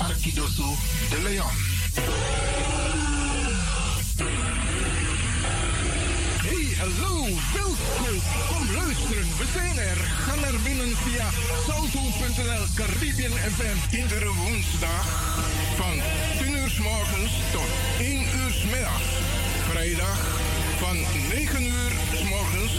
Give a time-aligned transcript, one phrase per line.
[0.00, 0.76] Arkidosu
[1.10, 1.56] de Leon.
[6.42, 7.24] Hey, hallo,
[7.54, 8.20] welkom.
[8.48, 9.96] Kom luisteren, we zijn er.
[9.96, 11.26] Ga naar binnen via
[11.66, 13.96] salto.nl Caribbean FM.
[13.96, 15.06] Iedere woensdag
[15.76, 16.02] van
[16.38, 19.10] 10 uur morgens tot 1 uur s middags.
[19.70, 20.18] Vrijdag
[20.78, 20.96] van
[21.28, 21.92] 9 uur
[22.28, 22.72] morgens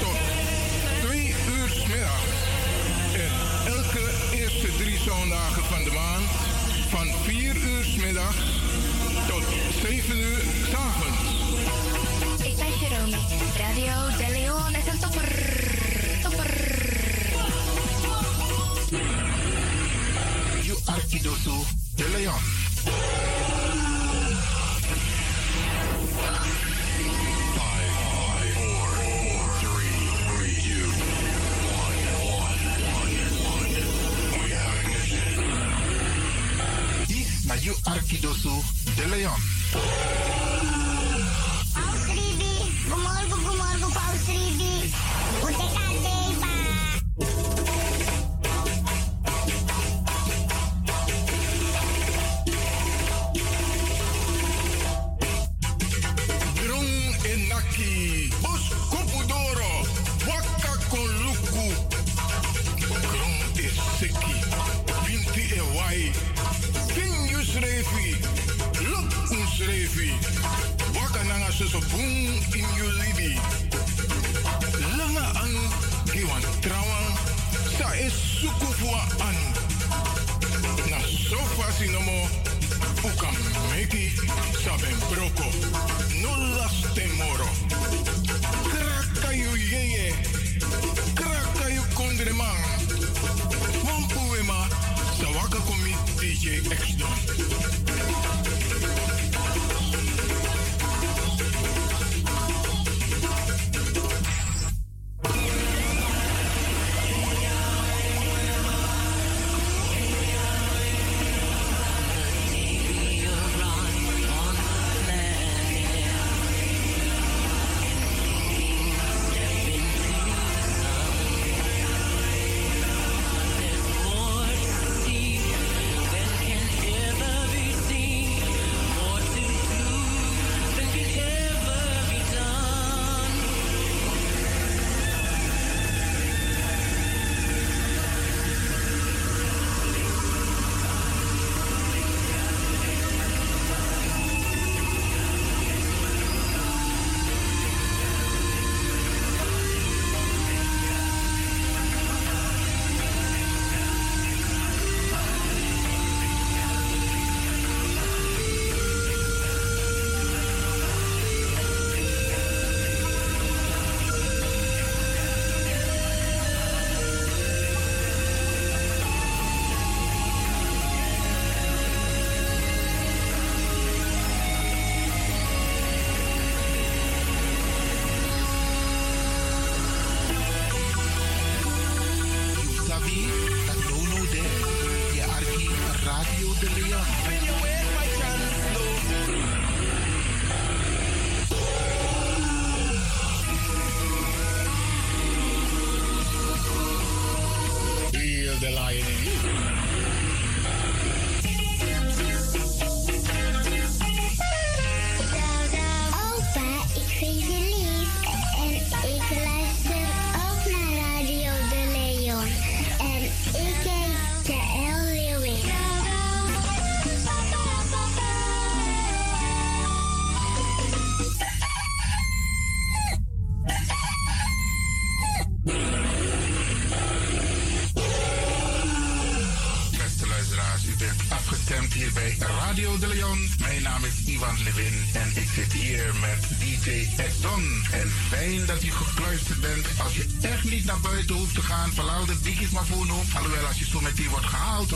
[0.00, 0.18] tot
[1.02, 2.38] 2 uur s middags.
[3.14, 3.32] En
[3.66, 6.28] elke eerste drie zondagen van de maand
[6.90, 8.36] van 4 uur s middags
[9.28, 9.42] tot
[9.82, 11.18] 7 uur s avonds.
[12.42, 13.16] Ik ben Jerome.
[13.58, 15.28] Radio De Leon is een topper.
[16.22, 16.50] Topper.
[20.62, 21.50] You Arkidosu
[21.96, 23.39] de Leon.
[37.62, 38.64] You Arkidosu
[38.96, 40.89] de Leon.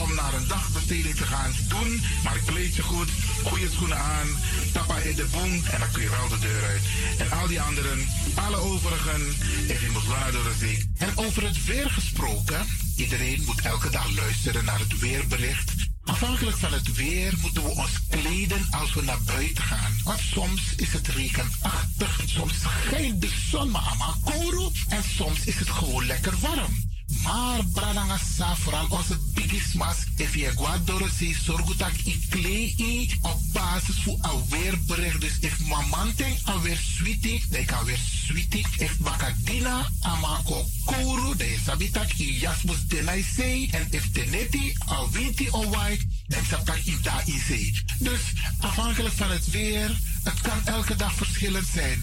[0.04, 2.02] Om naar een dagbesteding te gaan, doen.
[2.24, 3.10] Maar kleed je goed,
[3.44, 4.28] goede schoenen aan,
[4.72, 6.82] tappa in de boom en dan kun je wel de deur uit.
[7.18, 9.22] En al die anderen, alle overigen,
[9.68, 10.90] if je moet wel door de zee.
[10.98, 12.66] En over het weer gesproken,
[12.96, 15.72] iedereen moet elke dag luisteren naar het weerbericht.
[16.04, 19.96] Afhankelijk van het weer moeten we ons kleden als we naar buiten gaan.
[20.04, 25.58] Want soms is het regenachtig, soms schijnt de zon maar allemaal kouro en soms is
[25.58, 26.92] het gewoon lekker warm.
[27.22, 29.18] Maar Branagasa, vooral onze
[29.54, 35.20] bigismas, if je guadoro si sorgutak i klei op basis voor alweer bericht.
[35.20, 38.66] Dus if mamanting alweer sweetie, dan kan weer sweetie.
[38.78, 43.68] If bakadina amako kuru, dan sabitak i jasmus denai sei.
[43.70, 47.74] En if teneti al winti o white, dan sabitak i da i sei.
[47.98, 48.20] Dus
[48.60, 49.90] afhankelijk van het weer,
[50.24, 52.02] het kan elke dag verschillend zijn.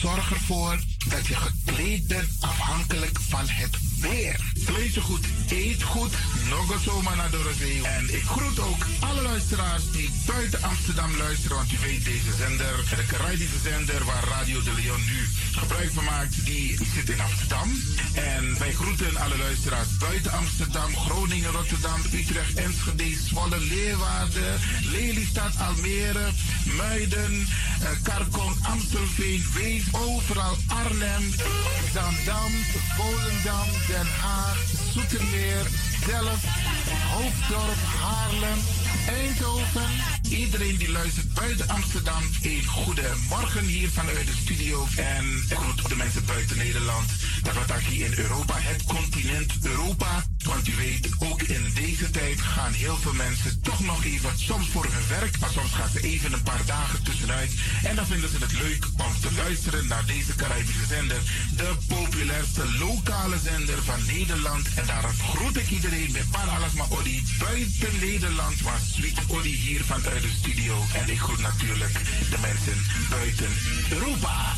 [0.00, 3.76] Zorg ervoor dat je gekleed bent afhankelijk van het.
[4.00, 6.12] Kleed je goed, eet goed,
[6.48, 7.84] nog zomaar naar Dorothy.
[7.84, 12.76] En ik groet ook alle luisteraars die buiten Amsterdam luisteren, want u weet deze zender,
[12.96, 15.28] de Caribische zender waar Radio de Leon nu
[15.60, 17.68] gebruik van maakt, die zit in Amsterdam.
[18.14, 24.60] En wij groeten alle luisteraars buiten Amsterdam, Groningen, Rotterdam, Utrecht, Enschede, Zwolle, Leeuwarden,
[24.92, 26.26] Lelystad, Almere,
[26.76, 27.48] Muiden,
[27.80, 31.24] eh, Karkong, Amstelveen, Wees, overal Arnhem,
[31.92, 32.52] Zandam,
[32.96, 34.56] Volendam, Den Haag,
[34.92, 35.64] Zoetermeer,
[36.06, 36.48] Delft,
[37.12, 38.58] Hoofddorp, Haarlem,
[39.06, 39.88] Eindhoven.
[40.28, 44.86] Iedereen die luistert buiten Amsterdam, een goede morgen hier vanuit de studio.
[44.96, 47.10] En groet de mensen buiten Nederland.
[47.42, 50.24] Dat wat hier in Europa, het continent Europa.
[50.44, 54.68] Want u weet, ook in deze tijd gaan heel veel mensen toch nog even, soms
[54.68, 57.52] voor hun werk, maar soms gaan ze even een paar dagen tussenuit.
[57.82, 61.20] En dan vinden ze het leuk om te luisteren naar deze Caribische zender.
[61.56, 64.74] De populairste lokale zender van Nederland.
[64.74, 68.62] En daarom groet ik iedereen met Paralasma Odi buiten Nederland.
[68.62, 70.74] Maar Sweet Odi hier vanuit de studio.
[70.94, 71.92] En ik groet natuurlijk
[72.30, 72.76] de mensen
[73.10, 73.50] buiten
[73.90, 74.54] Europa.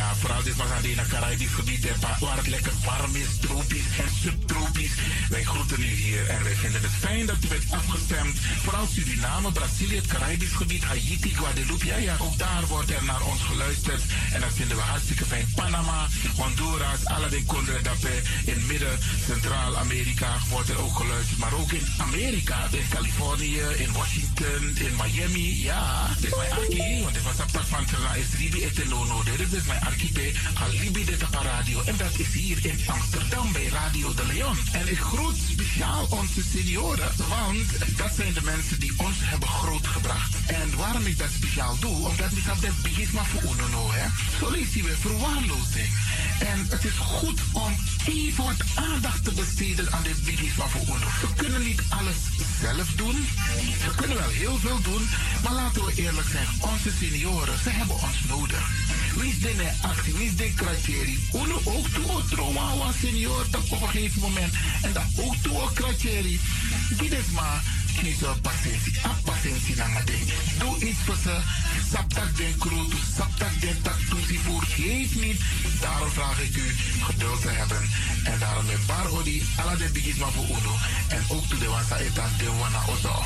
[0.00, 1.86] Ja, vooral dit was alleen een Caribisch gebied
[2.20, 4.92] waar het lekker warm is, tropisch en subtropisch.
[5.28, 8.38] Wij groeten u hier en wij vinden het fijn dat u bent afgestemd.
[8.64, 11.86] Vooral Suriname, Brazilië, het Caribisch gebied, Haiti, Guadeloupe.
[11.86, 14.02] Ja, ja, ook daar wordt er naar ons geluisterd.
[14.32, 15.52] En dat vinden we hartstikke fijn.
[15.54, 17.46] Panama, Honduras, Aladdin
[17.82, 18.22] Dape.
[18.44, 21.38] In midden, Centraal-Amerika wordt er ook geluisterd.
[21.38, 25.62] Maar ook in Amerika, in Californië, in Washington, in Miami.
[25.62, 29.22] Ja, dit is mijn archie, want dit was een van Terra is Ribi Etenono.
[29.22, 31.82] Dit is mijn archipel Alibi de Radio.
[31.84, 34.58] En dat is hier in Amsterdam bij Radio de Leon.
[34.72, 40.34] En ik groet speciaal onze senioren, want dat zijn de mensen die ons hebben grootgebracht.
[40.46, 44.06] En waarom ik dat speciaal doe, omdat ik dat begint maar voor UNO, hè.
[44.38, 45.90] Zo je weer verwaarlozing.
[46.38, 47.72] En het is goed om
[48.06, 51.08] even wat aandacht te besteden aan dit begint maar voor UNO.
[51.20, 52.16] We kunnen niet alles
[52.60, 53.26] zelf doen.
[53.86, 55.08] We kunnen wel heel veel doen,
[55.42, 58.64] maar laten we eerlijk zijn, onze senioren, ze hebben ons nodig.
[59.20, 61.18] Wie is de actie, wie is de criteria?
[61.34, 64.54] Uno ook toe trauma was senior op een gegeven moment.
[64.82, 66.38] En dat ook toe criteria.
[66.98, 67.62] Dit is maar
[68.02, 68.92] niet zo patiëntie.
[69.04, 70.24] A patiëntie naar mijn ding.
[70.58, 71.36] Doe iets voor ze.
[71.92, 74.62] Saptak den kroot, saptak den tak toesie voor.
[74.62, 75.40] Geef niet.
[75.80, 77.82] Daarom vraag ik u geduld te hebben.
[78.24, 80.74] En daarom met bar odi, alla de bigis maar voor uno.
[81.08, 83.24] En ook toe de wasa etan de wana ozo.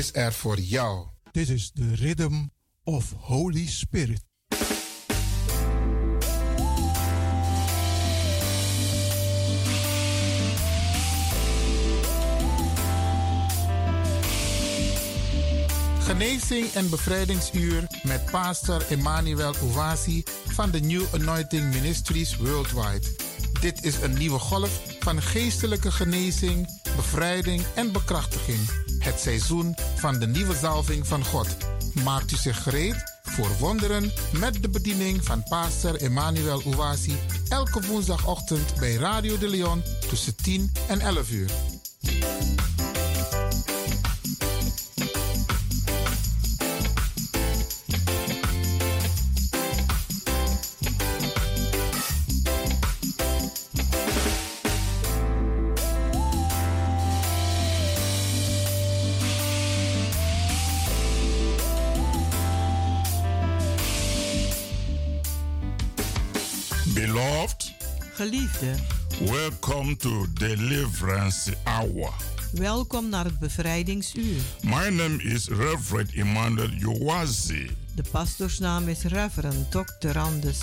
[0.00, 1.06] Is er voor jou.
[1.32, 2.34] This is the rhythm
[2.84, 4.22] of Holy Spirit.
[15.98, 23.06] Genezing en bevrijdingsuur met pastor Emmanuel Owasi van de New Anointing Ministries Worldwide.
[23.60, 28.58] Dit is een nieuwe golf van geestelijke genezing, bevrijding en bekrachtiging.
[28.98, 31.56] Het seizoen van de nieuwe zalving van God.
[32.04, 38.74] Maakt u zich gereed voor wonderen met de bediening van pastor Emmanuel Owasi elke woensdagochtend
[38.78, 41.50] bij Radio de Leon tussen 10 en 11 uur.
[68.20, 68.74] Geliefde,
[69.24, 72.12] welcome to Deliverance Hour.
[72.52, 74.40] welkom naar het bevrijdingsuur.
[74.62, 80.18] My name is Reverend Emmanuel Uwazi, De pastoorsnaam is Reverend Dr.
[80.18, 80.58] Anders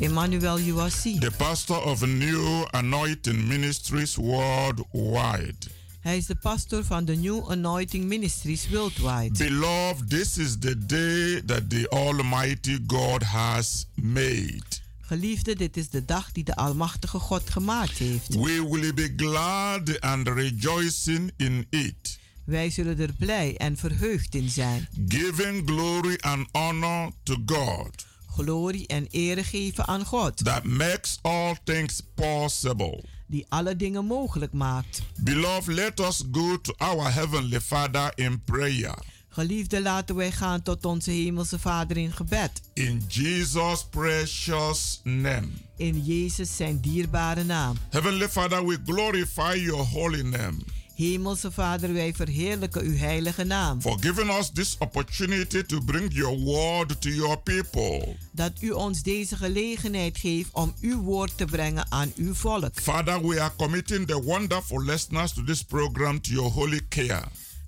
[0.00, 1.18] Emmanuel Uwasi.
[1.18, 5.66] the pastor of New Anointing Ministries worldwide.
[6.00, 9.44] Hij is de pastor van de New Anointing Ministries Worldwide.
[9.44, 14.84] Beloved, this is the day that the Almighty God has made.
[15.06, 18.34] Geliefde, dit is de dag die de Almachtige God gemaakt heeft.
[18.34, 24.48] We will be glad and rejoicing in it, Wij zullen er blij en verheugd in
[24.48, 24.88] zijn.
[25.08, 31.56] giving glory and honor to God Glorie en ere geven aan God, that makes all
[31.64, 33.04] things possible.
[33.26, 35.02] die alle dingen mogelijk maakt.
[35.20, 38.98] Beloved, let us go to our Heavenly Father in prayer.
[39.36, 42.50] Geliefde, laten wij gaan tot onze Hemelse Vader in gebed.
[42.72, 45.46] In Jesus' precious name.
[45.76, 47.76] In Jezus zijn dierbare naam.
[47.90, 50.56] Heavenly Father, we glorify your holy name
[50.94, 53.80] Hemelse Vader, wij verheerlijken uw heilige naam.
[53.80, 58.16] for giving us this opportunity to bring your word to your people.
[58.32, 62.80] Dat u ons deze gelegenheid geeft om uw woord te brengen aan uw volk.
[62.80, 67.24] Father, we are committing the wonderful listeners to this program to your holy care.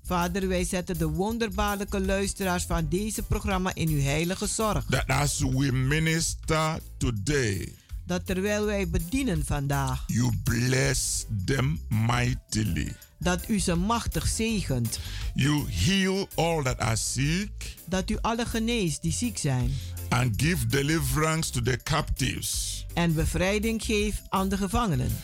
[0.09, 4.85] Vader, wij zetten de wonderbaarlijke luisteraars van deze programma in uw heilige zorg.
[4.89, 7.73] That as we minister today,
[8.05, 12.95] Dat terwijl wij bedienen vandaag, you bless them mightily.
[13.17, 14.99] dat u ze machtig zegent.
[15.33, 19.71] You heal all that are sick Dat u alle geneest die ziek zijn.
[20.09, 22.85] and give deliverance to the captives.
[22.93, 25.17] En bevrijding geeft aan de gevangenen.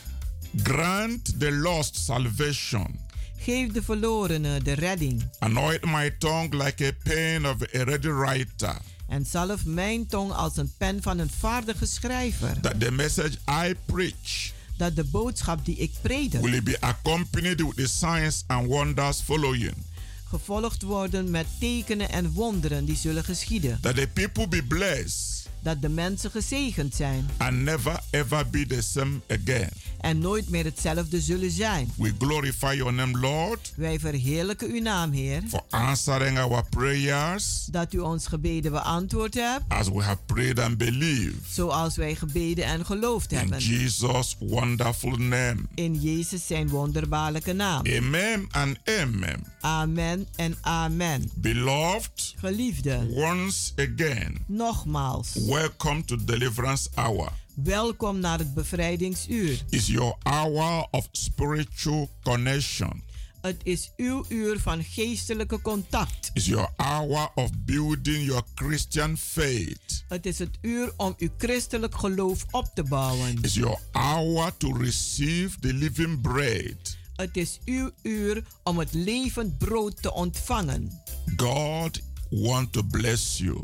[0.64, 3.00] Grant the lost salvation.
[3.46, 5.24] Geef de verlorenen de redding.
[5.40, 10.58] Anoint my tongue like a pen of a ready writer, En zalf mijn tong als
[10.58, 12.60] een pen van een vaardige schrijver.
[12.62, 13.38] that the message
[13.68, 18.68] I preach Dat de boodschap die ik predik will be accompanied with the signs and
[18.68, 19.74] wonders following.
[20.30, 23.78] gevolgd worden met tekenen en wonderen die zullen geschieden.
[23.82, 28.82] That the people be blessed Dat de mensen gezegend zijn and never ever be the
[28.82, 29.70] same again.
[30.00, 31.92] en nooit meer hetzelfde zullen zijn.
[31.98, 37.94] We glorify your name, Lord, Wij verheerlijken uw naam, Heer, for answering our prayers dat
[37.94, 41.36] u ons gebeden beantwoord hebt, as we have prayed and believed.
[41.50, 43.60] zoals wij gebeden en geloofd In hebben.
[43.60, 45.56] Jesus' wonderful name.
[45.76, 47.82] In Jezus zijn wonderbaarlijke naam.
[47.98, 49.44] Amen and amen.
[49.62, 51.30] Amen en amen.
[51.36, 57.32] Beloved, Geliefde, once again, nogmaals, welcome to Deliverance Hour.
[57.54, 59.64] welkom naar het bevrijdingsuur.
[59.70, 63.04] Is your hour of spiritual connection.
[63.42, 66.32] Het is uw uur van geestelijke contact.
[66.34, 70.06] Is your hour of building your Christian faith.
[70.08, 73.38] Het is het uur om uw christelijk geloof op te bouwen.
[73.42, 76.98] Is your hour to receive the living bread.
[77.16, 81.02] Het is uw uur om het levend brood te ontvangen.
[81.38, 83.64] God want to bless you.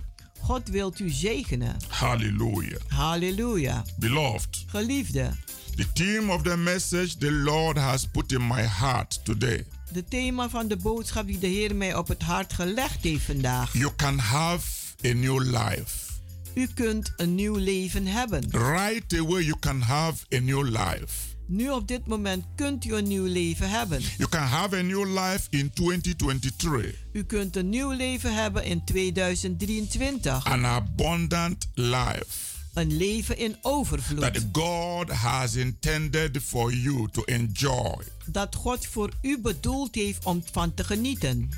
[0.52, 1.78] God wilt u zegenen.
[1.88, 2.80] Hallelujah.
[2.88, 3.84] Halleluja.
[3.98, 5.32] Beloved, Geliefde,
[5.76, 9.66] the theme of the message the Lord has put in my heart today.
[9.92, 13.74] de thema van de boodschap die de Heer mij op het hart gelegd heeft vandaag.
[13.74, 14.68] You can have
[15.06, 16.12] a new life.
[16.54, 18.44] U kunt een nieuw leven hebben.
[18.50, 21.31] Right away, you can have a new life.
[21.48, 24.02] Nu op dit moment kunt u een nieuw leven hebben.
[24.18, 26.96] You can have a new life in 2023.
[27.14, 30.46] U kunt een nieuw leven hebben in 2023.
[30.46, 32.26] An abundant life
[32.74, 34.22] Een leven in overvloed.
[34.22, 37.96] that God has intended for you to enjoy.
[38.26, 41.50] Dat God voor u bedoeld heeft om van te genieten.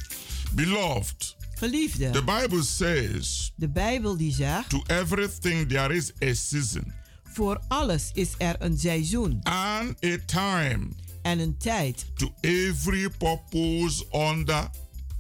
[0.52, 4.70] Beloved, Geliefde, the Bible says, de Bijbel die zegt...
[4.70, 6.94] To everything there is a season
[7.34, 10.88] Voor alles is er een seizoen and a time
[11.22, 12.06] en een tijd.
[12.16, 14.70] to every purpose under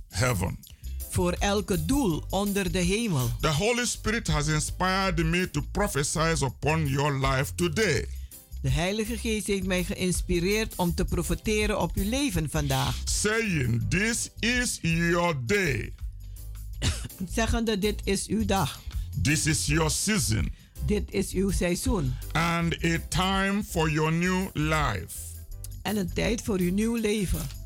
[0.10, 0.60] heaven.
[1.10, 3.29] voor elke doel onder de hemel.
[3.39, 8.08] The Holy Spirit has inspired me to prophesy upon your life today.
[8.62, 13.01] De Heilige Geest heeft mij geïnspireerd om te profeteren op uw leven vandaag.
[13.05, 15.93] Saying, This is your day.
[17.32, 18.82] Zeggende, dit is uw dag.
[19.22, 20.53] This is your season.
[20.85, 22.13] Dit is uw seizoen.
[22.31, 25.17] And a time for your new life.
[25.81, 27.62] En een tijd voor uw nieuw leven.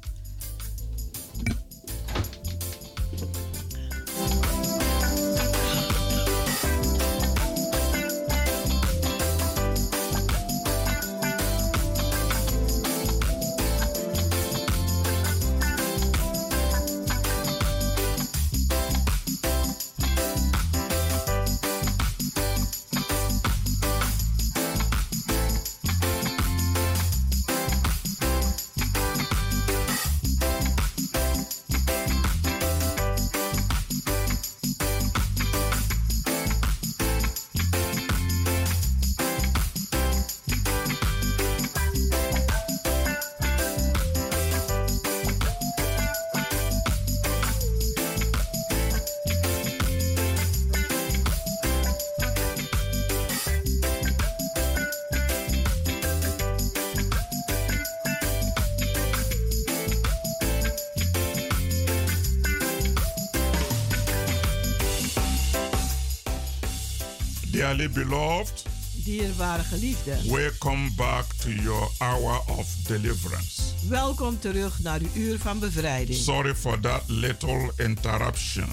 [67.78, 68.64] Dearly beloved,
[69.06, 73.62] Dierbare geliefden, welcome back to your hour of deliverance.
[73.90, 76.18] welkom terug naar uw uur van bevrijding.
[76.18, 78.68] Sorry for that little interruption.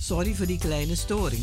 [0.00, 1.42] Sorry voor die kleine storing.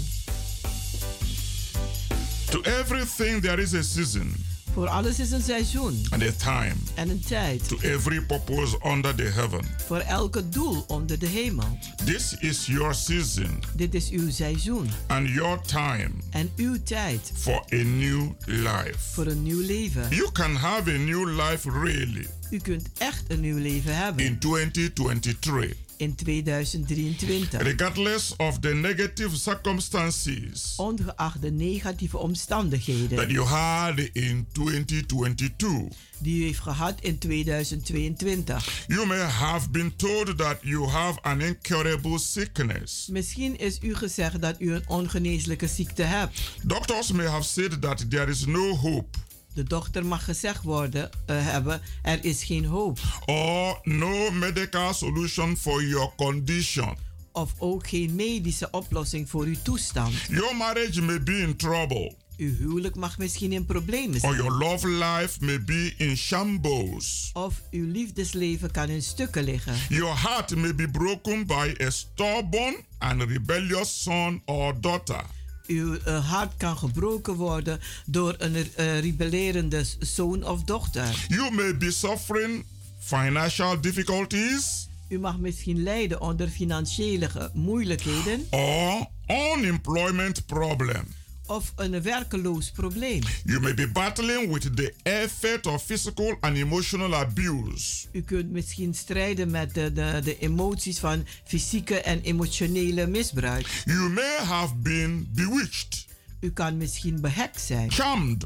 [2.49, 4.35] To everything there is a season
[4.73, 6.75] Voor alles is een seizoen and a time.
[6.95, 7.67] En een tijd.
[7.67, 9.65] To every purpose under the heaven.
[9.87, 11.77] Voor elke doel onder de hemel.
[12.05, 17.65] This is your season Dit is uw seizoen and your time en uw tijd for
[17.73, 18.95] a new life.
[19.13, 20.07] voor een nieuw leven.
[20.09, 24.39] You can have a new life really U kunt echt een nieuw leven hebben in
[24.39, 25.84] 2023.
[25.97, 27.47] In 2023.
[27.57, 35.87] Regardless of the negative circumstances Ongeacht de negatieve omstandigheden that you had in 2022.
[36.19, 38.85] die u heeft gehad in 2022.
[38.87, 43.07] You may have been told that you have an incurable sickness.
[43.11, 46.41] Misschien is u gezegd dat u een ongeneeslijke ziekte hebt.
[46.63, 49.17] Doctors may have said that there is no hope
[49.55, 52.99] De dochter mag gezegd worden eh, hebben, er is geen hoop.
[53.25, 56.97] or no medical solution for your condition.
[57.31, 60.13] Of ook geen medische oplossing voor uw toestand.
[60.29, 64.35] Your marriage may be in trouble Uw huwelijk mag misschien in problemen or zijn.
[64.35, 67.29] your love life may be in shambles.
[67.33, 69.73] Of uw liefdesleven kan in stukken liggen.
[69.89, 75.21] Your heart may be broken by a stubborn and rebellious son or daughter.
[75.67, 81.25] Uw eh, hart kan gebroken worden door een eh, rebellerende zoon of dochter.
[81.27, 82.65] You may be suffering
[82.99, 91.05] financial difficulties U mag misschien lijden onder financiële moeilijkheden or unemployment problem.
[91.47, 93.21] Of een werkeloos probleem.
[93.45, 98.07] You may be battling with the effect of physical and emotional abuse.
[98.11, 103.81] U kunt misschien strijden met de, de, de emoties van fysieke en emotionele misbruik.
[103.85, 106.05] You may have been bewitched,
[106.39, 107.91] U kan misschien behekt zijn.
[107.91, 108.45] charmed,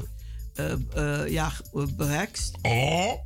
[0.54, 2.52] Eh, eh, ja, eh, behekst.
[2.62, 3.20] or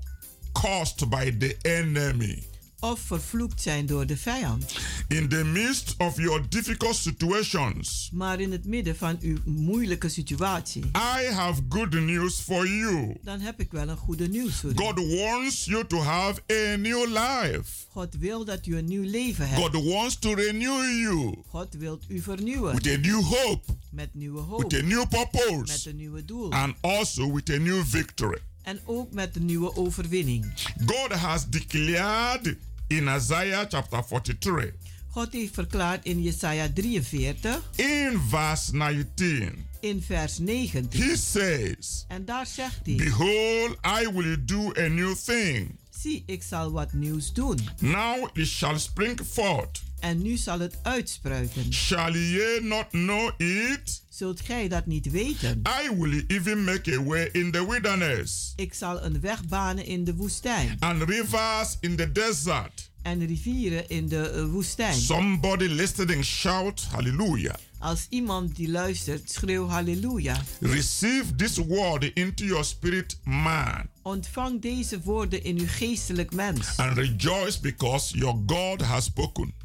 [0.52, 2.42] caused by the enemy.
[2.84, 4.78] Of vervloekt zijn door de vijand.
[5.08, 10.84] In the midst of your difficult situations, Maar in het midden van uw moeilijke situatie.
[10.84, 13.16] I have good news for you.
[13.22, 14.74] Dan heb ik wel een goede nieuws voor u.
[14.76, 17.64] God wants you to have a new life.
[17.90, 19.60] God wil dat u een nieuw leven hebt.
[19.60, 22.74] God wants to renew you God wil u vernieuwen.
[22.74, 24.62] with a new hope, Met nieuwe hoop.
[24.62, 26.52] with a new Met purpose, een nieuwe doel.
[26.52, 28.38] and also with a new victory.
[28.62, 30.52] En ook met een nieuwe overwinning.
[30.86, 32.56] God has declared
[32.88, 34.72] in Isaiah chapter 43,
[35.10, 41.02] God heeft verklaard in Jesaja 43 in verse 19, in vers 19.
[41.02, 45.76] He says, En daar zegt hij: Behold, I will do a new thing.
[45.90, 47.58] Zie, ik zal wat nieuws doen.
[47.80, 49.82] Now it shall spring forth.
[50.04, 51.72] En nu zal het uitspruiten.
[51.72, 54.02] Shall ye not know it?
[54.08, 55.62] Zult gij dat niet weten?
[55.84, 60.04] I will even make a way in the wilderness Ik zal een weg banen in
[60.04, 60.76] de woestijn.
[60.80, 62.90] and rivers in the desert.
[63.02, 64.94] En rivieren in de eh, woestijn.
[65.00, 67.54] Somebody listening shout hallelujah.
[67.78, 70.42] Als iemand die luistert, schreeuw halleluja.
[70.60, 76.76] Receive this word into your spirit man Ontvang deze woorden in uw geestelijk mens.
[76.76, 79.62] and rejoice because your God has spoken.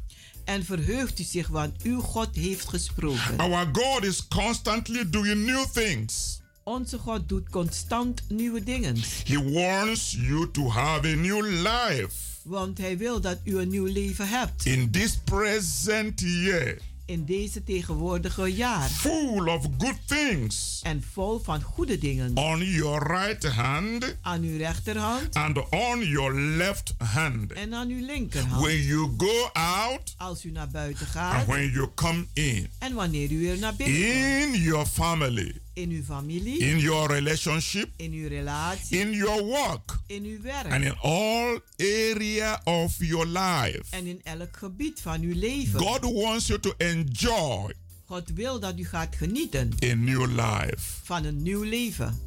[0.50, 3.36] En verheugt u zich, want uw God heeft gesproken.
[3.36, 6.40] Our God is constantly doing new things.
[6.62, 8.96] Onze God doet constant nieuwe dingen.
[9.24, 13.86] He wants you to have a new life Want hij wil dat u een nieuw
[13.86, 14.66] leven hebt.
[14.66, 16.78] in this present year,
[17.10, 18.88] In deze tegenwoordige jaar.
[18.88, 22.36] full of good things En vol van goede dingen.
[22.36, 27.52] on your right hand Aan uw rechterhand and on your left hand.
[27.52, 28.62] en aan uw linkerhand.
[28.62, 31.46] When you go out Als u naar buiten and gaat.
[31.46, 33.96] when you come in, En wanneer u weer naar binnen
[34.42, 34.54] komt.
[34.54, 36.58] in your family, In uw familie.
[36.58, 38.98] in your relationship, In uw relatie.
[38.98, 40.82] in your work, In uw and werk.
[40.82, 43.82] in all area of your life.
[43.90, 45.80] En in elk gebied van uw leven.
[45.80, 47.72] God wants you to enjoy
[48.06, 50.78] God wil dat u gaat genieten a new life.
[51.04, 52.18] van een nieuw leven.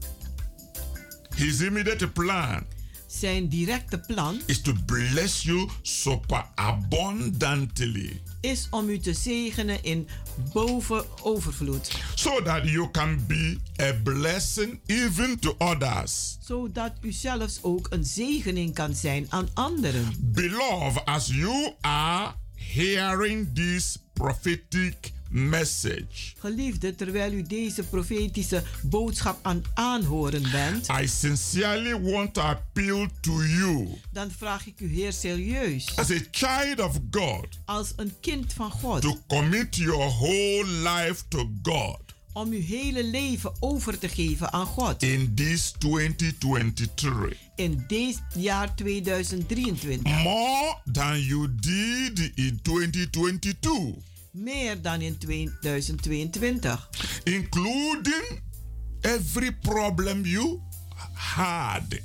[1.35, 2.65] His immediate plan
[3.19, 10.07] Zijn directe plan is to bless you super abundantly is om u te zegenen in
[10.53, 11.91] boven overvloed.
[12.15, 16.37] so that you can be a blessing even to others.
[16.41, 20.13] Zodat u zelfs ook een zegening kan zijn aan anderen.
[20.19, 29.63] Beloved, as you are hearing this prophetic message, Geliefde, terwijl u deze profetische boodschap aan
[29.73, 33.87] aanhoren bent, I sincerely want to appeal to you.
[34.11, 38.71] dan vraag ik u heer serieus, as a child of God als een kind van
[38.71, 41.97] God, to commit your whole life to God.
[42.33, 45.03] Om uw hele leven over te geven aan God.
[45.03, 50.23] in this 2023 In dit jaar 2023.
[50.23, 53.93] more than you did in 2022,
[54.33, 56.77] Meer dan in 2022.
[57.23, 58.41] including
[59.01, 60.59] every problem you
[61.13, 61.99] had,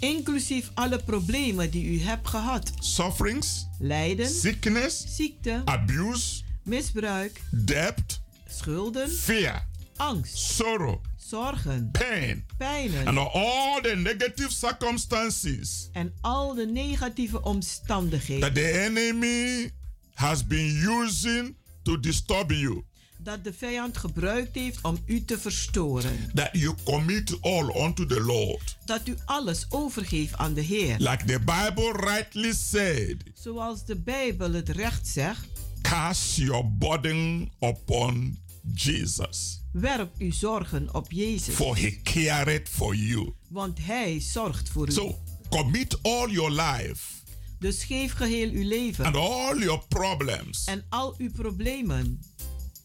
[0.00, 2.72] Inclusief alle problemen die u hebt gehad.
[2.80, 13.18] sufferings, Lijden, sickness, ziekte, abuse, misbruik, debt, schulden, fear, angst, sorrow, zorgen, pain, pijnen and
[13.18, 19.70] all the negative circumstances en al de negatieve omstandigheden that the enemy
[20.14, 22.84] has been using to disturb you.
[23.18, 26.30] dat de vijand gebruikt heeft om u te verstoren.
[26.34, 28.76] That you commit all unto the Lord.
[28.84, 30.96] Dat u alles overgeeft aan de Heer.
[30.98, 35.46] Like the Bible rightly said, Zoals de Bijbel het recht zegt,
[35.82, 38.38] cast your burden upon
[38.74, 43.32] Jesus, werp uw zorgen op Jezus, for he careth for you.
[43.48, 44.92] want Hij zorgt voor u.
[44.92, 47.20] So commit all your life
[47.62, 52.20] Dus geef geheel uw leven and all your problems en al uw problemen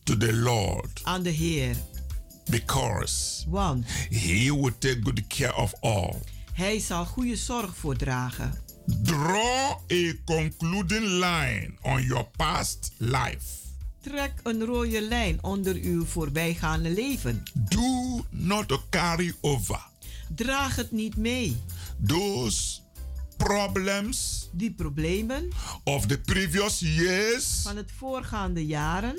[0.04, 1.76] to the Lord, aan de Heer,
[2.50, 6.16] because want he will take good care of all.
[6.54, 8.54] Hij zal goede zorg voor dragen.
[9.04, 13.46] Draw a concluding line on your past life.
[14.02, 17.44] Trek een rode lijn onder uw voorbijgaande leven.
[17.54, 19.86] Do not carry over
[20.36, 21.58] Draag het niet mee.
[22.08, 22.80] those
[23.38, 25.48] problems Die problemen
[25.84, 29.18] of the previous years van het voorgaande jaren,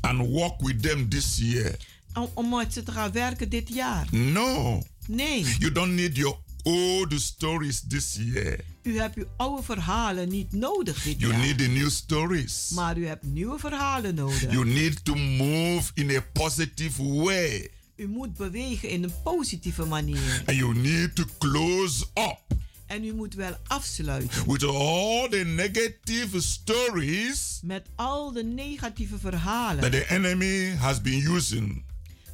[0.00, 1.76] and work with them this year.
[2.14, 4.06] om, om met ze te gaan werken dit jaar.
[4.10, 8.60] No, Nee, you don't need your old stories this year.
[8.82, 11.40] u hebt uw oude verhalen niet nodig dit You jaar.
[11.40, 12.70] need the new stories.
[12.74, 14.40] Maar u hebt nieuwe verhalen nodig.
[14.52, 17.70] You need to move in a positive way.
[17.96, 20.42] U moet bewegen in een positieve manier.
[20.46, 22.40] And you need to close up
[22.86, 29.80] En u moet wel afsluiten with all the negative stories met al de negatieve verhalen
[29.80, 31.84] that the enemy has been using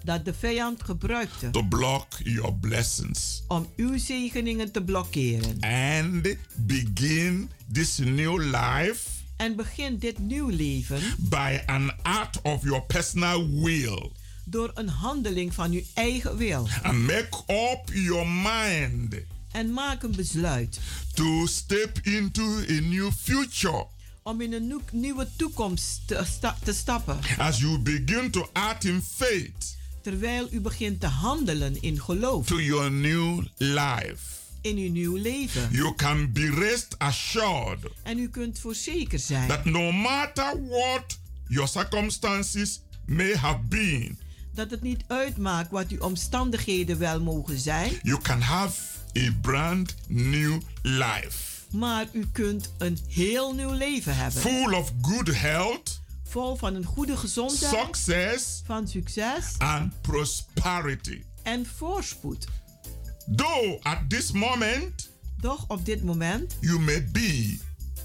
[0.04, 3.42] dat de vijand gebruikte to block your blessings.
[3.48, 5.60] om uw zegeningen te blokkeren.
[5.60, 12.82] And begin this new life En begin dit nieuw leven by an act of your
[12.82, 14.10] personal will.
[14.44, 16.68] door een handeling van uw eigen wil.
[16.82, 19.14] And make up your mind
[19.52, 20.80] En maak een besluit.
[21.14, 23.86] To step into a new future.
[24.22, 27.18] Om in een nieuw- nieuwe toekomst te, sta- te stappen.
[27.38, 29.76] as you begin to act in faith.
[30.02, 32.46] Terwijl u begint te handelen in geloof.
[32.46, 34.16] To your new life.
[34.60, 35.68] in uw nieuw leven.
[35.70, 37.78] You can be rest assured.
[38.02, 39.48] En u kunt voor zeker zijn.
[39.48, 44.18] That no matter what your circumstances may have been,
[44.54, 48.80] dat het niet uitmaakt wat uw omstandigheden wel mogen zijn, you can have
[49.18, 54.40] a brand new life maar u kunt een heel nieuw leven hebben.
[54.40, 61.22] full of good health, Vol van een goede gezondheid, success, van succes and prosperity.
[61.42, 62.46] en voorspoed.
[63.37, 67.59] Though at this moment Doch op dit moment you may be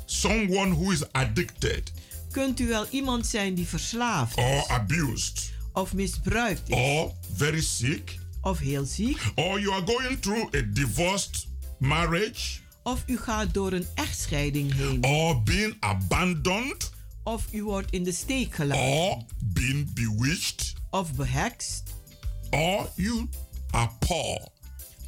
[0.06, 1.91] someone who is addicted
[2.32, 7.62] Kunt u wel iemand zijn die verslaafd or is, abused of misbruikt is, or very
[7.62, 11.47] sick of heel ziek, or you are going through a divorced
[11.79, 12.62] marriage.
[12.83, 16.91] Of u gaat door een echtscheiding heen, or being abandoned.
[17.23, 20.73] Of u wordt in de steek gelaten, or being bewitched.
[20.89, 21.83] Of behekst,
[22.49, 23.27] or you
[23.71, 24.47] are poor.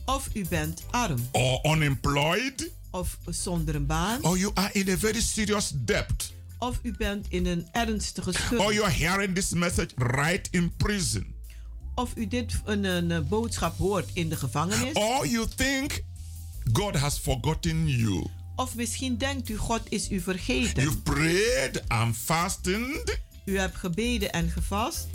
[0.05, 2.71] Of u bent arm, or unemployed.
[2.91, 6.33] Of zonder een baan, or you are in a very serious debt.
[6.57, 10.75] Of u bent in een ernstige or schuld, you are hearing this message right in
[10.77, 11.37] prison
[11.99, 16.03] of u dit een, een, boodschap hoort in de gevangenis, or you think
[16.73, 18.25] God has forgotten you.
[18.55, 20.83] of misschien denkt u God is u vergeten.
[20.83, 23.19] You've prayed and fasted.
[23.45, 25.07] U hebt gebeden en gevast.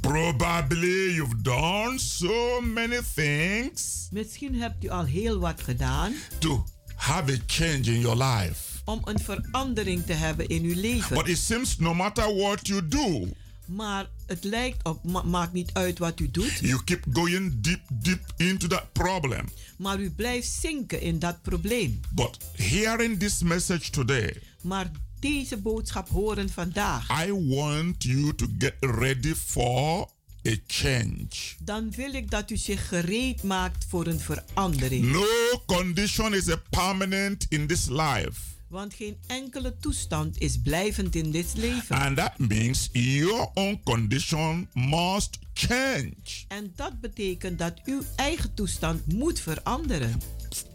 [0.00, 6.64] Probably you've done so many things Misschien hebt u al heel wat gedaan to
[6.94, 8.60] have a change in your life.
[8.84, 11.16] om een verandering te hebben in uw leven.
[11.16, 13.28] But it seems no matter what you do,
[13.66, 17.80] Maar het lijkt op, ma- maakt niet uit wat u doet, you keep going deep,
[17.92, 19.48] deep into that problem.
[19.78, 22.00] maar u blijft zinken in dat probleem.
[22.14, 28.74] But hearing this message today, Maar deze boodschap horen vandaag, I want you to get
[28.80, 30.08] ready for
[30.48, 31.28] a change.
[31.58, 35.04] dan wil ik dat u zich gereed maakt voor een verandering.
[35.12, 35.24] No
[35.66, 38.40] condition is a permanent in this life.
[38.68, 41.96] Want geen enkele toestand is blijvend in dit leven.
[41.96, 46.44] And that means your own condition must change.
[46.48, 50.20] En dat betekent dat uw eigen toestand moet veranderen.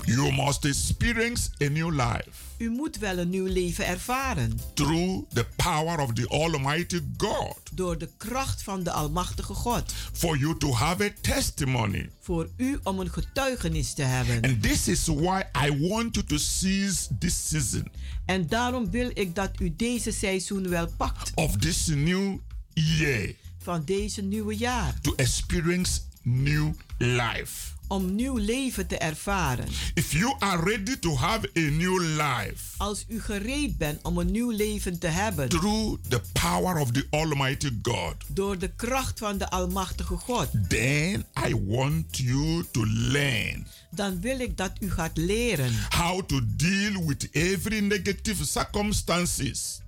[0.06, 4.60] You must experience a new life U moet wel een nieuw leven ervaren.
[4.74, 9.94] through the power of the Almighty God Door de kracht van de Almachtige God.
[10.14, 12.10] for you to have a testimony.
[12.20, 14.42] Voor u om een getuigenis te hebben.
[14.52, 17.88] And this is why I want you to seize this season
[18.26, 21.32] En daarom wil ik dat u deze seizoen wel pakt.
[21.36, 22.38] of this new
[22.74, 25.00] year Van deze nieuwe jaar.
[25.02, 27.78] to experience new life.
[27.90, 29.68] Om nieuw leven te ervaren.
[29.94, 34.32] If you are ready to have a new life Als u gereed bent om een
[34.32, 35.50] nieuw leven te hebben.
[35.50, 40.50] through the power of the Almighty God, Door de kracht van de Almachtige God.
[40.68, 45.74] then I want you to learn Dan wil ik dat u gaat leren.
[45.90, 49.82] how to deal with every negative circumstances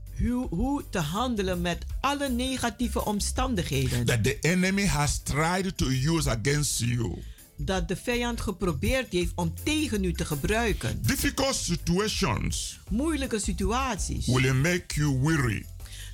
[0.49, 4.05] Hoe, te handelen met alle negatieve omstandigheden.
[4.05, 7.23] that the enemy has tried to use against you.
[7.65, 11.01] Dat de vijand geprobeerd heeft om tegen u te gebruiken.
[11.01, 14.25] Difficult situations Moeilijke situaties.
[14.25, 15.65] will make you weary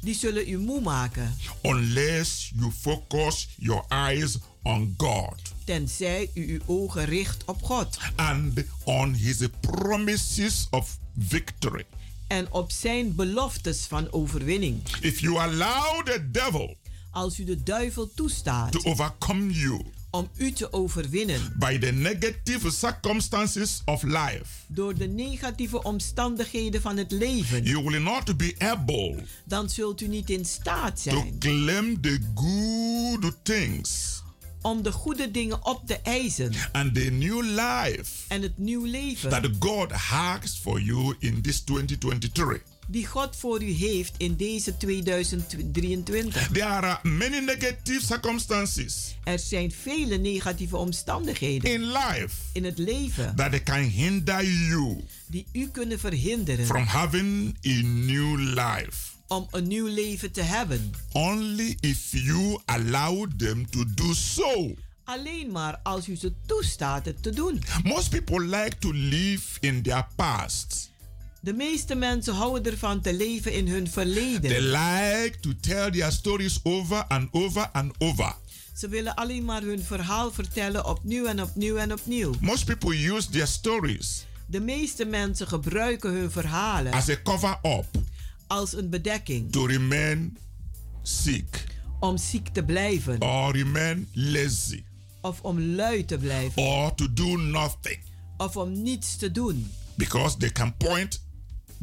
[0.01, 1.35] Die zullen u moe maken.
[1.61, 7.97] unless you focus your eyes on God Tenzij u uw ogen richt op God.
[8.15, 11.85] and on his promises of victory.
[12.27, 14.81] En op zijn beloftes van overwinning.
[15.01, 16.77] If you allow the devil
[17.11, 19.81] Als u de duivel toestaat to overcome you
[20.17, 21.53] om u te overwinnen.
[21.59, 27.63] by the negative circumstances of life, Door de negatieve omstandigheden van het leven.
[27.63, 32.19] you will not be able Dan zult u niet in staat to zijn claim the
[32.35, 34.21] good things
[34.61, 36.51] om de goede dingen op te eisen.
[36.71, 41.59] and the new life En het nieuw leven that God has for you in this
[41.61, 42.61] 2023.
[42.87, 46.47] Die God voor u heeft in deze 2023.
[46.51, 53.35] There are many negative circumstances Er zijn vele negatieve omstandigheden in life in het leven
[53.35, 59.15] that can hinder you die u kunnen verhinderen from having a new life.
[59.27, 60.91] om een nieuw leven te hebben.
[61.11, 64.75] Only if you allow them to do so.
[65.03, 67.61] Alleen maar als u ze toestaat het te doen.
[67.83, 70.91] Most people like to live in their past.
[71.47, 74.61] De meeste mensen houden ervan te leven in hun They verleden.
[74.61, 78.35] like to tell their stories over and over and over.
[78.75, 82.33] Ze willen alleen maar hun verhaal vertellen opnieuw en opnieuw en opnieuw.
[82.39, 87.85] Most people use their stories De meeste mensen gebruiken hun verhalen as a cover up
[88.47, 90.37] als een bedekking to remain
[91.03, 91.63] sick
[91.99, 94.83] om ziek te blijven or remain lazy
[95.21, 97.99] of om lui te blijven or to do nothing
[98.37, 99.71] of om niets te doen.
[99.95, 101.25] because they can point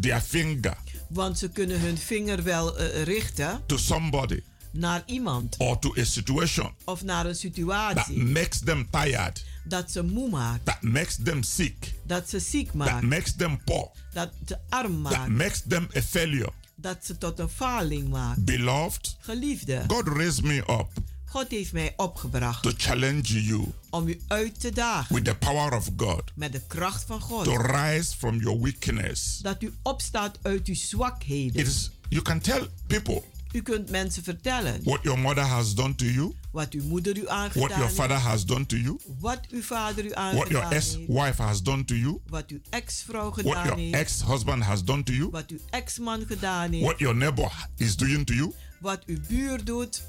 [0.00, 0.76] their finger
[1.08, 4.40] Want ze kunnen hun vinger wel eh, richten to somebody
[4.72, 9.90] naar iemand or to a situation of naar een that situatie makes them tired, dat
[9.90, 13.90] ze moe maakt, that makes them sick, dat ze ziek that maakt, makes them poor,
[14.12, 16.52] dat ze arm that maakt, makes them a failure.
[16.74, 18.44] dat ze tot een faling maakt.
[18.44, 20.88] Beloved, Geliefde, God raised me up
[21.34, 25.76] God heeft mij opgebracht to challenge you om u uit te dagen with the power
[25.76, 27.44] of God met de kracht van God.
[27.44, 29.38] to rise from your weakness.
[29.38, 31.60] Dat u opstaat uit uw zwakheden.
[31.60, 35.94] It is you can tell people U kunt mensen vertellen what your mother has done
[35.94, 38.28] to you, wat uw moeder u what aangedaan your father heeft.
[38.28, 40.96] has done to you, Wat uw vader u what aangedaan your heeft.
[40.96, 43.94] ex-wife has done to you, Wat uw ex-vrouw what gedaan your heeft.
[43.94, 46.84] ex-husband has done to you, Wat uw ex-man gedaan heeft.
[46.84, 50.02] what your neighbor is doing to you Wat uw buur doet.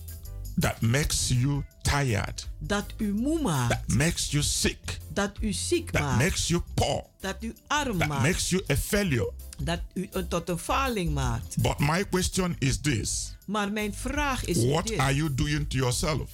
[0.60, 3.70] That makes you tired, Dat u moe maakt.
[3.70, 6.18] that makes you sick, Dat u ziek that maakt.
[6.18, 8.22] makes you poor, Dat u arm that maakt.
[8.22, 9.32] makes you a failure.
[9.63, 11.62] Dat u een tot een faling maakt.
[11.62, 14.98] But my question is this Maar mijn vraag is What dit.
[15.00, 16.30] are you doing to yourself?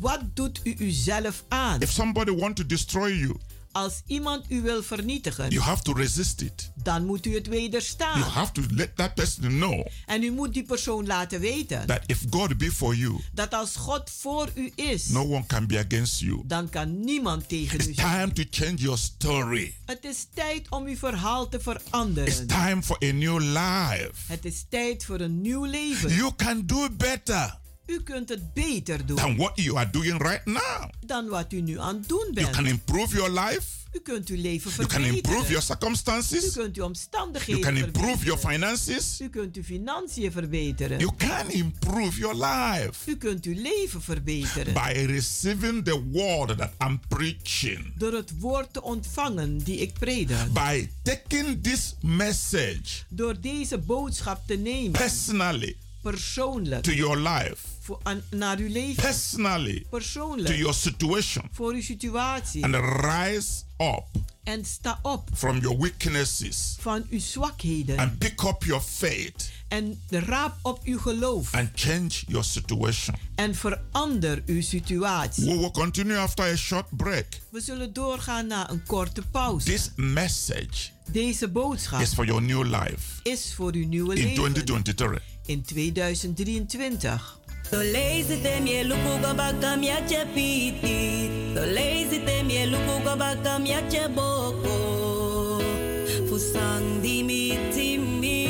[0.00, 1.80] Wat doet u uzelf aan?
[1.80, 3.36] If somebody want to destroy you,
[3.72, 6.70] Als iemand u wil vernietigen, you have to resist it.
[6.82, 8.20] dan moet u het You wederstaan.
[8.20, 12.22] have to let that person know En u moet die persoon laten weten that if
[12.30, 16.20] God be for you, dat als God voor u is, no one can be against
[16.20, 16.42] you.
[16.46, 18.32] dan kan niemand tegen u It's zijn.
[18.32, 19.74] time to change your story.
[19.86, 22.46] Het is tijd om uw verhaal te It's veranderen.
[22.46, 24.12] time for a new life.
[24.26, 26.14] Het is tijd voor een nieuw leven.
[26.14, 30.44] You can do better U kunt het beter doen than what you are doing right
[30.46, 30.88] now.
[31.06, 32.66] dan wat u nu aan het doen You can bent.
[32.74, 33.62] improve your life.
[33.92, 35.62] U kunt uw leven You can improve your verbeteren.
[35.62, 36.52] U circumstances.
[36.52, 38.50] kunt uw You omstandigheden can improve your verbeteren.
[38.78, 39.20] finances.
[39.20, 40.98] U kunt uw financiën verbeteren.
[40.98, 44.72] You can improve your life U kunt uw leven verbeteren.
[44.72, 47.92] by receiving the word that I'm preaching.
[47.96, 50.52] Door het woord te ontvangen die ik predik.
[50.52, 54.90] By taking this message Door deze boodschap te nemen.
[54.92, 56.82] personally Persoonlijk.
[56.82, 57.56] to your life,
[57.88, 59.02] Voor, aan- naar uw leven.
[59.02, 60.56] personally to Persoonlijk.
[60.56, 62.64] your situation, Voor uw situatie.
[62.64, 64.04] and rise up
[64.44, 67.98] En sta op from your weaknesses van uw zwakheden.
[67.98, 71.54] and pick up your faith En raap op uw geloof.
[71.54, 73.14] and change your situation.
[73.34, 75.44] En verander uw situatie.
[75.44, 77.26] We will continue after a short break.
[77.50, 79.66] We zullen doorgaan naar een korte pauze.
[79.66, 84.34] This message Deze boodschap is for your new life is voor uw nieuwe in leven
[84.34, 85.22] 2023.
[85.46, 87.38] in 2023.
[87.70, 91.28] So lazy te mie luku go baka mia che piti.
[91.54, 93.14] So lazy te luku go
[93.90, 95.60] che boko.
[96.28, 98.40] Fusang di mi timi.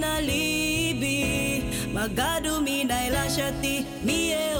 [0.00, 1.64] Na libi.
[1.92, 3.84] Magadu mi na ilashati.
[4.02, 4.53] Mi e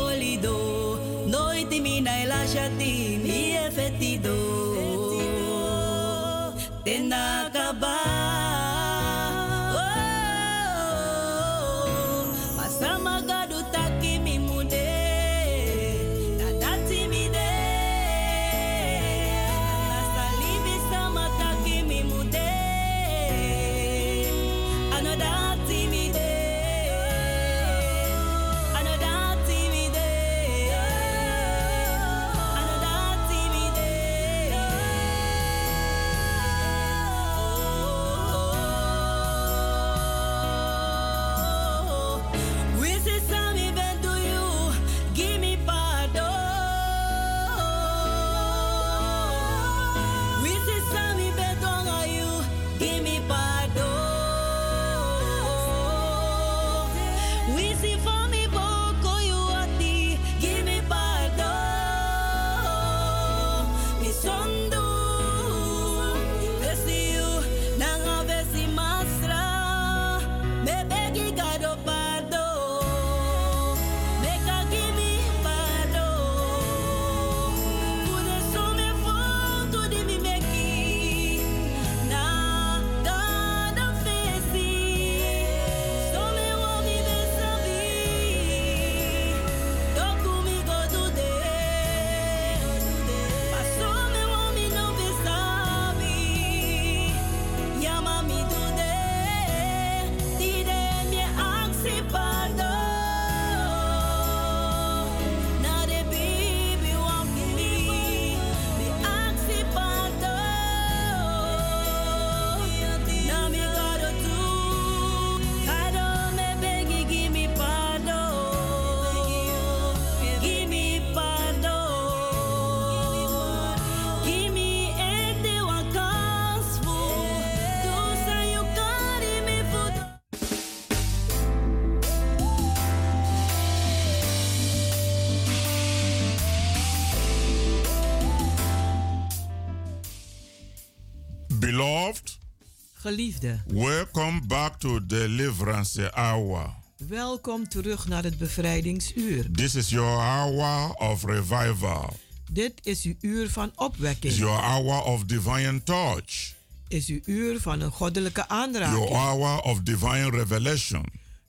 [143.08, 146.74] Geliefde, welcome back to Deliverance Hour.
[147.08, 149.50] Welkom terug naar het bevrijdingsuur.
[149.52, 152.16] This is your hour of revival.
[152.50, 154.34] Dit is uw uur van opwekking.
[154.34, 156.54] your hour of divine touch.
[156.88, 159.08] Is uw uur van een goddelijke Your aanraking.
[159.16, 161.04] hour of divine revelation.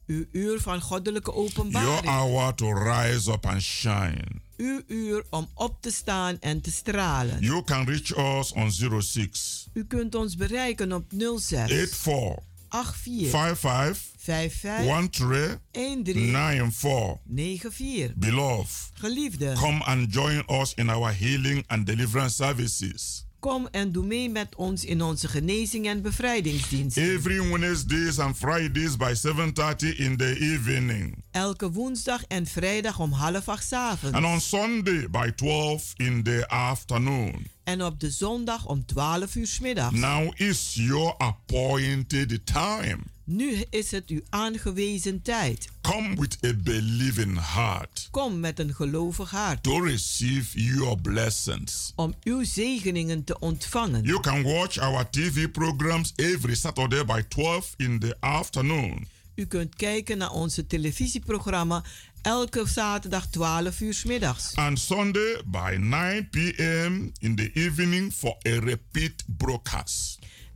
[0.08, 2.06] Uw uur van goddelijke Your openbaring.
[2.06, 4.26] hour to rise up and shine.
[4.58, 7.42] Uw uur om op te staan en te stralen.
[7.42, 11.06] You can reach us on 06 U kunt ons bereiken op
[11.38, 17.18] 06 84 84 55 55 13 13 94.
[17.26, 18.16] 94.
[18.16, 23.25] Beloved, Geliefde, come and join us in our healing and deliverance services.
[23.46, 26.98] Kom en doe mee met ons in onze genezing en bevrijdingsdienst.
[26.98, 31.25] Every Wednesdays and Fridays by 7:30 in the evening.
[31.36, 34.16] Elke woensdag en vrijdag om half acht 's avonds.
[34.16, 37.48] And on Sunday by 12 in the afternoon.
[37.64, 40.00] En op de zondag om 12 uur 's middags.
[40.00, 42.98] Now is your appointed time.
[43.24, 45.68] Nu is het uw aangewezen tijd.
[45.82, 51.92] Come with a believing heart Kom met een gelovig hart to receive your blessings.
[51.96, 54.04] om uw zegeningen te ontvangen.
[54.04, 59.08] You can watch our TV programs every Saturday by 12 in the afternoon.
[59.36, 61.84] U kunt kijken naar onze televisieprogramma
[62.22, 64.56] elke zaterdag 12 uur middags.
[64.56, 67.12] And Sunday by 9 p.m.
[67.20, 70.15] in the evening for a repeat broadcast.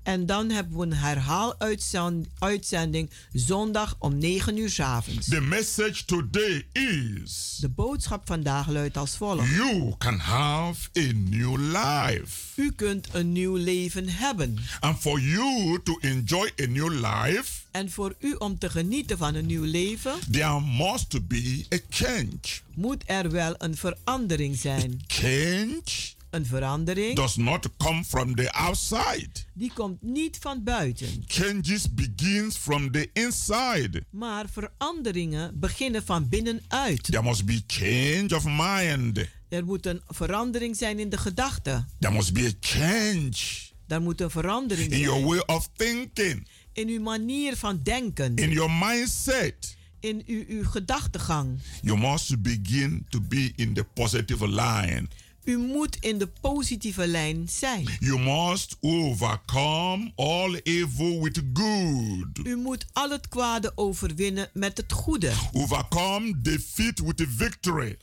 [0.10, 5.28] En dan hebben we een herhaaluitzending zondag om 9 uur 's avonds.
[5.28, 9.50] The message today is De boodschap vandaag luidt als volgt.
[9.50, 12.62] you can have a new life.
[12.62, 14.58] U kunt een nieuw leven hebben.
[14.80, 19.36] And for you to enjoy a new life, En voor u om te genieten van
[19.36, 22.40] een nieuw leven, there must be a change.
[22.76, 25.02] moet er wel een verandering zijn.
[25.08, 25.82] Change
[26.30, 29.30] Een verandering does not come from the outside.
[29.54, 31.24] die komt niet van buiten.
[31.28, 34.04] Changes begins from the inside.
[34.10, 37.04] Maar veranderingen beginnen van binnenuit.
[37.04, 39.28] There must be change of mind.
[39.50, 41.88] Er moet een verandering zijn in de gedachten.
[42.00, 46.48] There must be a change Er moet een verandering in your zijn way of thinking,
[46.74, 49.78] in uw manier van denken, in your mindset.
[50.00, 51.60] in uw, uw gedachtegang.
[51.82, 55.08] You must begin to be in the positive line.
[55.44, 57.88] U moet in de positieve lijn zijn.
[58.00, 62.46] You must overcome all evil with good.
[62.48, 65.32] U moet al het kwade overwinnen met het goede.
[65.54, 67.98] Overcome defeat with victory.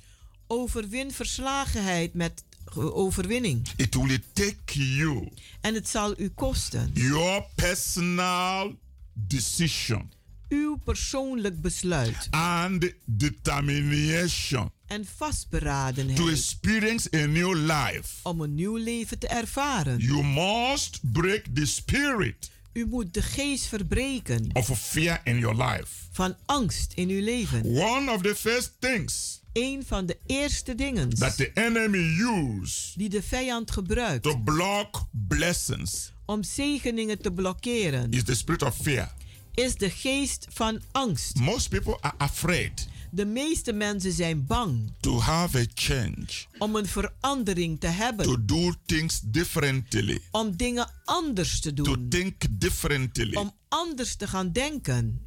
[0.47, 3.69] Overwin verslagenheid met ge- overwinning.
[3.77, 5.29] It will take you
[5.61, 6.91] En het zal u kosten.
[6.95, 8.75] your personal
[9.13, 10.11] decision
[10.49, 18.09] Uw persoonlijk besluit and determination en to vastberadenheid experience a new life.
[18.23, 19.99] om een nieuw leven te ervaren.
[19.99, 25.87] You must break the spirit U moet de geest verbreken of fear in your life.
[26.13, 27.65] van angst in uw leven.
[27.65, 33.09] One of the first things Een van de eerste dingen that the enemy use die
[33.09, 39.15] de vijand gebruikt to block blessings om zegeningen te blokkeren is the spirit of fear.
[39.57, 41.35] Is de geest van angst.
[41.35, 46.27] Most people are afraid De meeste mensen zijn bang to have a change,
[46.59, 52.09] om een verandering te to hebben, do things differently, om dingen anders te to doen,
[52.09, 55.21] think differently om anders te gaan denken.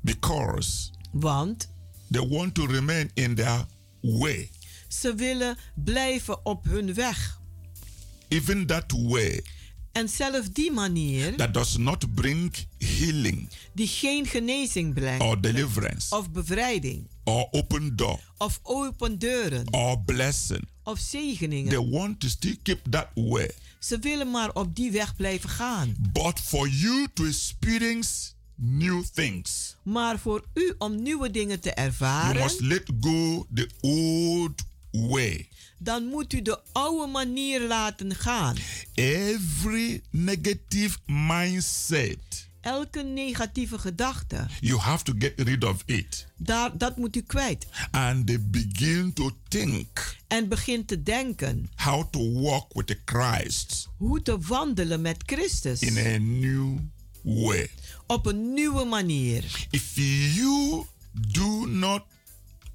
[0.00, 1.68] because Want
[2.10, 3.66] they want to remain in their
[4.00, 4.50] way.
[4.88, 7.40] ze willen blijven op hun weg.
[8.28, 9.44] Even that way
[9.94, 16.16] En zelf die manier, that does not bring healing die geen genezing brengt, or deliverance
[16.16, 20.68] of bevrijding, or open door of open deuren, or blessing.
[20.82, 21.90] of They zegeningen.
[21.90, 23.50] want to still keep that way.
[23.78, 25.94] Ze willen maar op die weg blijven gaan.
[26.12, 31.86] But for you to experience new things, Maar voor u om nieuwe dingen te you
[31.86, 35.48] ervaren, must let go the old way.
[35.78, 38.56] Dan moet u de oude manier laten gaan.
[38.94, 46.96] Every negative mindset, Elke negatieve gedachte, you have to get rid of it daar, dat
[46.96, 47.66] moet u kwijt.
[47.90, 53.88] and they begin to think En begin te denken how to walk with the Christ
[53.96, 55.80] hoe te wandelen met Christus.
[55.82, 56.78] in a new
[57.22, 57.70] way.
[58.06, 59.66] Op een nieuwe manier.
[59.70, 59.92] If
[60.34, 62.02] you do not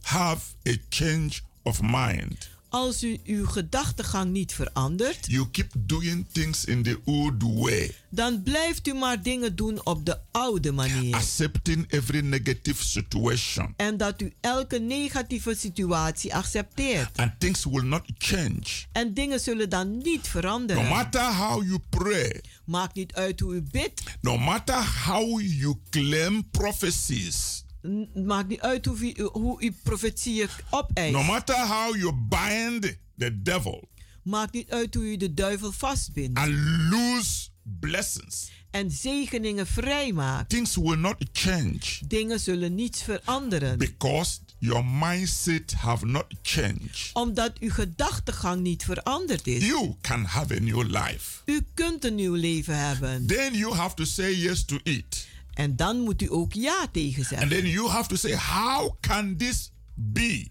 [0.02, 1.32] have a change
[1.64, 7.44] of mind, Als u uw gedachtegang niet verandert, you keep doing things in the old
[7.44, 11.16] way, dan blijft u maar dingen doen op de oude manier.
[11.16, 17.18] accepting every negative situation, En dat u elke negatieve situatie accepteert.
[17.18, 18.64] and things will not change.
[18.92, 20.88] En dingen zullen dan niet No veranderen.
[20.88, 24.02] matter how you pray, Maakt niet uit hoe u bidt.
[24.22, 27.64] no matter how you claim prophecies,
[28.14, 31.14] Maakt niet uit hoe u, hoe u profetieën opeist.
[31.14, 33.88] no matter how you bind the devil
[34.24, 36.40] Maakt niet uit hoe u de duivel vastbindt.
[36.40, 36.52] and
[36.90, 37.48] lose
[37.80, 40.50] blessings, En zegeningen vrijmaakt.
[40.50, 43.78] things will not change Dingen zullen niets veranderen.
[43.78, 47.10] because your mindset have not changed.
[47.14, 49.66] Omdat uw gedachtegang niet veranderd is.
[49.66, 51.42] You can have a new life.
[51.46, 53.28] U kunt een nieuw leven hebben.
[53.28, 55.28] Then you have to say yes to it.
[55.60, 57.50] En dan moet u ook ja tegen And zeggen.
[57.50, 60.48] then you have to say, How can this be?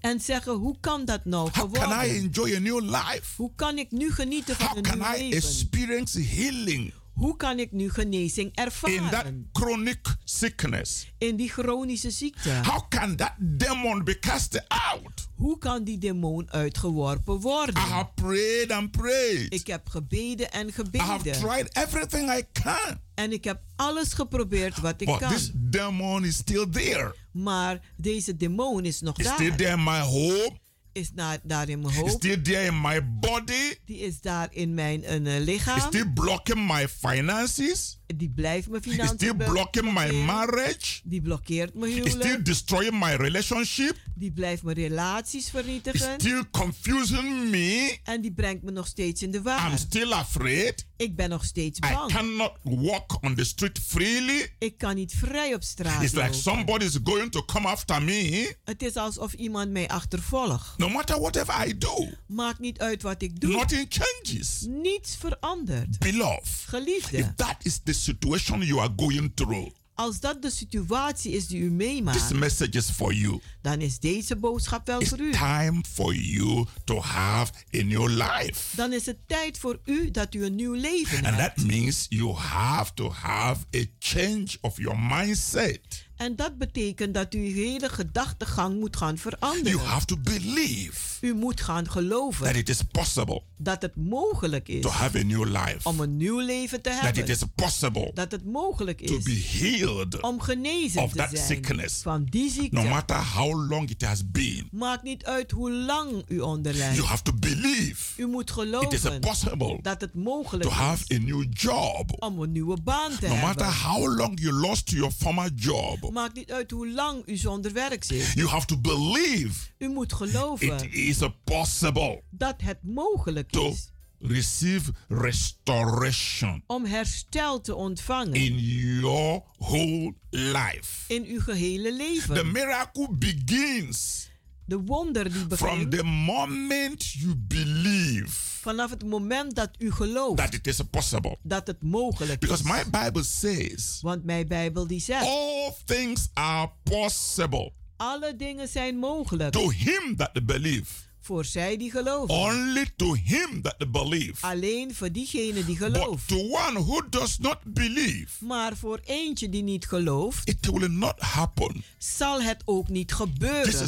[0.00, 3.22] En zeggen, hoe kan dat nou How can I enjoy a new life?
[3.36, 5.36] Hoe kan ik nu genieten van How een can nieuw I leven?
[5.48, 9.48] experience healing Hoe kan ik nu genezing in that ervaren?
[9.52, 11.12] chronic sickness?
[11.18, 12.50] In die chronische ziekte.
[12.62, 15.28] How can that demon be cast out?
[15.34, 17.74] Hoe kan die demon uitgeworpen I worden?
[17.74, 19.46] have prayed and prayed.
[19.54, 21.32] Ik heb gebeden en I have gebeden.
[21.32, 23.00] tried everything I can.
[23.14, 25.30] En ik heb alles geprobeerd wat ik But kan.
[25.32, 27.14] this demon is still there.
[27.32, 29.56] Maar deze demon is nog It's still daar.
[29.56, 30.60] there in my home.
[30.92, 32.12] Is na- daar in mijn hoofd.
[32.12, 33.74] still there in my body.
[33.84, 35.80] Die is daar in mijn It's lichaam.
[35.80, 38.00] still blocking my finances.
[38.16, 41.00] Die blijft mijn still financiën be- blocking my marriage.
[41.04, 42.44] Die blokkeert mijn It's still huwelijk.
[42.44, 43.96] destroying my relationship.
[44.14, 46.20] Die blijft mijn relaties vernietigen.
[46.20, 47.98] still confusing me.
[48.04, 49.78] En die brengt me nog steeds in de I'm war.
[49.78, 50.86] still afraid.
[50.96, 52.12] Ik ben nog steeds I bang.
[52.12, 54.52] cannot walk on the street freely.
[54.58, 56.40] Ik kan niet vrij op straat It's like lopen.
[56.40, 58.56] somebody is going to come after me.
[58.64, 60.78] Het is alsof iemand mij achtervolgt.
[60.78, 63.50] No matter whatever I do, Maakt niet uit wat ik doe.
[63.50, 64.64] nothing changes.
[64.68, 65.98] Niets verandert.
[65.98, 71.32] Beloved, if Geliefde, that is the situation you are going through, als dat de situatie
[71.32, 73.40] is die u this message is for you.
[73.62, 75.30] dan is deze boodschap wel It's voor u.
[75.32, 78.76] time for you to have a new life.
[78.76, 81.56] Dan is het tijd voor u dat u een nieuw leven And hebt.
[81.56, 85.80] that means you have to have a change of your mindset.
[86.22, 89.78] En dat betekent dat u uw hele gedachtegang moet gaan You veranderen.
[89.80, 94.82] have to believe U moet gaan that geloven it is possible dat het mogelijk is
[94.82, 95.78] to have a new life.
[95.82, 97.22] om een nieuw leven te That hebben.
[97.22, 101.28] it is possible Dat het mogelijk to is be healed om genezen of te that
[101.32, 102.02] zijn sickness.
[102.02, 102.76] van die ziekte.
[102.76, 104.68] no matter how long it has been.
[104.70, 106.96] Maakt niet uit hoe lang u onderlijdt.
[106.96, 111.04] You have to believe U moet it is geloven possible dat het mogelijk to have
[111.06, 112.16] is a new job.
[112.22, 113.90] om een nieuwe baan te No matter hebben.
[113.90, 118.04] how long you lost your former job, Maakt niet uit hoe lang u zonder werk
[118.04, 118.32] zit.
[118.34, 123.90] you have to believe U moet it geloven is possible dat het mogelijk to is
[124.18, 128.58] receive restoration om herstel te ontvangen in
[129.00, 131.14] your whole life.
[131.14, 132.52] in uw gehele The leven.
[132.52, 134.30] miracle begins
[134.66, 140.36] De wonder die from begint the moment you believe vanaf het moment dat u gelooft
[140.36, 141.36] that it is possible.
[141.42, 142.70] dat het mogelijk Because is.
[142.70, 148.96] my Bible says Want mijn Bijbel die zegt, all things are possible alle dingen zijn
[148.96, 150.92] mogelijk to him that believe.
[151.22, 152.34] Voor zij die geloven.
[152.34, 154.46] Only to him that believe.
[154.46, 156.28] Alleen voor diegene die But gelooft.
[156.28, 161.20] to one who does not believe, Maar voor eentje die niet gelooft, it will not
[161.20, 161.84] happen.
[161.98, 163.26] zal het ook niet This is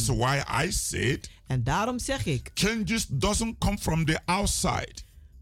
[0.07, 0.17] gebeuren.
[0.17, 4.93] why I said En daarom zeg ik, changes doesn't come from the outside.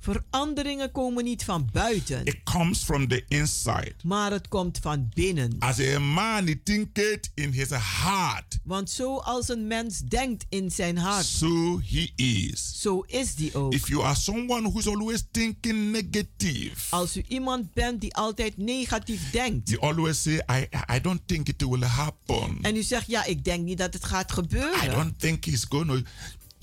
[0.03, 3.95] Veranderingen komen niet van buiten, It comes from the inside.
[4.05, 5.57] maar het komt van binnen.
[5.59, 10.99] As a man he thinketh in his heart, Want zoals een mens denkt in zijn
[10.99, 12.73] hart, so he is.
[12.81, 13.73] zo is die ook.
[13.73, 19.31] If you are someone who's always thinking negative, Als u iemand bent die altijd negatief
[19.31, 22.59] denkt you always say, I, I don't think it will happen.
[22.63, 24.91] en u zegt, ja, ik denk niet dat het gaat I gebeuren.
[24.91, 25.99] don't think it's going to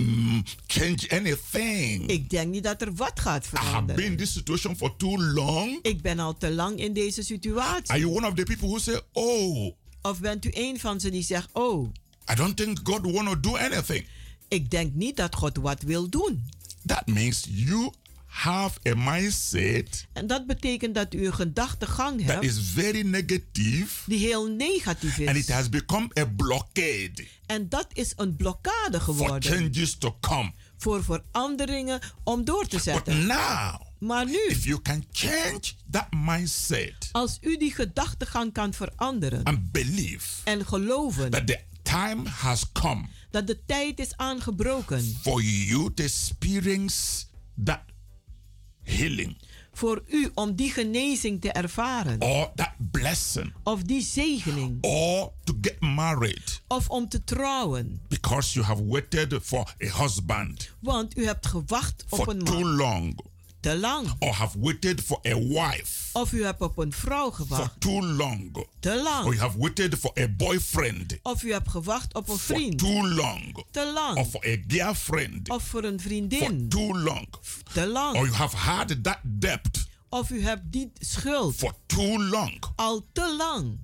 [0.03, 2.07] mm, change anything.
[2.07, 4.17] Ik denk niet dat er wat gaat I have been in veranderen.
[4.17, 5.79] this situation for too long.
[5.81, 7.97] Ik ben al te lang in deze Are situatie.
[7.99, 11.23] you one of the people who say, Oh, Of bent u een van ze die
[11.23, 11.89] zegt, oh,
[12.31, 14.05] I don't think God want to do anything?
[14.47, 16.43] ik denk niet dat God wat wil doen.
[16.85, 17.91] That means you
[18.29, 23.87] have a mindset En dat betekent dat u een gedachtegang that hebt is very negative
[24.05, 25.49] die heel negatief and it is.
[25.49, 30.51] has become a blockade En dat is een blokkade for geworden changes to come.
[30.77, 33.25] voor veranderingen om door te But zetten.
[33.27, 35.59] now, Maar nu, if you can change
[35.91, 42.29] that mindset als u die gedachtegang kan veranderen and believe en geloven that the time
[42.29, 47.25] has come dat de tijd is aangebroken for you to experience
[47.63, 47.79] that
[48.89, 49.37] healing.
[49.73, 52.21] Voor u om die genezing te ervaren.
[52.21, 53.53] Or that blessing.
[53.63, 54.77] Of die zegening.
[54.81, 56.61] Or to get married.
[56.67, 58.01] Of om te trouwen.
[58.07, 60.71] because you have waited for a husband.
[60.79, 62.75] Want u hebt gewacht op for een too man.
[62.75, 63.19] long
[63.59, 64.15] te lang.
[64.19, 67.61] or have waited for a wife Of u hebt op een vrouw gewacht.
[67.61, 69.23] for too long, te or lang.
[69.25, 72.81] you have waited for a boyfriend Of u hebt gewacht op een vriend.
[72.81, 74.17] for too long, te lang.
[74.17, 76.39] or for a girlfriend Of voor een vriendin.
[76.39, 77.27] for too long,
[77.73, 78.15] te lang.
[78.17, 82.63] or you have had that debt Of u hebt die schuld for too long.
[82.75, 83.79] al te lang.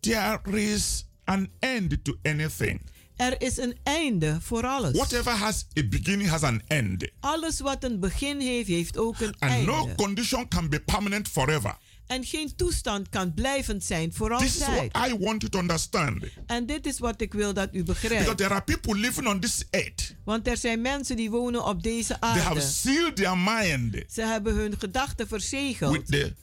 [0.00, 2.80] There is an end to anything.
[3.16, 4.96] Er is een einde voor alles.
[4.96, 7.10] Whatever has a beginning has an end.
[7.20, 9.94] Alles wat een begin heeft, heeft ook een And no einde.
[9.94, 11.76] condition can be permanent forever.
[12.06, 14.92] En geen toestand kan blijvend zijn voor This is altijd.
[14.92, 16.24] what I want you to understand.
[16.46, 18.36] En dit is wat ik wil dat u Because begrijpt.
[18.36, 20.14] there are people living on this earth.
[20.24, 22.60] Want er zijn mensen die wonen op deze They have aarde.
[22.60, 26.34] sealed their mind Ze hebben hun gedachten verzegeld with the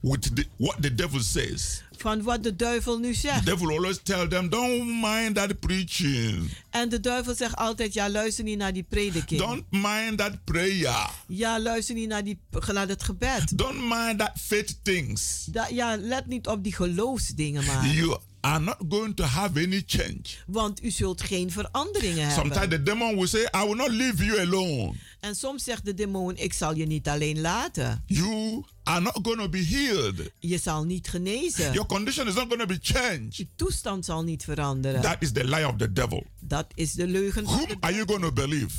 [0.00, 1.82] with the, what the devil says.
[1.96, 3.46] van wat de duivel nu The zegt.
[3.46, 6.50] devil always tell them, don't mind that preaching.
[6.70, 9.40] En de duivel zegt altijd, ja luister niet naar die prediking.
[9.40, 11.10] Don't mind that prayer.
[11.26, 12.38] Ja luister niet naar, die,
[12.72, 13.58] naar het gebed.
[13.58, 15.44] Don't mind that faith things.
[15.50, 17.86] Da- ja, let niet op die geloofsdingen maar.
[17.86, 20.22] You are not going to have any change.
[20.46, 22.84] Want u zult geen veranderingen Sometimes hebben.
[22.84, 24.94] the demon will say, I will not leave you alone.
[25.20, 28.02] En soms zegt de demon, ik zal je niet alleen laten.
[28.06, 30.30] You are not going to be healed.
[30.38, 31.72] Je zal niet genezen.
[31.72, 33.36] Your condition is not going to be changed.
[33.36, 35.00] Je toestand zal niet veranderen.
[35.00, 36.26] That is the lie of the devil.
[36.40, 38.76] Dat is de leugen van de are you going to believe?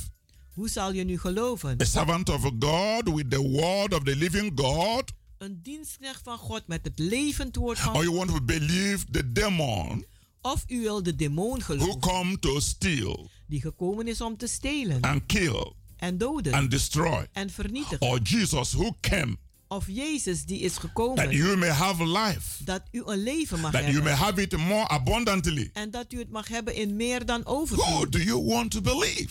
[0.49, 1.82] Hoe zal je nu geloven?
[1.82, 5.03] A servant of God with the word of the living God?
[5.39, 9.31] Een dienstknecht van God met het levend woord van Or you want to believe the
[9.31, 10.05] demon
[10.41, 14.47] Of u wil de demon who geloven come to steal die gekomen is om te
[14.47, 17.27] stelen and kill en doden and destroy?
[17.31, 18.01] en vernietigen.
[18.07, 19.37] Or Jesus who came
[19.67, 23.71] Of Jezus die is that gekomen you may have life, dat u een leven mag
[23.71, 24.25] that you may hebben.
[24.25, 25.69] have it more abundantly?
[25.73, 28.11] En dat u het mag hebben in meer dan Who overvloed.
[28.11, 29.29] do you want to believe?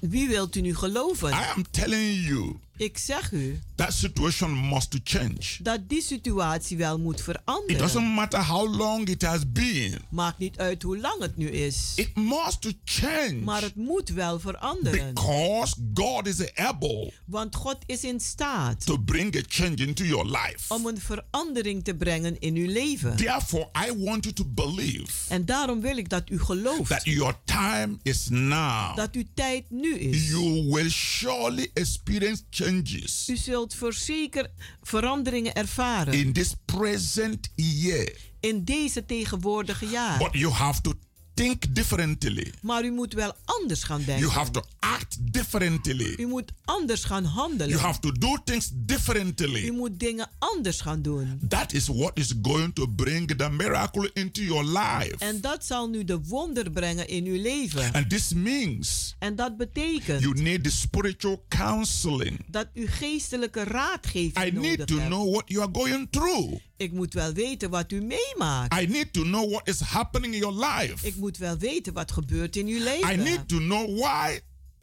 [0.00, 1.28] Wie wilt u nu geloven?
[1.28, 5.56] I am telling you, Ik zeg u that situation must change.
[5.62, 7.78] dat die situatie wel moet It veranderen.
[7.78, 9.98] doesn't matter how long it has been.
[10.10, 11.92] Maakt niet uit hoe lang het nu is.
[11.96, 13.32] It must change.
[13.44, 15.14] Maar het moet wel veranderen.
[15.14, 20.24] Because God is able Want God is in staat to bring a change into your
[20.26, 20.74] life.
[20.74, 23.16] om een verandering te brengen in uw leven.
[23.16, 27.34] Therefore, I want you to believe En daarom wil ik dat u gelooft that your
[27.44, 28.96] time is now.
[28.96, 30.28] dat uw tijd nu is.
[30.28, 34.50] You will surely experience changes U zult voorzeker
[34.82, 38.16] veranderingen ervaren in this present year.
[38.40, 40.18] in deze tegenwoordige jaar.
[40.18, 40.92] But you have to
[41.36, 42.52] think differently.
[42.62, 44.30] Maar u moet wel anders gaan You denken.
[44.30, 46.14] have to act differently.
[46.18, 47.78] U moet anders gaan You handelen.
[47.78, 49.70] have to do things U differently.
[49.70, 51.40] moet dingen anders gaan doen.
[51.48, 55.14] That is what is going to bring the miracle into your life.
[55.18, 57.92] En dat zal nu de wonder brengen in uw leven.
[57.92, 62.38] And this means En dat betekent you need the spiritual counseling.
[62.46, 65.06] dat u geestelijke raadgeving I need to hebt.
[65.08, 66.52] know what you are going through.
[66.78, 68.80] Ik moet wel weten wat u meemaakt.
[68.80, 71.06] I need to know what is happening in your life.
[71.06, 73.18] Ik moet wel weten wat gebeurt in uw I leven.
[73.18, 74.40] need to know why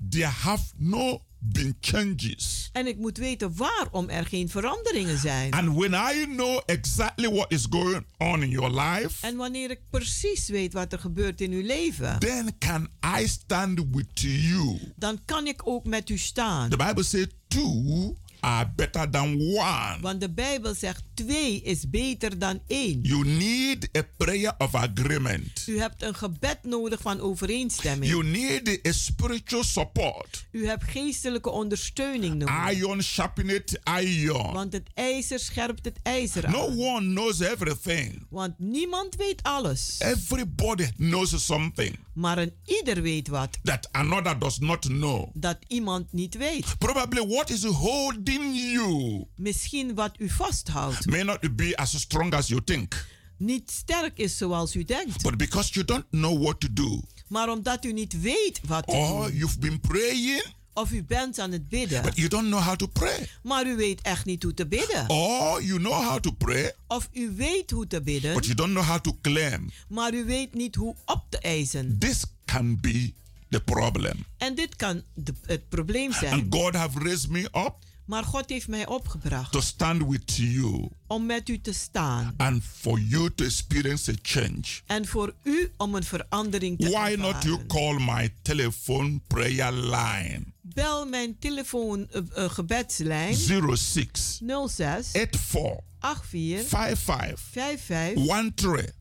[0.10, 2.70] there have no been changes.
[2.74, 5.52] En ik moet weten waarom er geen veranderingen zijn.
[5.54, 9.80] And when I know exactly what is going on in your life, En wanneer ik
[9.90, 12.90] precies weet wat er gebeurt in uw leven, then can
[13.20, 14.80] I stand with you.
[14.96, 16.70] dan kan ik ook met u staan.
[16.70, 19.98] The Bible says two are better than one.
[20.02, 23.00] Want de Bijbel zegt twee is beter dan één.
[23.02, 25.64] You need a prayer of agreement.
[25.68, 28.12] U hebt een gebed nodig van overeenstemming.
[28.12, 30.46] You need a spiritual support.
[30.52, 32.72] U hebt geestelijke ondersteuning nodig.
[32.72, 34.54] Iron sharpened iron.
[34.54, 36.80] Want het ijzer scherpt het ijzer No aan.
[36.80, 38.26] one knows everything.
[38.30, 39.96] Want niemand weet alles.
[40.00, 45.30] Everybody knows something Maar een ieder weet wat that another does not know.
[45.34, 46.78] dat iemand niet weet.
[46.78, 52.48] Probably what is holding you Misschien wat u vasthoudt may not be as strong as
[52.48, 53.06] you think.
[53.38, 55.22] niet sterk is zoals u denkt.
[55.22, 58.92] But because you don't know what to do, Maar omdat u niet weet wat te
[58.92, 59.38] or doen.
[59.38, 62.02] you've been praying, Of u bent aan het bidden.
[62.02, 65.10] but you don't know how to pray, Maar u weet echt niet hoe te bidden.
[65.10, 68.34] or you know how to pray, Of u weet hoe te bidden.
[68.34, 71.96] but you don't know how to claim, Maar u weet niet hoe op te eisen.
[72.00, 73.14] this can be
[73.50, 74.26] the problem.
[74.38, 76.34] En dit kan de- het probleem zijn.
[76.34, 77.76] And God have raised me up
[78.06, 82.34] Maar God heeft mij opgebracht to stand with you om met u te staan.
[82.38, 84.62] and for you to experience a change.
[84.86, 87.68] En voor u om een verandering te Why not you ervaren.
[87.68, 90.53] call my telephone prayer line?
[90.74, 98.26] Bel mijn telefoon uh, uh, gebedslijn 06 06 84 84 55 55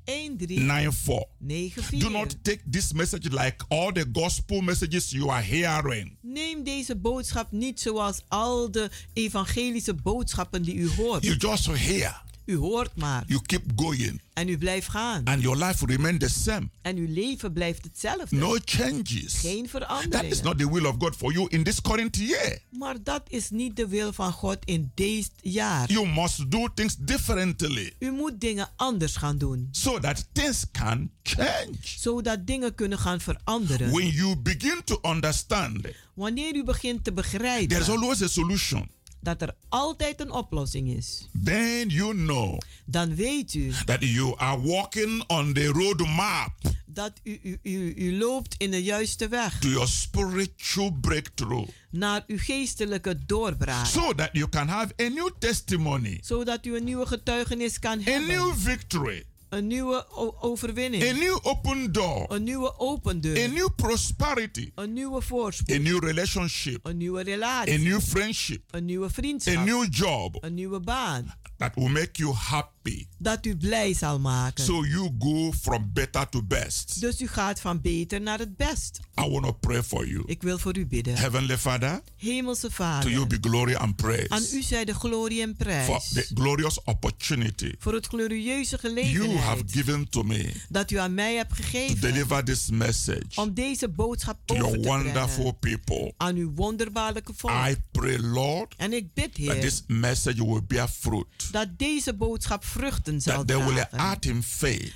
[0.04, 1.26] 13 13 94.
[1.40, 2.00] 94.
[2.00, 6.16] Do not take this message like all the gospel messages you are hearing.
[6.20, 11.24] Neem deze boodschap niet zoals al de evangelische boodschappen die u hoort.
[11.24, 12.22] You just hear.
[12.45, 13.24] U hoort maar.
[13.26, 14.20] You keep going.
[14.32, 15.24] En u blijft gaan.
[15.24, 16.68] And your life will remain the same.
[16.82, 18.36] En uw leven blijft hetzelfde.
[18.36, 19.34] No changes.
[19.34, 20.11] Geen veranderingen.
[20.11, 22.59] That is not the will of God for you in this current year.
[22.70, 25.93] Maar dat is niet de wil van God in dit jaar.
[25.93, 27.93] You must do things differently.
[27.99, 29.68] U moet dingen anders gaan doen.
[29.70, 31.76] So that things can change.
[31.80, 33.90] Zodat dingen kunnen gaan veranderen.
[33.90, 35.86] When you begin to understand.
[36.14, 37.68] Wanneer u begint te begrijpen.
[37.68, 38.88] There's always a solution
[39.22, 41.28] dat er altijd een oplossing is.
[41.44, 46.52] Then you know dan weet u that you are walking on the road map.
[46.86, 49.58] Dat u, u, u, u loopt in de juiste weg.
[49.58, 51.68] To your spiritual breakthrough.
[51.90, 53.86] Naar uw geestelijke doorbraak.
[53.86, 56.18] So that you can have a new testimony.
[56.22, 58.36] Zodat u een nieuwe getuigenis kan hebben.
[58.36, 59.24] A new victory.
[59.53, 60.07] Een nieuwe
[60.40, 61.03] overwinning.
[61.03, 62.26] A new open door.
[62.28, 63.44] Een nieuwe open deur.
[63.44, 64.70] A new prosperity.
[64.74, 65.74] Een nieuwe voorspoed.
[65.76, 66.86] A new relationship.
[66.86, 67.74] Een nieuwe relatie.
[67.74, 68.62] A new friendship.
[68.70, 69.57] Een nieuwe vriendschap.
[69.57, 70.36] A new job.
[70.40, 71.34] Een nieuwe baan.
[71.62, 73.06] That will make you happy.
[73.18, 74.64] Dat u blij zal maken.
[74.64, 77.00] So you go from better to best.
[77.00, 79.00] Dus u gaat van beter naar het best.
[79.20, 80.22] I want to pray for you.
[80.26, 81.16] Ik wil voor u bidden.
[81.16, 82.02] Heavenly Father.
[82.16, 83.02] Hemelse Vader.
[83.02, 84.28] To you be glory and praise.
[84.28, 85.86] Aan u zij de glorie en prijs.
[85.86, 87.74] For the glorious opportunity.
[87.78, 89.30] Voor het glorieuze gelegenheid.
[89.30, 90.52] You have given to me.
[90.68, 92.00] Dat u aan mij hebt gegeven.
[92.00, 93.26] To deliver this message.
[93.34, 95.80] Om deze boodschap to over your te wonderful brengen.
[95.84, 96.14] people.
[96.16, 97.68] Aan uw wonderbaarlijke volk.
[97.68, 98.74] I pray, Lord.
[98.76, 99.52] En ik bid, Heer.
[99.52, 101.51] That this message will bear fruit.
[101.53, 103.88] Dat deze boodschap vruchten zal dragen.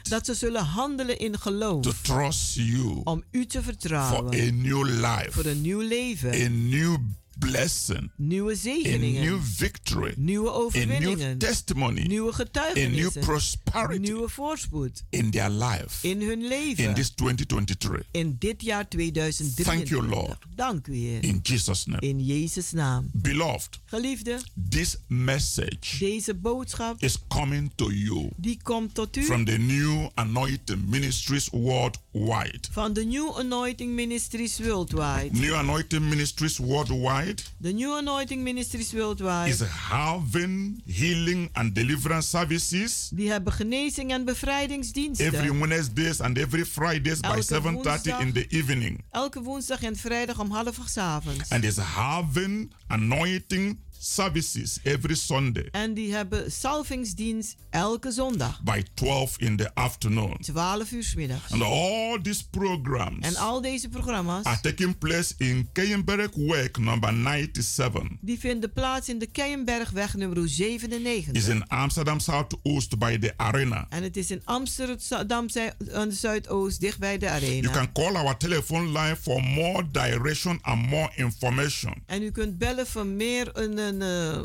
[0.02, 1.82] Dat ze zullen handelen in geloof.
[1.82, 3.00] To trust you.
[3.04, 4.32] Om u te vertrouwen.
[4.32, 5.28] For a new life.
[5.30, 6.30] Voor een nieuw leven.
[6.30, 6.96] A new
[7.38, 8.10] blessing.
[8.16, 9.22] Nieuwe zegeningen.
[9.22, 10.14] A new victory.
[10.16, 11.20] Nieuwe overwinningen.
[11.20, 12.00] A new testimony.
[12.00, 13.10] Nieuwe getuigenissen.
[13.10, 13.98] A new prosperity.
[13.98, 15.04] Nieuwe voorspoed.
[15.10, 16.08] In their life.
[16.08, 16.84] In hun leven.
[16.84, 18.02] In this 2023.
[18.10, 19.74] In dit jaar 2023.
[19.74, 20.38] Thank you, Lord.
[20.54, 21.24] Dank u, Heer.
[21.24, 22.00] In Jesus name.
[22.00, 23.08] In Jezus naam.
[23.12, 23.80] Beloved.
[23.84, 24.40] Geliefde.
[24.68, 25.98] This message.
[25.98, 27.02] Deze boodschap.
[27.02, 28.28] Is coming to you.
[28.36, 29.24] Die komt tot u.
[29.24, 32.60] From the new anointing ministries worldwide.
[32.70, 35.28] Van de New Anointing Ministries worldwide.
[35.32, 37.25] New anointing ministries worldwide.
[37.34, 43.10] The New Anointing Ministries Worldwide is having healing and deliverance services.
[43.14, 45.26] Die hebben genezing en bevrijdingsdiensten.
[45.26, 49.04] Every Wednesdays and every Fridays by 7:30 in the evening.
[49.10, 51.50] Elke woensdag en vrijdag om half avonds.
[51.50, 53.78] And is having anointing
[54.14, 55.68] services every Sunday.
[55.70, 58.62] En die hebben salvingsdienst elke zondag.
[58.62, 60.36] By 12 in the afternoon.
[60.40, 61.52] 12 uur middags.
[61.52, 63.26] And all these programs.
[63.26, 64.44] En al deze programma's.
[64.44, 68.02] Are taking place in Keienbergweg number 97.
[68.20, 71.32] Die vinden plaats in de Keienbergweg nummer 97.
[71.34, 73.86] Is in Amsterdam Zuidoost by the arena.
[73.88, 77.70] En het is in Amsterdam de Zuidoost dicht bij de arena.
[77.70, 82.02] You can call our telephone line for more direction and more information.
[82.06, 84.44] En u kunt bellen voor meer een, een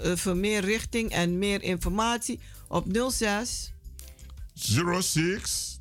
[0.00, 3.72] uh, uh, voor meer richting en meer informatie op 06
[4.54, 5.80] 06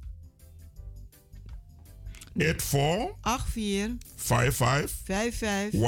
[2.36, 5.80] 84 84 55 55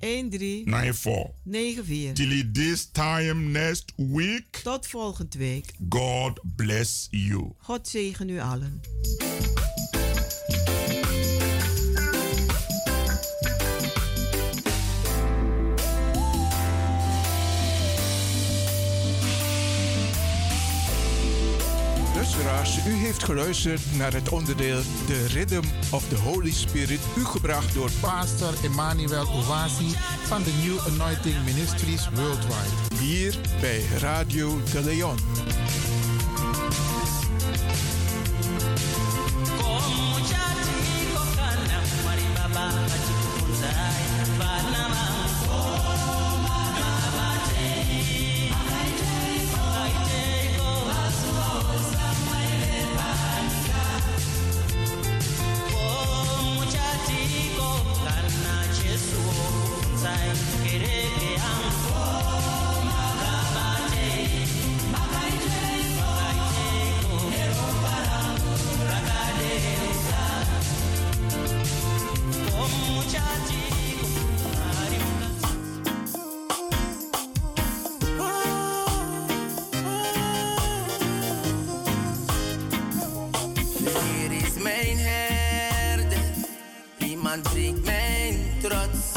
[0.00, 4.60] 13 13 94 94 Till this time next week.
[4.62, 5.72] Tot volgende week.
[5.88, 7.52] God bless you.
[7.58, 8.80] God zegen u allen.
[22.86, 27.90] U heeft geluisterd naar het onderdeel The Rhythm of the Holy Spirit, u gebracht door
[28.00, 32.96] Pastor Emmanuel Owasi van de New Anointing Ministries Worldwide.
[33.00, 35.18] Hier bij Radio de Leon.
[87.42, 89.12] drink mijn trots.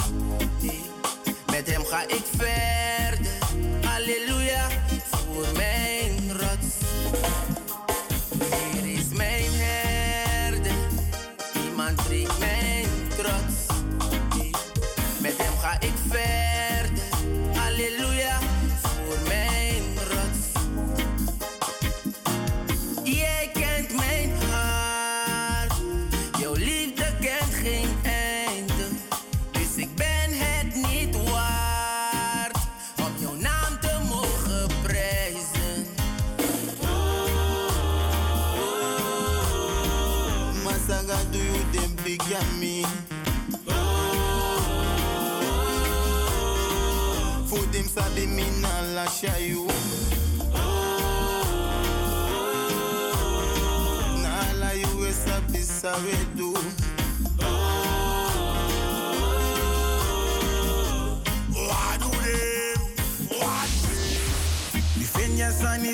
[1.51, 2.68] Met hem ga ik ver.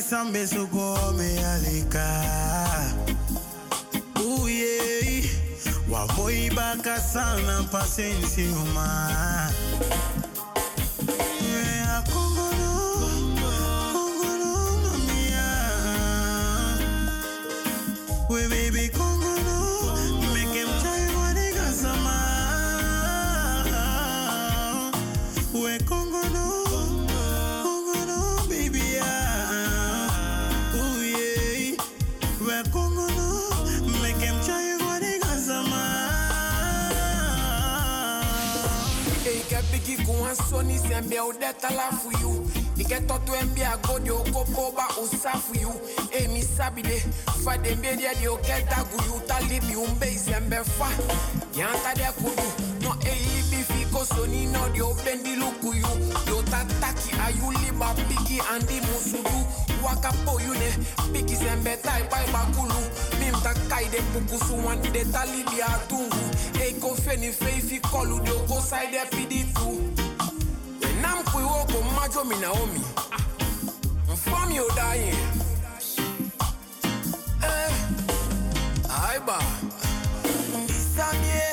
[0.06, 2.24] nisambe soko wamealika
[4.44, 5.24] uye
[5.92, 9.52] waboibaka sana pasensiuma
[44.98, 45.72] o sa for you.
[46.12, 47.00] E mi sabide,
[47.44, 49.22] fa de mbedi di o keta gu you.
[49.28, 50.88] Talibi umbe sembe fa.
[51.54, 52.48] Yanta de kudu,
[52.82, 53.45] no e libi fiko
[54.16, 55.94] soni no di o bendi luku you.
[56.28, 59.40] Yo tataki ayu liba bigi andi musudu.
[59.84, 60.70] Waka po you ne,
[61.12, 62.80] bigi sembe tai pai bakulu.
[63.20, 66.24] Mim ta kai de pukusu wan de talibi atungu.
[66.62, 69.70] E ko feni feifi kolu de o go side pidi tu.
[71.02, 72.82] Nam kui woko majo mi Naomi.
[74.12, 75.18] Mfami o dying.
[77.44, 77.74] Eh,
[78.90, 79.38] aiba.
[80.56, 81.45] Undisamie,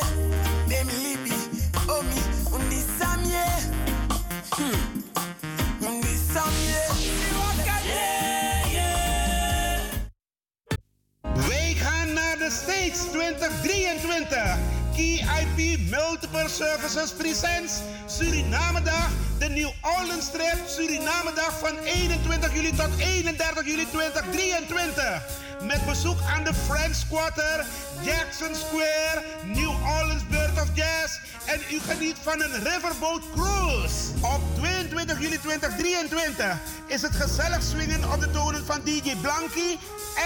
[12.82, 14.58] States 2023.
[14.96, 22.72] KIP Multiple Services Presents Suriname Dag, de New Orleans Trip Suriname Dag van 21 juli
[22.74, 25.22] tot 31 juli 2023.
[25.62, 27.64] Met bezoek aan de French Quarter,
[28.00, 34.12] Jackson Square, New Orleans Bird of Jazz en u geniet van een riverboat cruise.
[34.20, 36.56] Op 22 juli 2023
[36.86, 39.76] is het gezellig swingen op de tonen van DJ Blanky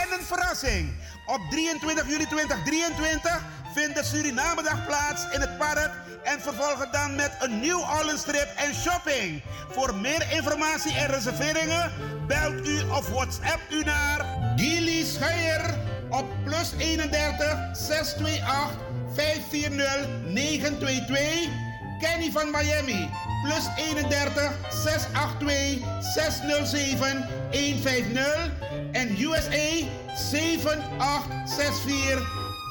[0.00, 0.94] en een verrassing.
[1.27, 3.43] Op 23 juli 2023
[3.74, 5.91] vindt de Surinamedag plaats in het park
[6.22, 9.43] en vervolgen dan met een New Orleans trip en shopping.
[9.70, 11.93] Voor meer informatie en reserveringen
[12.27, 14.24] belt u of WhatsApp u naar
[14.57, 15.74] Gilly Scheier
[16.11, 18.79] op plus 31 628
[19.14, 21.66] 540 922.
[22.01, 23.11] Kenny van Miami
[23.42, 25.82] plus 31 682
[26.14, 28.51] 607 150
[28.92, 29.86] en USA
[30.16, 32.22] 7864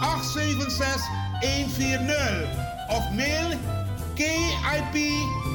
[0.01, 1.01] 876
[1.41, 2.47] 140
[2.89, 3.57] of mail
[4.15, 4.95] KIP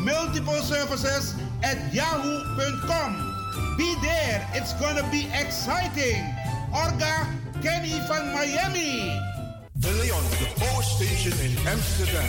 [0.05, 3.27] Multiple Services at yahoo.com.
[3.77, 6.23] Be there, it's gonna be exciting.
[6.73, 7.27] Orga
[7.63, 9.19] Kenny van Miami.
[9.73, 12.29] De Leon, de Power Station in Amsterdam.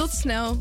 [0.00, 0.56] Tot snel.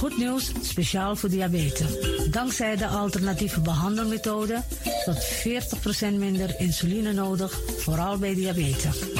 [0.00, 1.98] Goed nieuws, speciaal voor diabetes.
[2.30, 4.62] Dankzij de alternatieve behandelmethode
[5.04, 5.16] tot
[6.12, 9.19] 40% minder insuline nodig, vooral bij diabetes.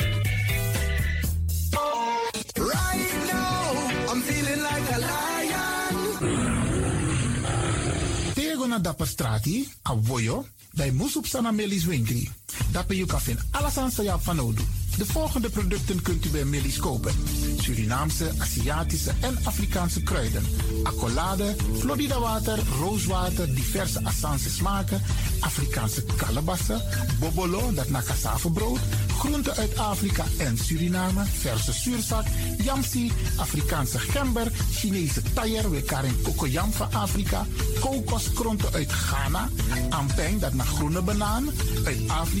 [2.73, 5.11] Right now, I'm feeling like a lion.
[8.81, 9.67] Dapper a
[11.27, 11.85] Sana Melis.
[12.71, 14.65] Dapper you kan vinden alles aan sa van nodig.
[14.97, 17.13] De volgende producten kunt u bij Melis kopen.
[17.57, 20.43] Surinaamse, Aziatische en Afrikaanse kruiden.
[20.83, 25.01] Accolade, Florida water, rooswater, diverse Assange smaken.
[25.39, 26.81] Afrikaanse kalebassen,
[27.19, 28.01] bobolo, dat na
[28.53, 28.79] brood.
[29.17, 32.25] Groenten uit Afrika en Suriname, verse zuurzak,
[32.63, 37.45] yamsi, Afrikaanse gember, Chinese taier, karen kokoyam van Afrika,
[37.79, 39.49] kokoskronten uit Ghana,
[39.89, 41.49] ampeng, dat naar groene banaan,
[41.85, 42.40] uit Afrika,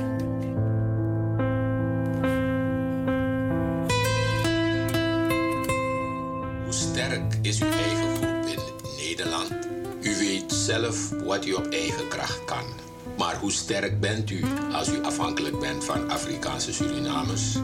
[7.01, 8.59] Sterk is uw eigen groep in
[8.97, 9.51] Nederland?
[10.01, 12.63] U weet zelf wat u op eigen kracht kan.
[13.17, 14.43] Maar hoe sterk bent u
[14.73, 17.55] als u afhankelijk bent van Afrikaanse Surinamers?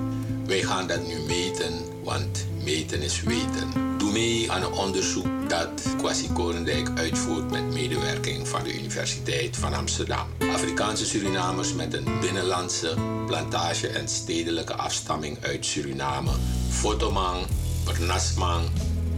[0.46, 1.74] Wij gaan dat nu meten,
[2.04, 3.98] want meten is weten.
[3.98, 9.74] Doe mee aan een onderzoek dat Kwasi Korendijk uitvoert met medewerking van de Universiteit van
[9.74, 10.28] Amsterdam.
[10.54, 12.94] Afrikaanse Surinamers met een binnenlandse,
[13.26, 16.32] plantage en stedelijke afstamming uit Suriname.
[16.70, 17.46] Fotomang,
[17.86, 18.70] Bernasmang,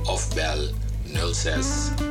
[0.05, 0.71] of bel
[1.33, 1.67] 06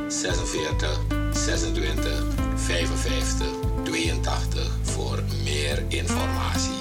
[0.08, 0.98] 46
[1.32, 2.24] 26
[2.56, 3.46] 55
[3.84, 6.72] 82 voor meer informatie.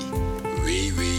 [0.64, 1.12] www.sranankwasi.com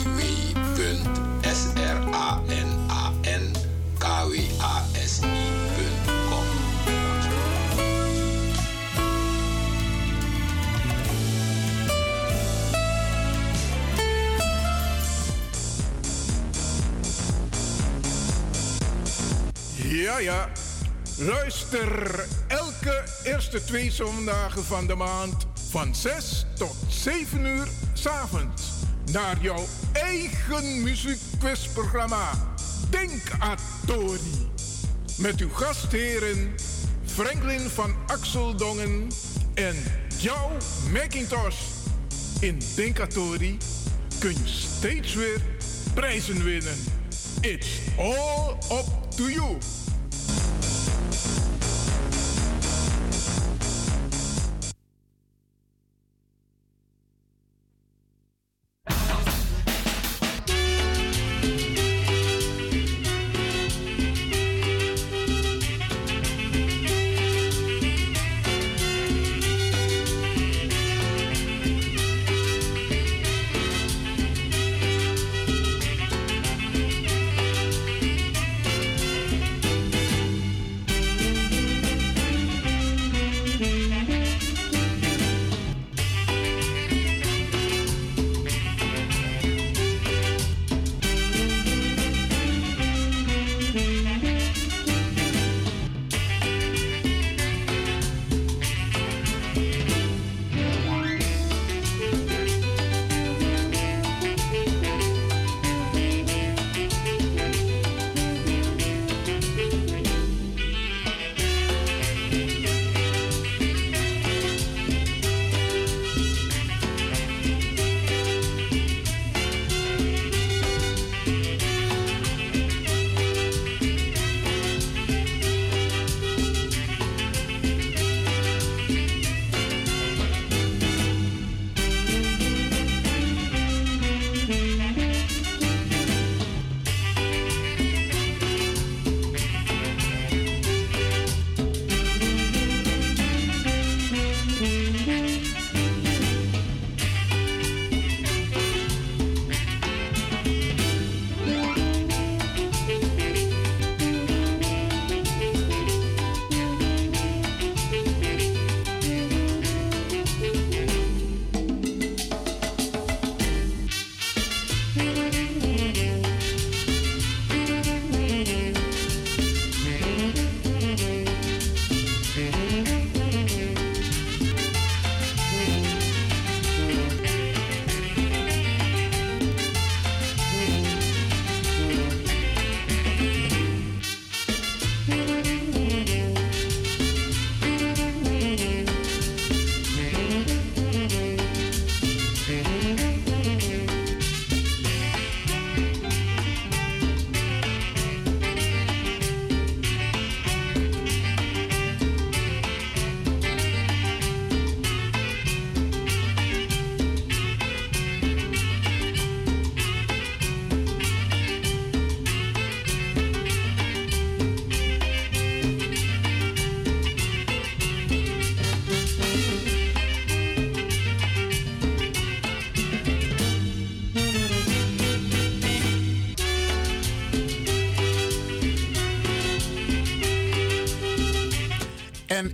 [20.13, 20.49] Ja, ja.
[21.17, 28.63] Luister elke eerste twee zondagen van de maand van 6 tot 7 uur s'avonds
[29.13, 32.31] naar jouw eigen muziekquizprogramma
[32.91, 33.23] Denk
[33.87, 34.51] Tori.
[35.17, 36.55] Met uw gastheren
[37.05, 39.09] Franklin van Axeldongen
[39.55, 39.77] en
[40.19, 40.51] jouw
[40.93, 41.61] Macintosh.
[42.41, 43.59] In Denkatori
[44.19, 45.41] kun je steeds weer
[45.95, 46.77] prijzen winnen.
[47.41, 48.87] It's all up
[49.17, 49.59] to you.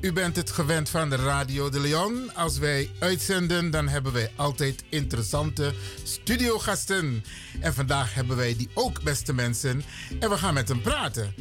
[0.01, 2.35] U bent het gewend van de Radio de Leon.
[2.35, 7.25] Als wij uitzenden, dan hebben wij altijd interessante studiogasten.
[7.61, 9.83] En vandaag hebben wij die ook, beste mensen.
[10.21, 11.35] En we gaan met hem praten.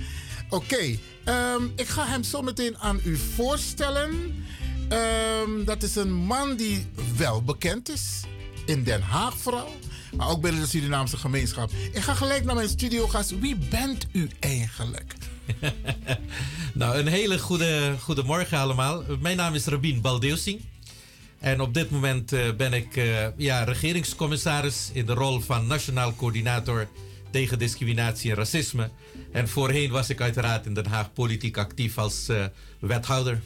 [0.49, 4.45] Oké, ehm, ik ga hem zo meteen aan u voorstellen.
[4.89, 6.87] Ehm, dat is een man die
[7.17, 8.21] wel bekend is.
[8.65, 9.75] In Den Haag vooral.
[10.15, 11.71] Maar ook binnen de Surinaamse gemeenschap.
[11.91, 13.39] Ik ga gelijk naar mijn studiogast.
[13.39, 15.13] Wie bent u eigenlijk?
[16.77, 19.03] nou, een hele goede, goede morgen allemaal.
[19.21, 20.61] Mijn naam is Rabin Baldeusing.
[21.39, 26.15] En op dit moment eh, ben ik eh, ja, regeringscommissaris in de rol van Nationaal
[26.15, 26.87] Coördinator
[27.31, 28.89] tegen Discriminatie en Racisme.
[29.31, 32.45] En voorheen was ik uiteraard in Den Haag politiek actief als eh,
[32.79, 33.41] wethouder.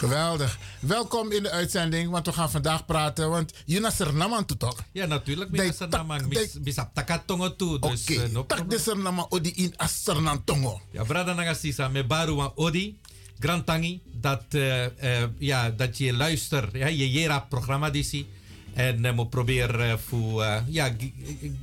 [0.00, 0.58] Geweldig.
[0.80, 3.30] Welkom in de uitzending, want we gaan vandaag praten.
[3.30, 4.84] Want je naar Suriname toe toch?
[4.92, 5.50] Ja, natuurlijk.
[5.52, 6.48] Ik Suriname.
[6.60, 7.78] Bisa takatongo toe.
[7.78, 8.38] Dus, Oké.
[8.38, 8.58] Okay.
[8.58, 9.74] Tak de Suriname odi in
[10.44, 10.80] Tongo.
[10.90, 12.98] Ja, brada nagasisa me baru wan odi.
[13.38, 14.00] Grantangi.
[14.12, 14.88] Dat, uh, uh,
[15.38, 16.72] ja, dat je luistert.
[16.72, 18.26] Ja, je jera programma disi.
[18.74, 20.96] En uh, mo probeer uh, voor uh, ja,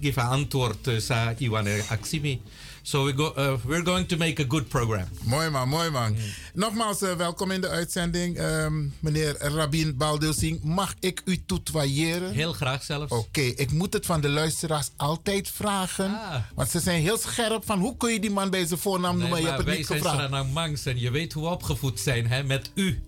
[0.01, 2.41] geven antwoord sa iwan actie
[2.87, 5.07] So we go, uh, we're going to make a good program.
[5.23, 6.11] Mooi man, mooi man.
[6.11, 6.19] Mm.
[6.53, 8.39] Nogmaals, uh, welkom in de uitzending.
[8.39, 12.31] Um, meneer Rabin Baldelsing, mag ik u tutoyeren?
[12.31, 13.11] Heel graag zelfs.
[13.11, 16.05] Oké, okay, ik moet het van de luisteraars altijd vragen.
[16.05, 16.35] Ah.
[16.55, 19.21] Want ze zijn heel scherp van hoe kun je die man bij zijn voornaam nee,
[19.21, 19.41] noemen?
[19.41, 20.17] Je hebt het niet gevraagd.
[20.17, 23.01] Wij zijn Mangs en je weet hoe we opgevoed zijn hè, met u.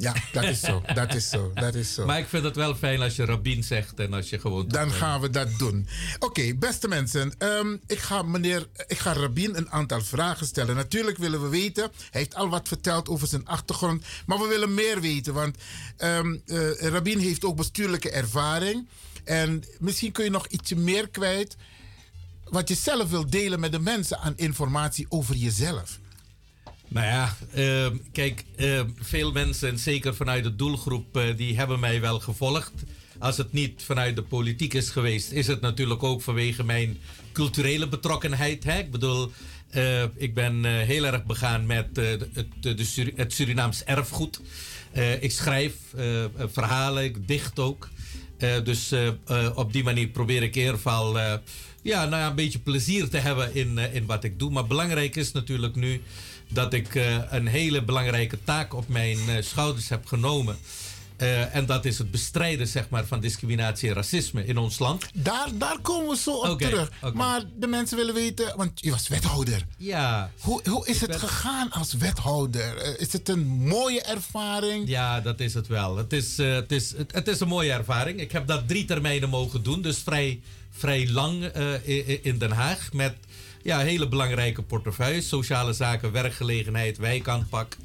[0.00, 0.82] Ja, dat is zo.
[0.94, 1.50] Dat is zo.
[1.54, 2.06] Dat is zo.
[2.06, 4.68] Maar ik vind het wel fijn als je Rabin zegt en als je gewoon.
[4.68, 5.88] Dan gaan we dat doen.
[6.18, 7.34] Oké, beste mensen.
[7.38, 10.76] Um, ik, ga meneer, ik ga Rabin een aantal vragen stellen.
[10.76, 11.82] Natuurlijk willen we weten.
[11.82, 14.04] Hij heeft al wat verteld over zijn achtergrond.
[14.26, 15.34] Maar we willen meer weten.
[15.34, 15.56] Want
[15.98, 18.88] um, uh, heeft ook bestuurlijke ervaring.
[19.24, 21.56] En misschien kun je nog ietsje meer kwijt.
[22.44, 25.99] Wat je zelf wilt delen met de mensen aan informatie over jezelf.
[26.90, 32.00] Nou ja, uh, kijk, uh, veel mensen, zeker vanuit de doelgroep, uh, die hebben mij
[32.00, 32.72] wel gevolgd.
[33.18, 36.98] Als het niet vanuit de politiek is geweest, is het natuurlijk ook vanwege mijn
[37.32, 38.64] culturele betrokkenheid.
[38.64, 38.78] Hè?
[38.78, 39.32] Ik bedoel,
[39.70, 42.28] eh, ik ben heel erg begaan met het,
[43.16, 44.40] het Surinaams erfgoed.
[45.20, 45.74] ik schrijf
[46.36, 47.88] verhalen, ik dicht ook.
[48.64, 48.94] dus
[49.54, 51.18] op die manier probeer ik in ieder geval
[51.82, 54.50] ja, nou ja, een beetje plezier te hebben in, in wat ik doe.
[54.50, 56.00] Maar belangrijk is natuurlijk nu
[56.50, 60.56] dat ik uh, een hele belangrijke taak op mijn uh, schouders heb genomen.
[61.20, 65.06] Uh, en dat is het bestrijden zeg maar, van discriminatie en racisme in ons land.
[65.14, 66.90] Daar, daar komen we zo op okay, terug.
[66.96, 67.12] Okay.
[67.12, 69.66] Maar de mensen willen weten, want je was wethouder.
[69.76, 70.30] Ja.
[70.40, 71.18] Hoe, hoe is het ben...
[71.18, 72.98] gegaan als wethouder?
[73.00, 74.88] Is het een mooie ervaring?
[74.88, 75.96] Ja, dat is het wel.
[75.96, 78.20] Het is, uh, het is, het, het, is een mooie ervaring.
[78.20, 80.40] Ik heb dat drie termijnen mogen doen, dus vrij,
[80.70, 81.44] vrij lang
[82.22, 82.92] in Den Haag.
[82.92, 83.14] Met
[83.62, 85.28] ja, hele belangrijke portefeuilles.
[85.28, 87.76] Sociale zaken, werkgelegenheid, wijkaanpak,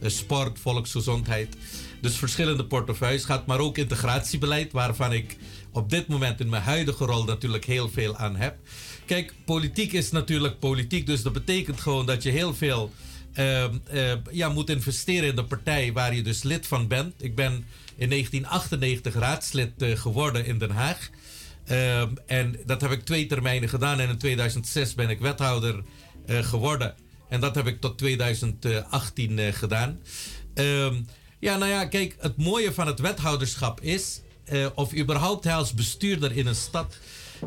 [0.00, 1.56] eh, sport, volksgezondheid.
[2.00, 3.24] Dus verschillende portefeuilles.
[3.24, 5.36] Gaat maar ook integratiebeleid, waarvan ik
[5.72, 8.56] op dit moment in mijn huidige rol natuurlijk heel veel aan heb.
[9.06, 12.92] Kijk, politiek is natuurlijk politiek, dus dat betekent gewoon dat je heel veel
[13.38, 17.22] uh, uh, ja, moet investeren in de partij waar je dus lid van bent.
[17.22, 17.52] Ik ben
[17.96, 21.10] in 1998 raadslid geworden in Den Haag.
[21.70, 24.00] Uh, en dat heb ik twee termijnen gedaan.
[24.00, 25.82] En in 2006 ben ik wethouder
[26.26, 26.94] uh, geworden.
[27.28, 30.00] En dat heb ik tot 2018 uh, gedaan.
[30.54, 30.86] Uh,
[31.44, 36.36] ja, nou ja, kijk, het mooie van het wethouderschap is, eh, of überhaupt als bestuurder
[36.36, 36.96] in een stad,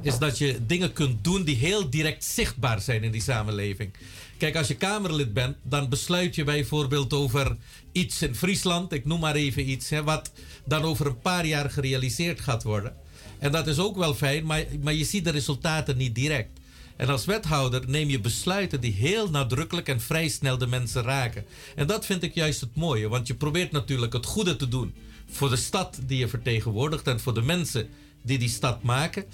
[0.02, 3.94] is dat je dingen kunt doen die heel direct zichtbaar zijn in die samenleving.
[4.38, 7.58] Kijk, als je Kamerlid bent, dan besluit je bijvoorbeeld over
[7.92, 10.32] iets in Friesland, ik noem maar even iets, hè, wat
[10.66, 12.96] dan over een paar jaar gerealiseerd gaat worden.
[13.40, 16.60] En dat is ook wel fijn, maar, maar je ziet de resultaten niet direct.
[16.96, 21.46] En als wethouder neem je besluiten die heel nadrukkelijk en vrij snel de mensen raken.
[21.76, 24.94] En dat vind ik juist het mooie, want je probeert natuurlijk het goede te doen
[25.30, 27.90] voor de stad die je vertegenwoordigt en voor de mensen
[28.22, 29.26] die die stad maken.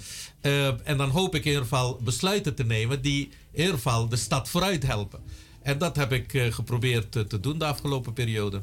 [0.42, 4.08] Uh, en dan hoop ik in ieder geval besluiten te nemen die in ieder geval
[4.08, 5.20] de stad vooruit helpen.
[5.62, 8.60] En dat heb ik uh, geprobeerd uh, te doen de afgelopen periode.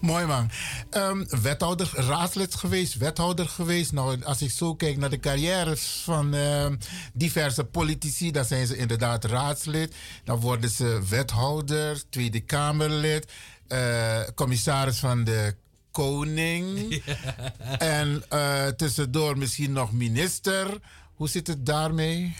[0.00, 0.50] Mooi man.
[0.90, 3.92] Um, wethouder, raadslid geweest, wethouder geweest.
[3.92, 6.66] Nou, als ik zo kijk naar de carrières van uh,
[7.12, 9.94] diverse politici, dan zijn ze inderdaad raadslid.
[10.24, 13.32] Dan worden ze wethouder, Tweede Kamerlid,
[13.68, 15.54] uh, commissaris van de
[15.90, 17.02] koning.
[17.78, 20.78] En uh, tussendoor misschien nog minister.
[21.14, 22.36] Hoe zit het daarmee?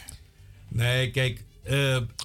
[0.67, 1.43] Nee, kijk.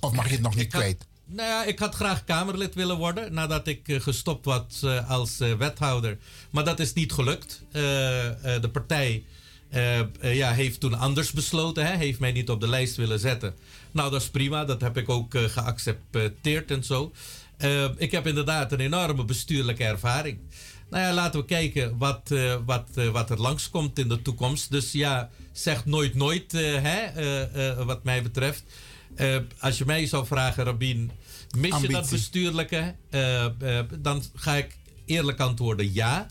[0.01, 1.07] of mag je het nog niet kwijt?
[1.27, 5.41] Nou ja, ik had graag Kamerlid willen worden nadat ik uh, gestopt was uh, als
[5.41, 6.19] uh, wethouder.
[6.51, 7.63] Maar dat is niet gelukt.
[7.73, 9.25] de partij
[10.21, 13.55] ja, heeft toen anders besloten, hè, heeft mij niet op de lijst willen zetten.
[13.91, 17.13] Nou, dat is prima, dat heb ik ook geaccepteerd en zo.
[17.57, 20.39] Eh, ik heb inderdaad een enorme bestuurlijke ervaring.
[20.91, 24.71] Nou ja, laten we kijken wat, eh, wat, eh, wat er langskomt in de toekomst.
[24.71, 28.63] Dus ja, zeg nooit nooit, eh, hè, eh, eh, wat mij betreft.
[29.17, 31.11] Eh, als je mij zou vragen, Rabin,
[31.57, 32.95] mis je dat bestuurlijke?
[33.11, 36.27] Eh, eh, dan ga ik eerlijk antwoorden ja.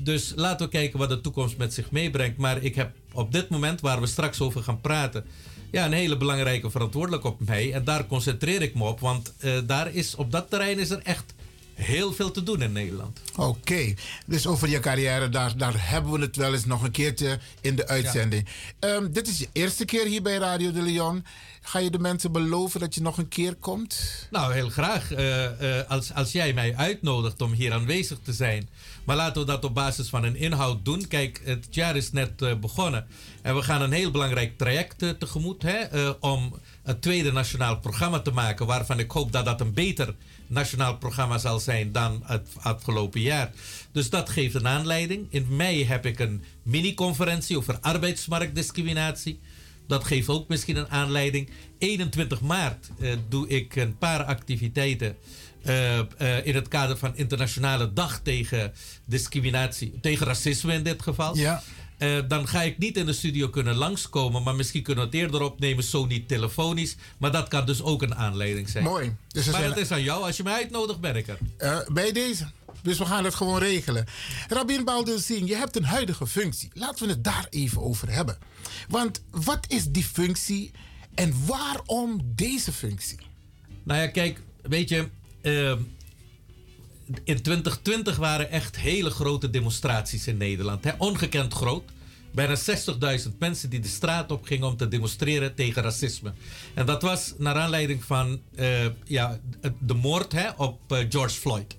[0.00, 2.36] Dus laten we kijken wat de toekomst met zich meebrengt.
[2.36, 5.24] Maar ik heb op dit moment, waar we straks over gaan praten,
[5.70, 7.72] ja, een hele belangrijke verantwoordelijk op mij.
[7.72, 9.32] En daar concentreer ik me op, want
[9.66, 11.34] daar is, op dat terrein is er echt
[11.74, 13.20] heel veel te doen in Nederland.
[13.36, 13.94] Oké,
[14.26, 17.76] dus over je carrière, daar, daar hebben we het wel eens nog een keertje in
[17.76, 18.46] de uitzending.
[18.78, 21.24] Ehm, dit is je eerste keer hier bij Radio de Leon.
[21.62, 24.26] Ga je de mensen beloven dat je nog een keer komt?
[24.30, 25.12] Nou, heel graag.
[25.12, 28.68] Eh, eh, als, als jij mij uitnodigt om hier aanwezig te zijn.
[29.04, 31.08] Maar laten we dat op basis van een inhoud doen.
[31.08, 33.06] Kijk, het jaar is net eh, begonnen.
[33.42, 35.62] En we gaan een heel belangrijk traject tegemoet.
[35.62, 38.66] Hè, om een tweede nationaal programma te maken.
[38.66, 40.14] Waarvan ik hoop dat dat een beter
[40.46, 43.52] nationaal programma zal zijn dan het afgelopen jaar.
[43.92, 45.26] Dus dat geeft een aanleiding.
[45.30, 49.40] In mei heb ik een mini-conferentie over arbeidsmarktdiscriminatie.
[49.90, 51.50] Dat geeft ook misschien een aanleiding.
[51.78, 55.16] 21 maart eh, doe ik een paar activiteiten.
[55.62, 58.72] eh, eh, in het kader van Internationale Dag tegen
[59.04, 61.36] discriminatie, tegen racisme in dit geval.
[61.36, 61.62] Ja.
[62.28, 65.42] Dan ga ik niet in de studio kunnen langskomen, maar misschien kunnen we het eerder
[65.42, 66.96] opnemen, zo niet telefonisch.
[67.18, 68.84] Maar dat kan dus ook een aanleiding zijn.
[68.84, 69.14] Mooi.
[69.28, 70.24] Dus maar zijn- het is aan jou.
[70.24, 71.38] Als je mij uitnodigt, ben ik er.
[71.92, 72.46] Bij deze.
[72.82, 74.06] Dus we gaan het gewoon regelen.
[74.48, 76.70] Rabin Baldur je hebt een huidige functie.
[76.72, 78.38] Laten we het daar even over hebben.
[78.88, 80.70] Want wat is die functie
[81.14, 83.18] en waarom deze functie?
[83.82, 85.08] Nou ja, kijk, weet je,
[85.40, 85.78] ehm,
[87.24, 90.84] in 2020 waren echt hele grote demonstraties in Nederland.
[90.84, 90.90] Hè?
[90.98, 91.82] Ongekend groot.
[92.32, 96.32] Bijna 60.000 mensen die de straat op gingen om te demonstreren tegen racisme.
[96.74, 99.40] En dat was naar aanleiding van eh, ja,
[99.78, 101.76] de moord hè, op eh, George Floyd.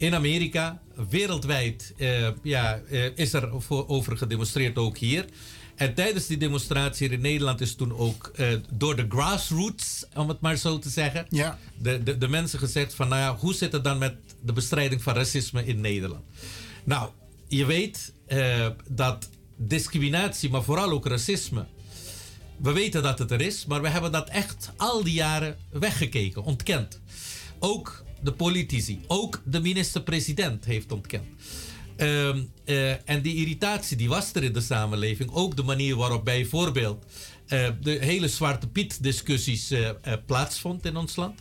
[0.00, 5.24] In Amerika, wereldwijd, eh, ja, eh, is er voor, over gedemonstreerd, ook hier.
[5.74, 10.28] En tijdens die demonstratie hier in Nederland is toen ook eh, door de grassroots, om
[10.28, 11.58] het maar zo te zeggen, ja.
[11.78, 15.02] de, de, de mensen gezegd van, nou ja, hoe zit het dan met de bestrijding
[15.02, 16.24] van racisme in Nederland?
[16.84, 17.10] Nou,
[17.48, 18.12] je weet
[18.88, 21.66] dat discriminatie, maar vooral ook racisme,
[22.56, 26.42] we weten dat het er is, maar we hebben dat echt al die jaren weggekeken,
[26.42, 27.00] ontkend.
[27.58, 31.26] Ook de politici, ook de minister-president heeft ontkend.
[32.00, 35.30] Ehm, eh, en die irritatie die was er in de samenleving.
[35.32, 37.04] Ook de manier waarop bijvoorbeeld
[37.46, 39.90] eh, de hele Zwarte Piet discussies eh,
[40.26, 41.40] plaatsvond in ons land.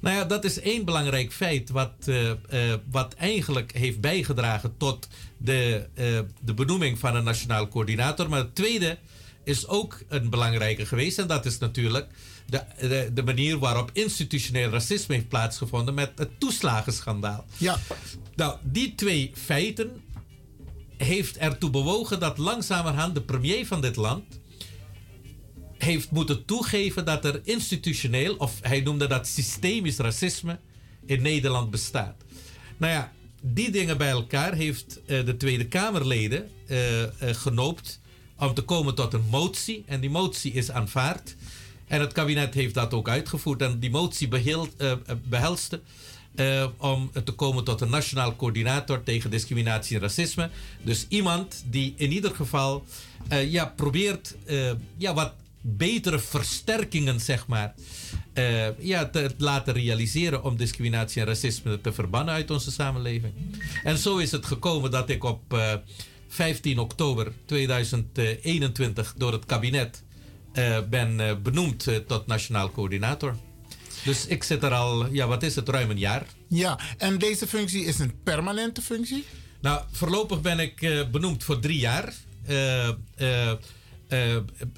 [0.00, 2.10] Nou ja, dat is één belangrijk feit wat,
[2.90, 5.86] wat eigenlijk heeft bijgedragen tot de,
[6.40, 8.28] de benoeming van een nationaal coördinator.
[8.28, 8.98] Maar het tweede
[9.44, 11.18] is ook een belangrijke geweest.
[11.18, 12.08] En dat is natuurlijk
[12.46, 17.44] de, de, de manier waarop institutioneel racisme heeft plaatsgevonden met het toeslagenschandaal.
[17.56, 17.78] Ja.
[18.34, 20.02] Nou, die twee feiten
[20.96, 24.24] heeft ertoe bewogen dat langzamerhand de premier van dit land
[25.78, 30.58] heeft moeten toegeven dat er institutioneel, of hij noemde dat systemisch racisme,
[31.06, 32.24] in Nederland bestaat.
[32.76, 38.00] Nou ja, die dingen bij elkaar heeft eh, de Tweede Kamerleden eh, eh, genoopt
[38.38, 39.84] om te komen tot een motie.
[39.86, 41.36] En die motie is aanvaard.
[41.86, 43.62] En het kabinet heeft dat ook uitgevoerd.
[43.62, 45.80] En die motie behield, eh, eh, behelste
[46.34, 50.50] eh, om te komen tot een nationaal coördinator tegen discriminatie en racisme.
[50.82, 52.84] Dus iemand die in ieder geval
[53.48, 54.34] ja, probeert
[54.96, 57.74] ja, wat betere versterkingen, zeg maar,
[58.78, 63.32] ja, te laten realiseren om discriminatie en racisme te verbannen uit onze samenleving.
[63.84, 65.74] En zo is het gekomen dat ik op eh,
[66.28, 70.02] 15 oktober 2021 door het kabinet
[70.56, 73.36] eh, ben eh, benoemd eh, tot nationaal coördinator.
[74.04, 76.26] Dus ik zit er al, ja, wat is het, ruim een jaar.
[76.48, 79.24] Ja, en deze functie is een permanente functie?
[79.60, 82.14] Nou, voorlopig ben ik benoemd voor drie jaar.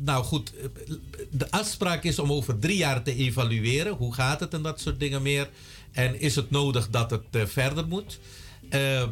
[0.02, 0.52] Nou goed,
[1.30, 3.92] de afspraak is om over drie jaar te evalueren.
[3.92, 5.48] Hoe gaat het en dat soort dingen meer.
[5.92, 8.18] En is het nodig dat het verder moet?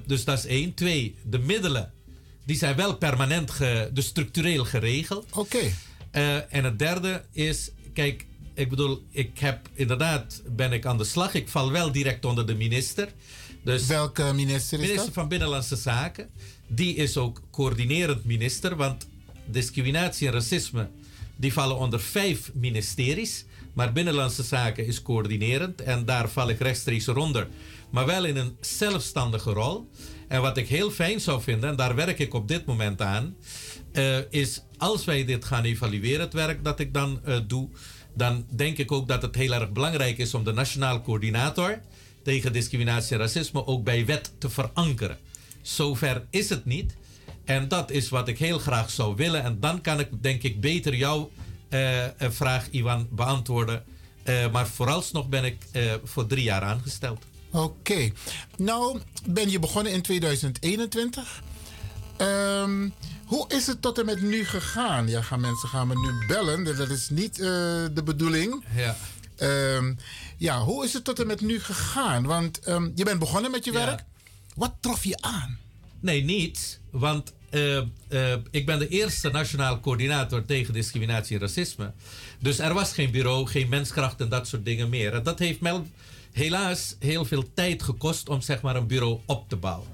[0.06, 0.74] Dus dat is één.
[0.74, 1.92] Twee, de middelen.
[2.44, 5.26] Die zijn wel permanent, ge, dus structureel geregeld.
[5.32, 5.72] Oké.
[6.16, 11.04] Eh, en het derde is, kijk, ik bedoel, ik heb inderdaad, ben ik aan de
[11.04, 11.34] slag.
[11.34, 13.08] Ik val wel direct onder de minister.
[13.64, 15.14] Dus Welke minister is minister dat?
[15.14, 16.30] van Binnenlandse Zaken.
[16.66, 19.08] Die is ook coördinerend minister, want
[19.46, 20.88] discriminatie en racisme
[21.36, 23.44] die vallen onder vijf ministeries.
[23.72, 27.48] Maar Binnenlandse Zaken is coördinerend en daar val ik rechtstreeks onder.
[27.90, 29.90] Maar wel in een zelfstandige rol.
[30.28, 33.36] En wat ik heel fijn zou vinden, en daar werk ik op dit moment aan,
[33.92, 37.68] eh, is als wij dit gaan evalueren, het werk dat ik dan eh, doe,
[38.14, 41.80] dan denk ik ook dat het heel erg belangrijk is om de nationaal coördinator
[42.22, 45.18] tegen discriminatie en racisme ook bij wet te verankeren.
[45.62, 46.96] Zover is het niet.
[47.44, 49.42] En dat is wat ik heel graag zou willen.
[49.42, 51.30] En dan kan ik denk ik beter jouw
[51.68, 53.84] eh, eh, vraag, Iwan, beantwoorden.
[54.22, 55.56] Eh, maar vooralsnog ben ik
[56.04, 57.24] voor drie jaar aangesteld.
[57.50, 58.10] Oké.
[58.56, 61.42] Nou, ben je begonnen in 2021.
[62.16, 62.88] Ehm,
[63.26, 65.08] hoe is het tot en met nu gegaan?
[65.08, 66.64] Ja, gaan mensen gaan me nu bellen.
[66.64, 67.46] Dat is niet eh,
[67.92, 68.64] de bedoeling.
[68.74, 68.96] Ja.
[69.36, 69.94] Ehm,
[70.36, 72.24] ja, hoe is het tot en met nu gegaan?
[72.26, 74.04] Want ehm, je bent begonnen met je werk.
[74.54, 75.58] Wat trof je aan?
[76.00, 76.80] Nee, niet.
[76.90, 77.76] Want eh,
[78.08, 81.92] eh, ik ben de eerste nationaal coördinator tegen discriminatie en racisme.
[82.38, 85.14] Dus er was geen bureau, geen menskracht en dat soort dingen meer.
[85.14, 85.82] En dat heeft mij
[86.36, 89.88] helaas heel veel tijd gekost om zeg maar een bureau op te bouwen.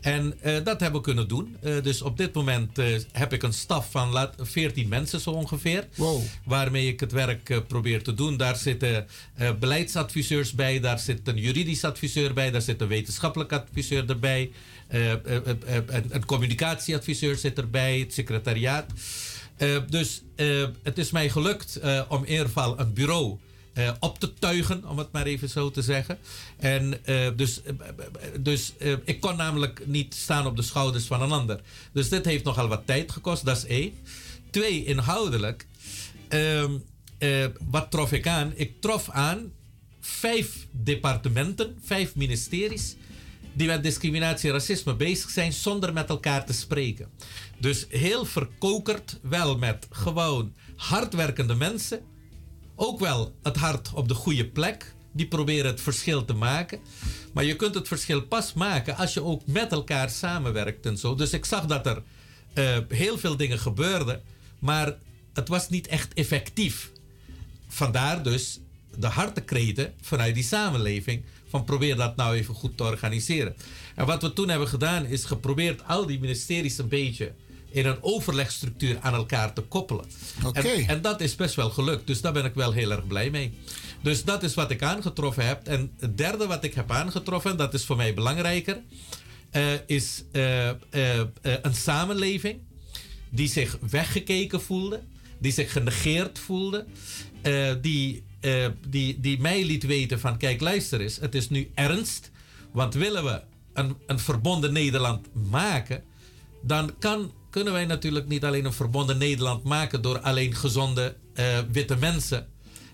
[0.00, 1.56] En eh, dat hebben we kunnen doen.
[1.60, 5.30] Eh, dus op dit moment eh, heb ik een staf van laat, 14 mensen zo
[5.30, 5.88] ongeveer.
[6.44, 8.36] Waarmee ik het werk probeer te doen.
[8.36, 9.06] Daar zitten
[9.58, 14.50] beleidsadviseurs bij, daar zit een juridisch adviseur bij, daar zit een wetenschappelijk adviseur erbij.
[14.88, 18.86] een, communicatieadviseur zit erbij, het secretariaat.
[19.88, 20.22] Dus
[20.82, 23.38] het is mij gelukt om in ieder geval een bureau
[23.78, 26.18] eh, op te tuigen, om het maar even zo te zeggen.
[26.56, 27.74] En eh, dus, eh,
[28.40, 28.72] dus
[29.04, 31.60] ik kon namelijk niet staan op de schouders van een ander.
[31.92, 33.92] Dus dit heeft nogal wat tijd gekost, dat is één.
[34.50, 35.66] Twee, inhoudelijk.
[36.28, 36.72] ehm,
[37.18, 38.52] eh, wat trof ik aan?
[38.56, 39.52] Ik trof aan
[40.00, 42.96] vijf departementen, vijf ministeries
[43.52, 47.08] die met discriminatie en racisme bezig zijn zonder met elkaar te spreken.
[47.58, 52.00] Dus heel verkokerd, wel met gewoon hardwerkende mensen.
[52.80, 54.94] Ook wel het hart op de goede plek.
[55.12, 56.78] Die proberen het verschil te maken.
[57.32, 61.14] Maar je kunt het verschil pas maken als je ook met elkaar samenwerkt en zo.
[61.14, 62.02] Dus ik zag dat er
[62.52, 64.22] eh, heel veel dingen gebeurden.
[64.58, 64.96] Maar
[65.32, 66.90] het was niet echt effectief.
[67.68, 68.60] Vandaar dus
[68.96, 71.22] de hartekreten vanuit die samenleving.
[71.48, 73.56] Van probeer dat nou even goed te organiseren.
[73.94, 77.32] En wat we toen hebben gedaan is geprobeerd al die ministeries een beetje
[77.70, 80.04] in een overlegstructuur aan elkaar te koppelen.
[80.52, 82.06] En, en dat is best wel gelukt.
[82.06, 83.58] Dus daar ben ik wel heel erg blij mee.
[84.02, 85.66] Dus dat is wat ik aangetroffen heb.
[85.66, 88.80] En het derde wat ik heb aangetroffen, dat is voor mij belangrijker,
[89.50, 90.76] eh, is eh, eh,
[91.40, 92.58] een samenleving
[93.30, 95.02] die zich weggekeken voelde,
[95.38, 96.86] die zich genegeerd voelde,
[97.80, 98.22] die,
[98.88, 102.30] die, die mij liet weten van kijk luister eens, het is nu ernst,
[102.72, 103.40] want willen we
[103.72, 106.04] een, een verbonden Nederland maken,
[106.62, 111.58] dan kan, kunnen wij natuurlijk niet alleen een verbonden Nederland maken door alleen gezonde eh,
[111.72, 112.46] witte mensen.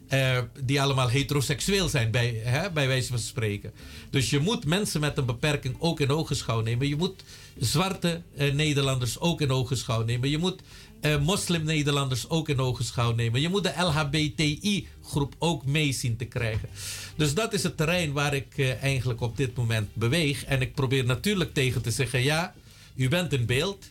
[0.08, 3.72] eh, die allemaal heteroseksueel zijn, bij, hè, bij wijze van spreken.
[4.10, 6.88] Dus je moet mensen met een beperking ook in ogenschouw nemen.
[6.88, 7.22] Je moet
[7.58, 10.30] zwarte eh, Nederlanders ook in ogenschouw nemen.
[10.30, 10.62] Je moet
[11.20, 13.40] moslim-Nederlanders ook in ogenschouw nemen.
[13.40, 16.68] Je moet de LHBTI-groep ook mee zien te krijgen.
[17.16, 20.44] Dus dat is het terrein waar ik eigenlijk op dit moment beweeg.
[20.44, 22.54] En ik probeer natuurlijk tegen te zeggen: ja,
[22.94, 23.90] u bent in beeld.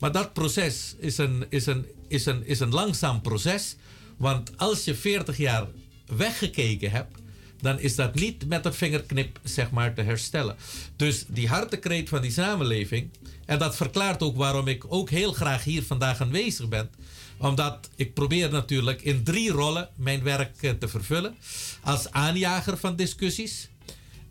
[0.00, 3.76] Maar dat proces is een, is een, is een, is een langzaam proces.
[4.16, 5.66] Want als je 40 jaar
[6.06, 7.18] weggekeken hebt,
[7.60, 10.56] dan is dat niet met een vingerknip zeg maar, te herstellen.
[10.96, 13.10] Dus die hartekreet van die samenleving,
[13.44, 16.90] en dat verklaart ook waarom ik ook heel graag hier vandaag aanwezig ben.
[17.38, 21.36] Omdat ik probeer natuurlijk in drie rollen mijn werk eh, te vervullen.
[21.82, 23.68] Als aanjager van discussies,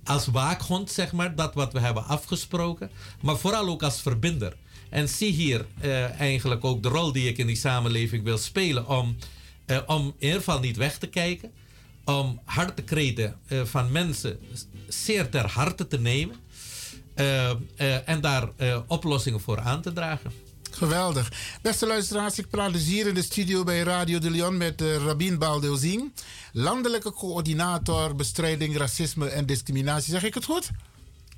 [0.03, 2.91] als waakhond, zeg maar, dat wat we hebben afgesproken.
[3.21, 4.55] Maar vooral ook als verbinder.
[4.89, 8.87] En zie hier eh, eigenlijk ook de rol die ik in die samenleving wil spelen
[8.87, 9.15] om,
[9.65, 11.51] eh, om in ieder geval niet weg te kijken.
[12.05, 14.39] Om hartekreten eh, van mensen
[14.87, 16.35] zeer ter harte te nemen.
[18.05, 18.49] en daar
[18.87, 20.31] oplossingen voor aan te dragen.
[20.71, 21.31] Geweldig.
[21.61, 24.95] Beste luisteraars, ik praat dus hier in de studio bij Radio de Leon met uh,
[24.95, 26.11] Rabin Baldeuzing,
[26.53, 30.13] landelijke coördinator bestrijding racisme en discriminatie.
[30.13, 30.69] Zeg ik het goed?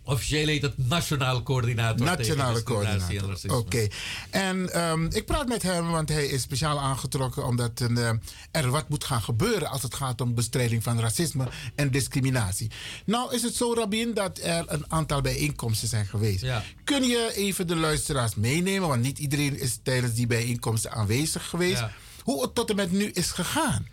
[0.09, 3.57] Officieel heet het Nationaal Coördinator Nationale coördinator.
[3.57, 3.87] Oké.
[4.29, 8.11] En ehm, ik praat met hem, want hij is speciaal aangetrokken omdat een, eh,
[8.51, 12.71] er wat moet gaan gebeuren als het gaat om bestrijding van racisme en discriminatie.
[13.05, 16.41] Nou is het zo, Rabin, dat er een aantal bijeenkomsten zijn geweest.
[16.41, 16.63] Ja.
[16.83, 21.79] Kun je even de luisteraars meenemen, want niet iedereen is tijdens die bijeenkomsten aanwezig geweest,
[21.79, 21.91] Ja.
[22.23, 23.87] hoe het tot en met nu is gegaan?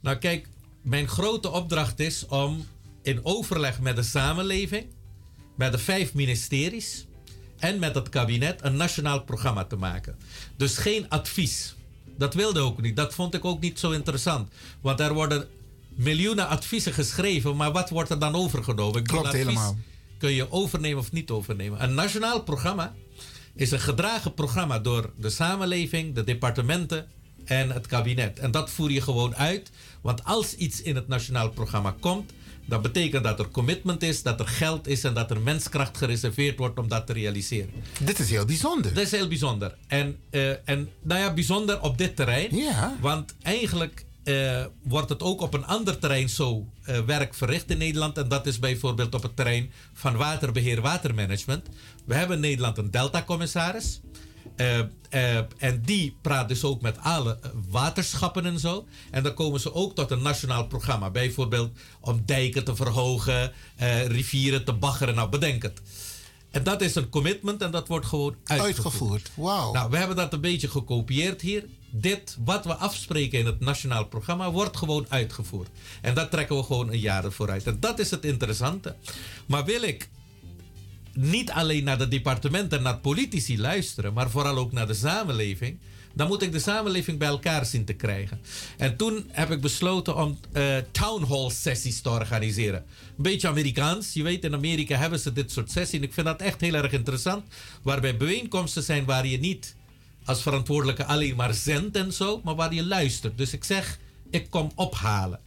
[0.00, 0.46] Nou kijk,
[0.82, 2.66] mijn grote opdracht is om
[3.02, 4.86] in overleg met de samenleving,
[5.62, 7.06] met de vijf ministeries
[7.58, 10.16] en met het kabinet een nationaal programma te maken.
[10.56, 11.74] Dus geen advies.
[12.16, 12.96] Dat wilde ook niet.
[12.96, 14.48] Dat vond ik ook niet zo interessant.
[14.80, 15.48] Want er worden
[15.88, 19.02] miljoenen adviezen geschreven, maar wat wordt er dan overgenomen?
[19.02, 19.78] Klopt helemaal.
[20.18, 21.82] Kun je overnemen of niet overnemen?
[21.82, 22.94] Een nationaal programma
[23.54, 27.06] is een gedragen programma door de samenleving, de departementen
[27.44, 28.38] en het kabinet.
[28.38, 29.70] En dat voer je gewoon uit.
[30.00, 32.32] Want als iets in het nationaal programma komt,
[32.72, 36.58] dan betekent dat er commitment is, dat er geld is en dat er menskracht gereserveerd
[36.58, 37.70] wordt om dat te realiseren.
[38.00, 38.94] Dit is heel bijzonder.
[38.94, 39.74] Dat is heel bijzonder.
[39.86, 42.56] En, eh, en nou ja, bijzonder op dit terrein.
[42.56, 42.96] Ja.
[43.00, 47.78] Want eigenlijk eh, wordt het ook op een ander terrein zo eh, werk verricht in
[47.78, 48.18] Nederland.
[48.18, 51.66] En dat is bijvoorbeeld op het terrein van waterbeheer, watermanagement.
[52.04, 54.00] We hebben in Nederland een deltacommissaris.
[54.56, 54.78] Eh,
[55.10, 58.86] eh, en die praat dus ook met alle eh, waterschappen en zo.
[59.10, 61.10] En dan komen ze ook tot een nationaal programma.
[61.10, 63.52] Bijvoorbeeld om dijken te verhogen,
[64.06, 65.14] rivieren te baggeren.
[65.14, 65.80] Nou, bedenk het.
[66.50, 68.84] En dat is een commitment en dat wordt gewoon uitgevoerd.
[68.84, 69.30] Uitgevoerd.
[69.34, 69.72] Wauw.
[69.72, 71.64] Nou, we hebben dat een beetje gekopieerd hier.
[71.90, 75.68] Dit, wat we afspreken in het nationaal programma, wordt gewoon uitgevoerd.
[76.00, 77.66] En dat trekken we gewoon een jaar vooruit.
[77.66, 78.96] En dat is het interessante.
[79.46, 80.08] Maar wil ik
[81.14, 85.78] niet alleen naar de departementen en naar politici luisteren, maar vooral ook naar de samenleving,
[86.14, 88.40] dan moet ik de samenleving bij elkaar zien te krijgen.
[88.76, 92.84] En toen heb ik besloten om eh town hall sessies te organiseren.
[93.16, 94.12] Een beetje Amerikaans.
[94.12, 95.98] Je weet, in Amerika hebben ze dit soort sessies.
[95.98, 97.44] En ik vind dat echt heel erg interessant.
[97.82, 99.74] Waarbij bijeenkomsten zijn waar je niet
[100.24, 103.38] als verantwoordelijke alleen maar zendt en zo, maar waar je luistert.
[103.38, 103.98] Dus ik zeg,
[104.32, 105.40] ik kom ophalen.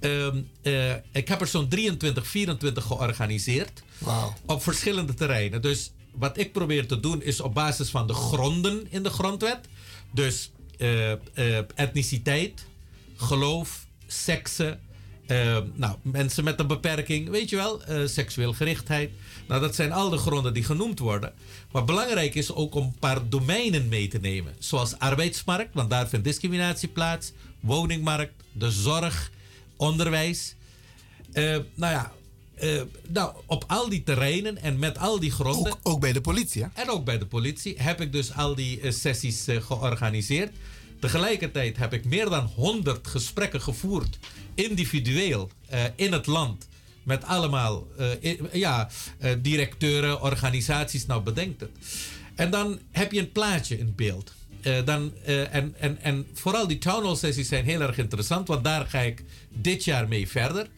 [0.00, 3.82] Ehm, eh, ik heb er zo'n 23, 24 georganiseerd.
[4.46, 5.62] Op verschillende terreinen.
[5.62, 9.58] Dus wat ik probeer te doen is op basis van de gronden in de grondwet.
[10.12, 11.18] Dus eh, eh,
[11.74, 12.64] etniciteit,
[13.16, 14.80] geloof, seksen.
[15.26, 19.10] eh, nou, mensen met een beperking, weet je wel, seksueel gerichtheid.
[19.48, 21.32] Nou, dat zijn al de gronden die genoemd worden.
[21.72, 24.54] Maar belangrijk is ook om een paar domeinen mee te nemen.
[24.58, 27.32] Zoals arbeidsmarkt, want daar vindt discriminatie plaats.
[27.60, 29.30] Woningmarkt, de zorg,
[29.76, 30.54] onderwijs.
[31.32, 32.12] Eh, nou ja,
[32.54, 35.74] eh, nou, op al die terreinen en met al die gronden.
[35.82, 36.68] Ook, bij de politie, hè?
[36.74, 40.52] En ook bij de politie heb ik dus al die eh, sessies georganiseerd.
[41.00, 44.18] Tegelijkertijd heb ik meer dan 100 gesprekken gevoerd,
[44.54, 45.50] individueel,
[45.96, 46.68] in het land.
[47.02, 47.86] Met allemaal
[48.52, 48.90] ja,
[49.38, 51.70] directeuren, organisaties, nou bedenk het.
[52.34, 54.34] En dan heb je een plaatje in beeld.
[54.62, 58.48] Eh, dan, eh, en, en, en vooral die town hall sessies zijn heel erg interessant,
[58.48, 60.68] want daar ga ik dit jaar mee verder.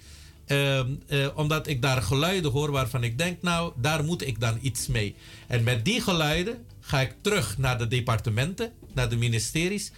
[0.47, 4.59] Ehm, eh, omdat ik daar geluiden hoor waarvan ik denk, nou, daar moet ik dan
[4.61, 5.15] iets mee.
[5.47, 9.93] En met die geluiden ga ik terug naar de departementen, naar de ministeries.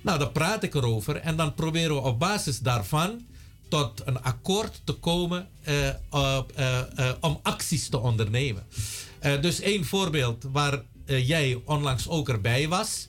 [0.00, 3.26] Nou, daar praat ik erover en dan proberen we op basis daarvan
[3.68, 5.48] tot een akkoord te komen
[7.20, 8.66] om acties te ondernemen.
[9.40, 13.07] Dus één voorbeeld waar jij onlangs ook erbij was.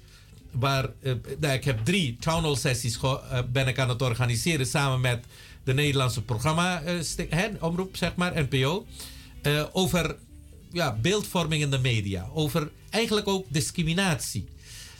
[0.51, 4.65] Waar, eh, nou, ik heb drie town hall sessies eh, ben ik aan het organiseren
[4.65, 5.25] samen met
[5.63, 8.85] de Nederlandse programma eh, omroep, zeg maar, NPO.
[9.71, 10.15] over
[10.71, 12.29] ja, beeldvorming in de media.
[12.33, 14.47] Over eigenlijk ook discriminatie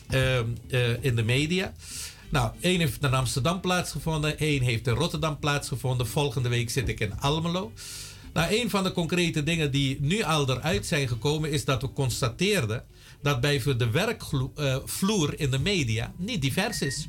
[0.09, 1.73] ehm, eh, in de media.
[2.29, 6.07] Nou, één heeft in Amsterdam plaatsgevonden, één heeft in Rotterdam plaatsgevonden.
[6.07, 7.71] Volgende week zit ik in Almelo.
[8.33, 11.93] Nou, een van de concrete dingen die nu al eruit zijn gekomen is dat we
[11.93, 12.83] constateerden
[13.21, 17.07] dat bij voor de werkvloer in de media niet divers is.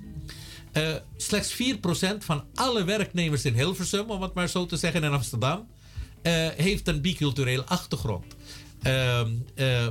[0.72, 5.12] Eh, slechts 4% van alle werknemers in Hilversum, om het maar zo te zeggen, in
[5.12, 5.66] Amsterdam,
[6.22, 8.24] eh, heeft een biculturele achtergrond.
[8.82, 9.88] Ehm, eh,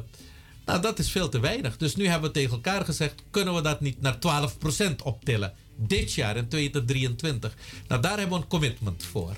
[0.65, 1.77] nou, dat is veel te weinig.
[1.77, 5.53] Dus nu hebben we tegen elkaar gezegd: kunnen we dat niet naar 12% optillen?
[5.75, 7.55] Dit jaar in 2023.
[7.87, 9.35] Nou, daar hebben we een commitment voor.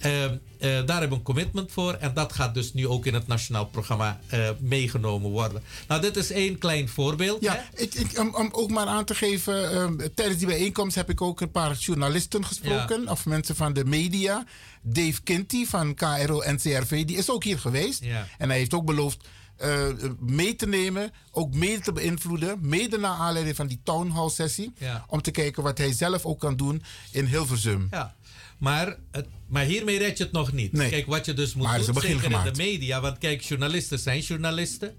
[0.00, 1.92] Ehm, eh, daar hebben we een commitment voor.
[1.92, 5.62] En dat gaat dus nu ook in het nationaal programma eh, meegenomen worden.
[5.88, 7.42] Nou, dit is één klein voorbeeld.
[7.42, 11.10] Ja, ik, ik, om, om ook maar aan te geven, ehm, tijdens die bijeenkomst heb
[11.10, 14.44] ik ook een paar journalisten gesproken, of mensen van de media.
[14.82, 18.04] Dave Kinty van KRO NCRV, die is ook hier geweest.
[18.04, 18.26] Ja.
[18.38, 19.18] En hij heeft ook beloofd
[19.56, 19.86] eh,
[20.20, 24.72] mee te nemen, ook mede te beïnvloeden, mede naar aanleiding van die town hall sessie,
[24.78, 25.04] Ja.
[25.08, 27.88] om te kijken wat hij zelf ook kan doen in Hilversum.
[27.90, 28.14] Ja,
[28.58, 30.72] maar, het, maar hiermee red je het nog niet.
[30.72, 30.90] Nee.
[30.90, 33.00] Kijk, wat je dus moet Maar doen, zeker in de media.
[33.00, 34.94] Want kijk, journalisten zijn journalisten.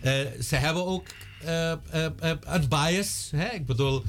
[0.00, 0.12] Eh,
[0.42, 1.06] ze hebben ook
[1.44, 1.78] eh, eh,
[2.40, 3.28] een bias.
[3.36, 3.48] Hè?
[3.48, 4.02] Ik bedoel,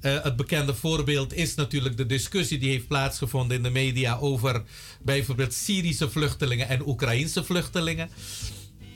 [0.00, 4.62] het bekende voorbeeld is natuurlijk de discussie die heeft plaatsgevonden in de media over
[5.02, 8.08] bijvoorbeeld Syrische vluchtelingen en Oekraïnse vluchtelingen.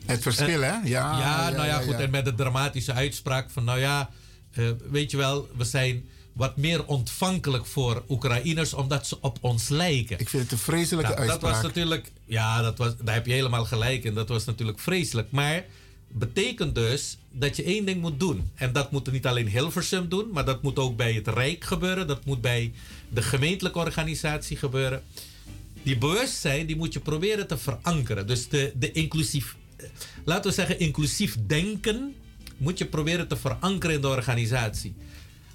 [0.06, 0.72] Het verschil, hè?
[0.72, 1.94] Ja, ja, ja, nou ja, ja, goed.
[1.94, 4.10] En met de dramatische uitspraak van, nou ja,
[4.90, 10.18] weet je wel, we zijn wat meer ontvankelijk voor Oekraïners omdat ze op ons lijken.
[10.18, 11.54] Ik vind het een vreselijke Nou, dat uitspraak.
[11.54, 14.14] was natuurlijk, ja, dat was, daar heb je helemaal gelijk in.
[14.14, 15.30] Dat was natuurlijk vreselijk.
[15.30, 15.64] Maar
[16.08, 18.50] betekent dus dat je één ding moet doen.
[18.54, 22.06] En dat moet niet alleen Hilversum doen, maar dat moet ook bij het Rijk gebeuren.
[22.06, 22.72] Dat moet bij
[23.08, 25.02] de gemeentelijke organisatie gebeuren.
[25.82, 28.26] Die bewustzijn, die moet je proberen te verankeren.
[28.26, 29.56] Dus de, de inclusief,
[30.24, 32.14] laten we zeggen, inclusief denken
[32.56, 34.94] moet je proberen te verankeren in de organisatie.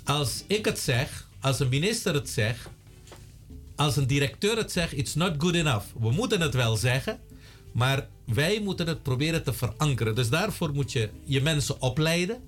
[0.05, 2.69] Als ik het zeg, als een minister het zegt,
[3.75, 5.85] als een directeur het zegt, it's not good enough.
[5.99, 7.19] We moeten het wel zeggen,
[7.71, 10.15] maar wij moeten het proberen te verankeren.
[10.15, 12.41] Dus daarvoor moet je je mensen opleiden.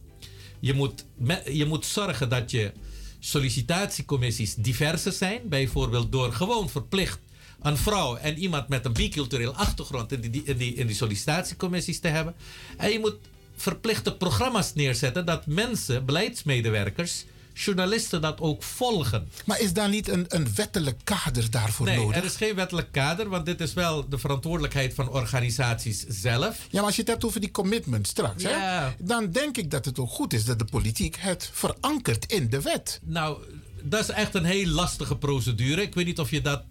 [0.59, 1.05] Je moet,
[1.51, 2.71] je moet zorgen dat je
[3.19, 5.41] sollicitatiecommissies diverser zijn.
[5.49, 7.19] Bijvoorbeeld door gewoon verplicht
[7.61, 11.99] een vrouw en iemand met een bicultureel achtergrond in die, in, die, in die sollicitatiecommissies
[11.99, 12.35] te hebben.
[12.77, 13.17] En je moet
[13.55, 17.25] verplichte programma's neerzetten dat mensen, beleidsmedewerkers,
[17.55, 19.29] journalisten dat ook volgen.
[19.45, 22.17] Maar is daar niet een, een wettelijk kader daarvoor nee, nodig?
[22.17, 26.57] er is geen wettelijk kader, want dit is wel de verantwoordelijkheid van organisaties zelf.
[26.57, 28.49] Ja, maar als je het hebt over die commitment straks, Ja.
[28.49, 32.49] hè, dan denk ik dat het ook goed is dat de politiek het verankert in
[32.49, 32.99] de wet.
[33.03, 33.37] Nou,
[33.81, 35.81] dat is echt een heel lastige procedure.
[35.81, 36.63] Ik weet niet of je dat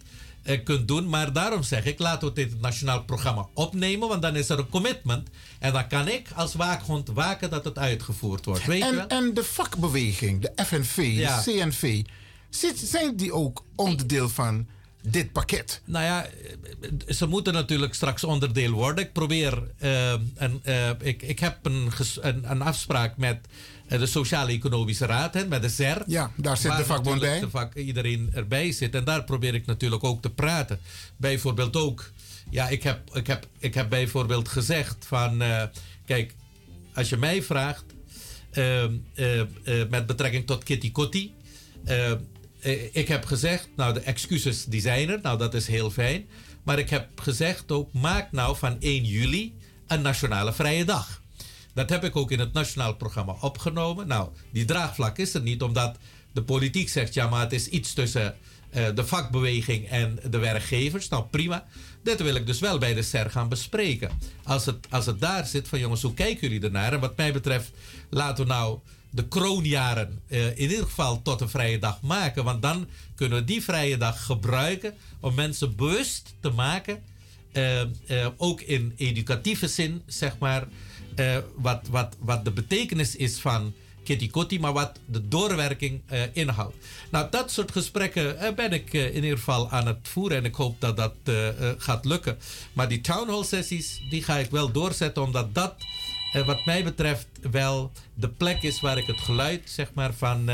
[0.64, 4.22] kunt doen, maar daarom zeg ik, laten we het in het nationaal programma opnemen, want
[4.22, 5.28] dan is er een commitment.
[5.58, 8.64] En dan kan ik als waakhond waken dat het uitgevoerd wordt.
[8.66, 9.00] Weet je wel?
[9.00, 11.42] En, en de vakbeweging, de FNV, Ja.
[11.42, 12.02] de CNV,
[12.50, 14.66] zit, zijn die ook onderdeel van
[15.02, 15.80] dit pakket?
[15.84, 19.04] Nou ja, eh, ze moeten natuurlijk straks onderdeel worden.
[19.04, 21.90] Ik probeer, eh, een, eh, ik, ik heb een,
[22.42, 23.38] een afspraak met
[23.86, 26.02] eh, de Sociaal-Economische Raad, hè, met de SER.
[26.06, 27.40] Ja, daar zit de vakbond bij.
[27.40, 28.94] De vak, iedereen erbij zit.
[28.94, 30.78] En daar probeer ik natuurlijk ook te praten.
[31.16, 32.10] Bijvoorbeeld ook,
[32.50, 35.62] ja, ik heb, ik heb, ik heb bijvoorbeeld gezegd van, eh,
[36.06, 36.34] kijk,
[36.94, 37.84] als je mij vraagt,
[38.50, 39.42] ehm, eh,
[39.90, 41.34] met betrekking tot Kitty Kotti.
[42.92, 46.26] ik heb gezegd, nou de excuses die zijn er, nou dat is heel fijn.
[46.62, 49.54] Maar ik heb gezegd ook, maak nou van 1 juli
[49.86, 51.22] een nationale vrije dag.
[51.74, 54.06] Dat heb ik ook in het nationaal programma opgenomen.
[54.06, 55.96] Nou, die draagvlak is er niet, omdat
[56.32, 58.36] de politiek zegt, ja maar het is iets tussen
[58.70, 61.08] eh, de vakbeweging en de werkgevers.
[61.08, 61.64] Nou prima.
[62.02, 64.10] Dit wil ik dus wel bij de SER gaan bespreken.
[64.44, 66.92] Als het, als het daar zit van jongens, hoe kijken jullie ernaar?
[66.92, 67.70] En wat mij betreft,
[68.10, 68.78] laten we nou
[69.10, 72.44] de kroonjaren eh, in ieder geval tot een vrije dag maken.
[72.44, 77.02] Want dan kunnen we die vrije dag gebruiken om mensen bewust te maken.
[77.52, 80.66] eh, ook in educatieve zin, zeg maar.
[81.14, 83.72] Eh, wat, wat, wat de betekenis is van
[84.04, 86.76] Kitty Kotti, maar wat de doorwerking eh, inhoudt.
[87.10, 90.54] Nou, dat soort gesprekken eh, ben ik in ieder geval aan het voeren en ik
[90.54, 91.14] hoop dat dat
[91.78, 92.38] gaat lukken.
[92.72, 95.74] Maar die town hall sessies, die ga ik wel doorzetten, omdat dat,
[96.46, 100.50] wat mij betreft, wel de plek is waar ik het geluid, zeg maar, van,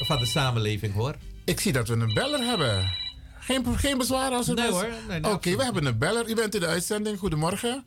[0.00, 1.14] van de samenleving hoor.
[1.44, 2.92] Ik zie dat we een beller hebben.
[3.38, 6.28] Geen, geen bezwaar als er Nee hoor, nee, nee, Oké, we hebben een beller.
[6.28, 7.18] U bent in de uitzending.
[7.18, 7.84] Goedemorgen.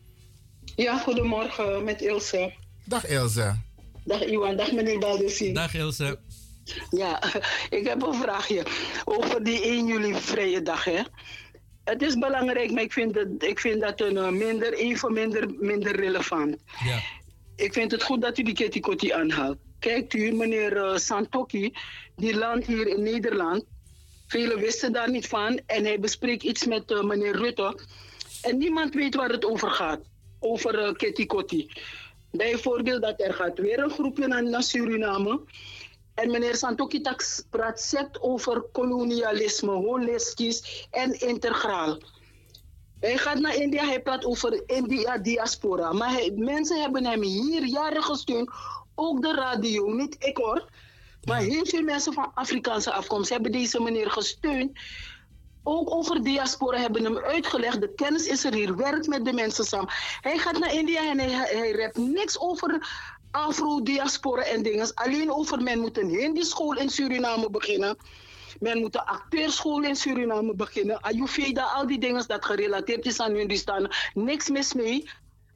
[0.80, 2.54] Ja, goedemorgen met Ilse.
[2.86, 3.56] Dag Ilse.
[4.04, 5.54] Dag Iwan, dag meneer Baldussi.
[5.54, 6.20] Dag Ilse.
[6.90, 7.24] Ja,
[7.80, 8.66] ik heb een vraagje
[9.06, 10.84] over die 1 juli vrije dag.
[10.84, 11.02] Hè.
[11.84, 15.50] Het is belangrijk, maar ik vind, het, ik vind dat een, eh, minder, even minder,
[15.60, 16.58] minder relevant.
[16.86, 17.00] Ja.
[17.56, 19.58] Ik vind het goed dat u die Kitty Kotti aanhaalt.
[19.80, 21.74] Kijkt u, meneer eh, Santokki,
[22.16, 23.64] die landt hier in Nederland.
[24.28, 25.62] Velen wisten daar niet van.
[25.66, 27.80] En hij bespreekt iets met eh, meneer Rutte.
[28.42, 30.00] En niemand weet waar het over gaat.
[30.40, 31.70] Over eh, Kotti.
[32.32, 35.42] Bijvoorbeeld dat er gaat weer een groepje naar, naar Suriname.
[36.14, 41.98] En meneer Santokki Tax praat zet over kolonialisme, holistisch en integraal.
[43.00, 45.92] Hij gaat naar India, hij praat over India diaspora.
[45.94, 48.50] Maar hij- mensen hebben hem hier jaren gesteund.
[48.96, 50.70] Ook de radio, niet ik hoor.
[51.24, 54.80] Maar heel veel mensen van Afrikaanse afkomst hebben deze meneer gesteund.
[55.64, 57.82] Ook over diaspora hebben hem uitgelegd.
[57.82, 59.94] De kennis is er hier, werkt met de mensen samen.
[60.22, 62.88] Hij gaat naar India en hij, hij niks over
[63.32, 64.94] afro-diaspora en dingen.
[64.94, 67.98] Alleen over men moet een Hindi-school in Suriname beginnen.
[68.60, 71.02] Men moet een acteurschool in Suriname beginnen.
[71.02, 75.10] Ayurveda, al die dingen dat gerelateerd is aan die staan niks mis mee.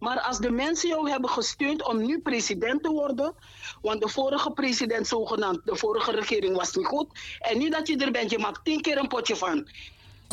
[0.03, 3.33] Maar als de mensen jou hebben gesteund om nu president te worden,
[3.81, 7.07] want de vorige president zogenaamd, de vorige regering was niet goed.
[7.39, 9.67] En nu dat je er bent, je maakt tien keer een potje van.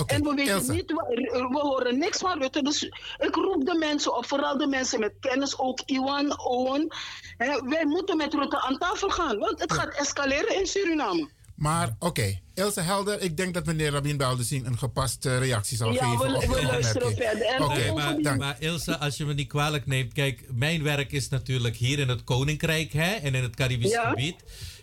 [0.06, 0.72] en we weten Elsa.
[0.72, 2.62] niet, we, we horen niks van Rutte.
[2.62, 2.82] Dus
[3.18, 6.94] ik roep de mensen op, vooral de mensen met kennis, ook Iwan, Owen.
[7.36, 11.28] Hè, wij moeten met Rutte aan tafel gaan, want het gaat escaleren in Suriname.
[11.60, 16.10] Maar oké, Ilse Helder, ik denk dat meneer Rabin Baldessing een gepaste reactie zal Ja,
[16.10, 17.42] geven we- op we de luisteren verder.
[17.46, 21.28] En Oké, maar, maar Ilse, als je me niet kwalijk neemt, kijk, mijn werk is
[21.28, 24.08] natuurlijk hier in het Koninkrijk hè, en in het Caribisch Ja.
[24.08, 24.34] gebied.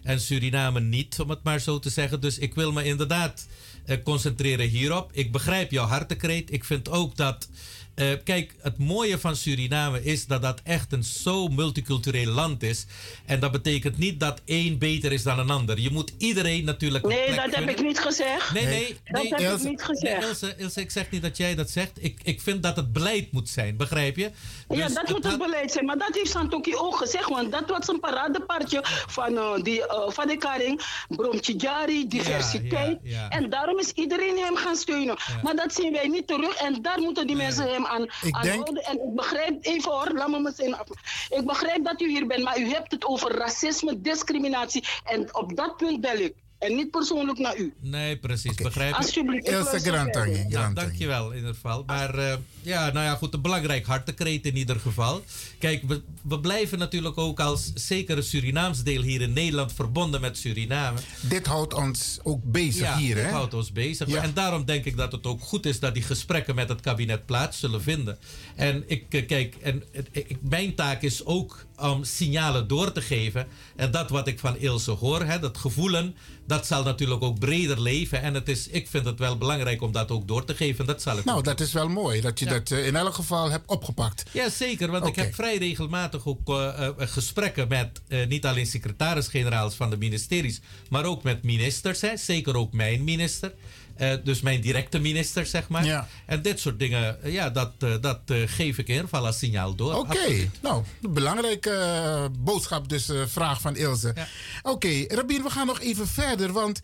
[0.03, 2.21] En Suriname niet, om het maar zo te zeggen.
[2.21, 3.47] Dus ik wil me inderdaad
[3.85, 5.09] eh, concentreren hierop.
[5.13, 6.51] Ik begrijp jouw hartekreet.
[6.53, 7.49] Ik vind ook dat.
[7.97, 12.85] Eh, kijk, het mooie van Suriname is dat dat echt een zo multicultureel land is.
[13.25, 15.79] En dat betekent niet dat één beter is dan een ander.
[15.79, 17.03] Je moet iedereen natuurlijk.
[17.03, 18.53] een Nee, plek dat heb ik niet gezegd.
[18.53, 19.31] Nee, nee, Dat nee.
[19.31, 20.19] heb Ilse, ik niet gezegd.
[20.19, 21.91] nee, Ilse, Ilse, ik zeg niet dat jij dat zegt.
[22.03, 24.31] Ik, ik vind dat het beleid moet zijn, begrijp je?
[24.69, 25.85] ja, Dus dat moet het beleid zijn.
[25.85, 27.29] Maar dat heeft Santoki ook gezegd.
[27.29, 30.81] Want dat was een paradepaardje van, eh, die, eh, van de Karing.
[31.09, 32.97] Bromtjari, diversiteit.
[33.03, 33.29] ja, ja.
[33.29, 35.17] En daarom is iedereen hem gaan steunen.
[35.43, 36.55] Maar dat zien wij niet terug.
[36.55, 38.83] En daar moeten die mensen hem aan, Ik aan denk- houden.
[38.83, 40.87] En ik begrijp, even hoor, laat me mijn zin af.
[41.29, 42.43] Ik begrijp dat u hier bent.
[42.43, 44.87] Maar u hebt het over racisme, discriminatie.
[45.03, 46.35] En op dat punt bel ik.
[46.59, 47.73] En niet persoonlijk naar u.
[47.79, 48.55] Nee, precies.
[48.55, 48.97] Begrijp je?
[48.97, 50.45] Alsjeblieft, ik Ilse Grantangi.
[50.47, 51.83] Nou, dankjewel in ieder geval.
[51.85, 55.23] Maar eh, ja, nou ja, goed, een belangrijk hartekreet in ieder geval.
[55.59, 60.21] Kijk, we, we blijven natuurlijk ook als zeker een Surinaams deel hier in Nederland verbonden
[60.21, 60.97] met Suriname.
[61.21, 63.29] Dit houdt ons ook bezig ja, hier, dit hè?
[63.31, 64.07] houdt ons bezig.
[64.07, 64.21] Ja.
[64.23, 67.25] En daarom denk ik dat het ook goed is dat die gesprekken met het kabinet
[67.25, 68.17] plaats zullen vinden.
[68.55, 73.01] En ik, eh, kijk, en het- ik- mijn taak is ook om signalen door te
[73.01, 73.47] geven.
[73.75, 76.15] En dat wat ik van Ilse hoor, hè, dat gevoelen,
[76.47, 78.21] dat zal natuurlijk ook breder leven.
[78.21, 80.85] En het is, ik vind het wel belangrijk om dat ook door te geven.
[80.85, 82.51] Dat zal ik Nou, dat is wel mooi dat je Ja.
[82.51, 84.23] dat eh, in elk geval hebt opgepakt.
[84.31, 84.91] ja, zeker.
[84.91, 89.97] Want ik heb vrij regelmatig ook eh, eh, gesprekken met niet alleen secretaris-generaals van de
[89.97, 92.01] ministeries, maar ook met ministers.
[92.01, 92.17] Hè.
[92.17, 93.53] Zeker ook mijn minister.
[93.97, 95.85] Eh, dus mijn directe minister, zeg maar.
[95.85, 96.07] Ja.
[96.25, 99.37] En dit soort dingen, eh, ja, dat, eh, dat geef ik in ieder geval als
[99.37, 99.95] signaal door.
[99.95, 104.13] Oké, nou, belangrijke boodschap, dus vraag van Ilse.
[104.61, 106.81] Oké, Rabin, we gaan nog even verder, want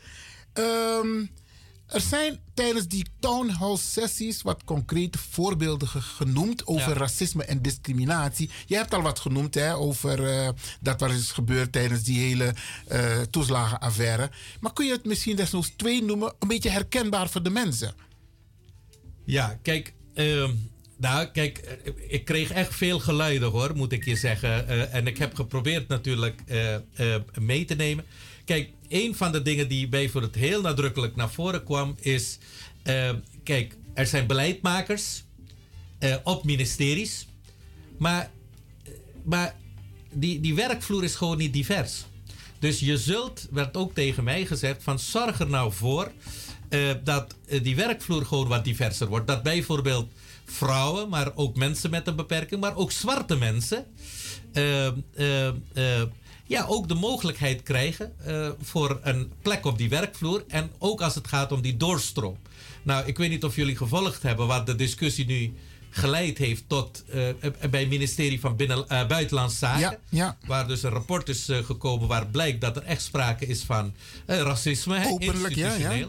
[0.53, 1.26] ehm,
[1.94, 6.98] er zijn tijdens die town hall sessies wat concrete voorbeelden ge- genoemd over Ja.
[6.98, 8.49] racisme en discriminatie.
[8.65, 10.49] Je hebt al wat genoemd hè, over eh,
[10.82, 12.53] dat wat is gebeurd tijdens die hele
[12.88, 14.30] eh, toeslagenaffaire.
[14.60, 17.94] Maar kun je het misschien desnoods twee noemen, een beetje herkenbaar voor de mensen?
[19.26, 19.94] Ja, kijk.
[20.14, 20.52] ehm,
[20.98, 24.68] nou, kijk, eh, ik kreeg echt veel geluiden hoor, moet ik je zeggen.
[24.91, 26.41] En ik heb geprobeerd natuurlijk
[27.40, 28.06] mee te nemen.
[28.45, 32.38] Kijk, een van de dingen die bij voor het heel nadrukkelijk naar voren kwam is...
[32.84, 33.10] eh,
[33.44, 35.24] kijk, er zijn beleidmakers
[35.99, 37.28] eh, op ministeries.
[37.98, 38.32] Maar,
[39.24, 39.56] maar
[40.11, 42.06] die, die werkvloer is gewoon niet divers.
[42.60, 46.11] Dus je zult, werd ook tegen mij gezegd, van zorg er nou voor
[46.70, 49.28] eh, dat eh, die werkvloer gewoon wat diverser wordt.
[49.28, 50.11] Dat bijvoorbeeld
[50.45, 53.86] vrouwen, maar ook mensen met een beperking, maar ook zwarte mensen,
[54.53, 56.02] eh, eh, eh,
[56.54, 60.44] ja, ook de mogelijkheid krijgen eh, voor een plek op die werkvloer.
[60.48, 62.38] En ook als het gaat om die doorstroom.
[62.84, 65.54] Nou, ik weet niet of jullie gevolgd hebben wat de discussie nu
[65.90, 67.20] geleid heeft tot eh,
[67.70, 69.80] bij het ministerie van Binnen, eh, Buitenlandse Zaken.
[69.82, 70.38] Ja, ja.
[70.46, 73.94] Waar dus een rapport is eh, gekomen waar blijkt dat er echt sprake is van
[74.26, 75.08] eh, racisme.
[75.10, 76.08] Openlijk, ja.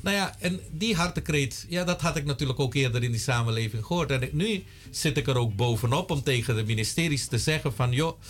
[0.00, 3.84] Nou ja, en die hartekreet, ja, dat had ik natuurlijk ook eerder in die samenleving
[3.86, 4.10] gehoord.
[4.10, 7.92] En ik- nu zit ik er ook bovenop om tegen de ministeries te zeggen van...
[7.92, 8.20] joh,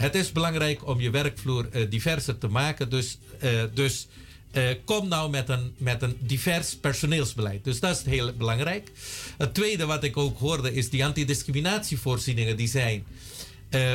[0.00, 2.90] het is belangrijk om je werkvloer eh, diverser te maken.
[2.90, 4.08] Dus, eh, dus
[4.50, 7.64] eh, kom nou met een, met een divers personeelsbeleid.
[7.64, 8.90] Dus dat is heel belangrijk.
[9.38, 13.04] Het tweede wat ik ook hoorde is die antidiscriminatievoorzieningen die zijn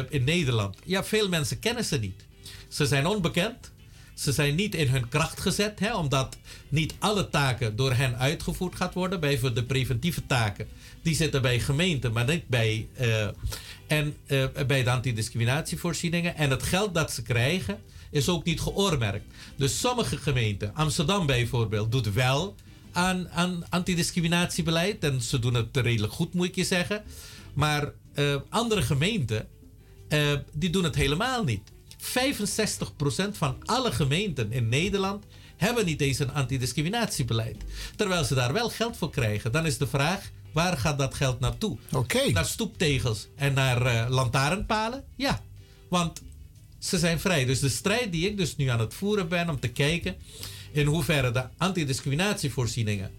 [0.10, 0.78] in Nederland.
[0.84, 2.26] Ja, veel mensen kennen ze niet.
[2.68, 3.72] Ze zijn onbekend.
[4.14, 6.38] Ze zijn niet in hun kracht gezet, hè, omdat
[6.70, 9.20] niet alle taken door hen uitgevoerd gaat worden.
[9.20, 10.68] Bijvoorbeeld de preventieve taken,
[11.02, 12.88] die zitten bij gemeenten, maar niet bij,
[13.88, 16.36] en, eh, bij de antidiscriminatievoorzieningen.
[16.36, 17.80] En het geld dat ze krijgen
[18.12, 19.26] is ook niet geoormerkt.
[19.56, 22.56] Dus sommige gemeenten, Amsterdam bijvoorbeeld, doet wel
[22.92, 25.04] aan, antidiscriminatiebeleid.
[25.04, 27.04] En ze doen het redelijk goed, moet ik je zeggen.
[27.54, 29.48] Maar eh, andere gemeenten,
[30.08, 31.72] eh, die doen het helemaal niet.
[31.98, 35.26] 65% van alle gemeenten in Nederland
[35.58, 37.64] hebben niet eens een antidiscriminatiebeleid.
[37.96, 39.52] Terwijl ze daar wel geld voor krijgen.
[39.52, 41.78] Dan is de vraag, waar gaat dat geld naartoe?
[41.92, 42.32] Oké.
[42.32, 45.04] Naar stoeptegels en naar eh, lantaarnpalen?
[45.16, 45.42] Ja,
[45.90, 46.22] want
[46.80, 47.46] ze zijn vrij.
[47.46, 50.16] Dus de strijd die ik dus nu aan het voeren ben om te kijken
[50.72, 53.12] in hoeverre de antidiscriminatievoorzieningen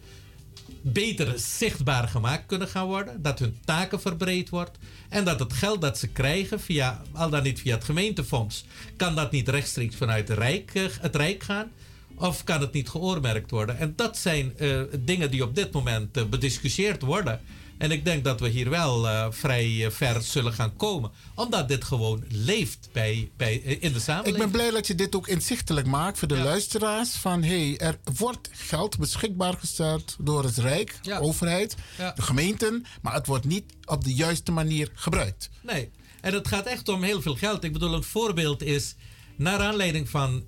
[0.80, 3.22] beter zichtbaar gemaakt kunnen gaan worden.
[3.22, 4.78] Dat hun taken verbreed wordt.
[5.08, 8.64] En dat het geld dat ze krijgen, via, al dan niet via het gemeentefonds,
[8.96, 11.70] kan dat niet rechtstreeks vanuit het Rijk, eh, het Rijk gaan.
[12.18, 13.78] Of kan het niet geoormerkt worden?
[13.78, 17.40] En dat zijn eh, dingen die op dit moment eh, bediscussieerd worden.
[17.78, 21.10] En ik denk dat we hier wel eh, vrij ver zullen gaan komen.
[21.34, 24.38] Omdat dit gewoon leeft bij, bij, in de Ik samenleving.
[24.42, 27.10] ben blij dat je dit ook inzichtelijk maakt voor de luisteraars.
[27.14, 31.18] Van hé, hey, er wordt geld beschikbaar gesteld door het Rijk, Ja.
[31.18, 32.12] de overheid, Ja.
[32.12, 32.84] de gemeenten.
[33.02, 35.50] Maar het wordt niet op de juiste manier gebruikt.
[35.62, 35.90] Nee,
[36.20, 37.64] en het gaat echt om heel veel geld.
[37.64, 38.94] Ik bedoel, een voorbeeld is,
[39.36, 40.44] naar aanleiding van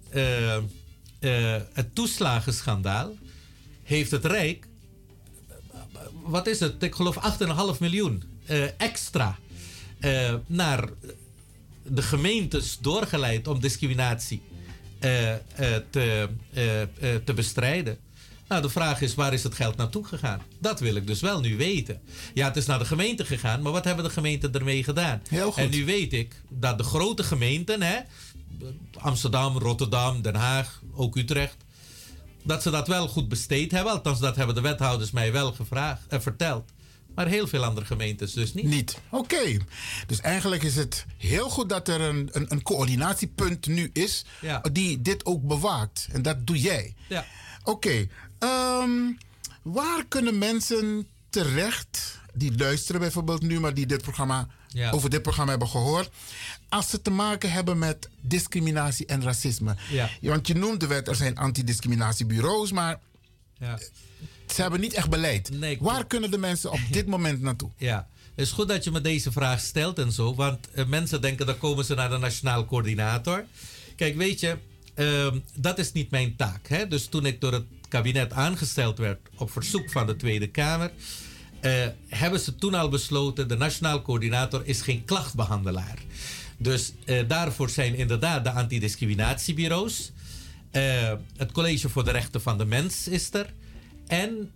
[1.19, 3.13] eh, het toeslagenschandaal,
[3.83, 4.67] heeft het Rijk,
[6.23, 6.83] wat is het?
[6.83, 7.39] Ik geloof
[7.75, 9.39] 8,5 miljoen eh, extra
[9.99, 10.89] eh, naar
[11.83, 14.43] de gemeentes doorgeleid om discriminatie
[15.91, 16.29] te,
[17.25, 17.99] te bestrijden.
[18.49, 20.43] Nou, de vraag is, waar is het geld naartoe gegaan?
[20.59, 22.01] Dat wil ik dus wel nu weten.
[22.35, 25.23] Ja, het is naar de gemeente gegaan, maar wat hebben de gemeenten ermee gedaan?
[25.29, 25.63] Heel goed.
[25.63, 27.99] En nu weet ik dat de grote gemeenten, hè,
[28.99, 31.57] Amsterdam, Rotterdam, Den Haag, ook Utrecht,
[32.43, 33.93] dat ze dat wel goed besteed hebben.
[33.93, 36.71] Althans, dat hebben de wethouders mij wel gevraagd, eh, verteld.
[37.15, 38.65] Maar heel veel andere gemeentes dus niet.
[38.65, 38.99] Niet.
[39.11, 39.57] Oké.
[40.07, 44.61] Dus eigenlijk is het heel goed dat er een, een, een coördinatiepunt nu is Ja.
[44.73, 46.09] die dit ook bewaakt.
[46.13, 46.95] En dat doe jij.
[47.09, 47.25] Ja.
[47.65, 48.07] Oké.
[48.39, 48.91] ehm,
[49.63, 54.91] waar kunnen mensen terecht die luisteren bijvoorbeeld nu, maar die dit programma, Ja.
[54.91, 56.11] over dit programma hebben gehoord,
[56.69, 59.77] als ze te maken hebben met discriminatie en racisme?
[59.91, 60.11] Ja.
[60.21, 63.01] Want je noemde wet, er zijn antidiscriminatiebureaus, maar
[63.59, 63.79] Ja.
[64.55, 65.51] ze hebben niet echt beleid.
[65.51, 67.71] Nee, waar kunnen de mensen op dit moment naartoe?
[67.77, 70.35] Ja, het is goed dat je me deze vraag stelt en zo.
[70.35, 73.45] Want eh, mensen denken dan komen ze naar de Nationaal Coördinator.
[73.97, 74.57] Kijk, weet je,
[74.95, 76.69] ehm, dat is niet mijn taak.
[76.69, 76.89] Hè?
[76.89, 80.91] Dus toen ik door het kabinet aangesteld werd op verzoek van de Tweede Kamer.
[81.61, 85.99] Eh, hebben ze toen al besloten, de Nationaal Coördinator is geen klachtbehandelaar.
[86.57, 90.13] Dus eh, daarvoor zijn inderdaad de antidiscriminatiebureaus.
[90.71, 93.53] eh, het College voor de Rechten van de Mens is er.
[94.07, 94.51] En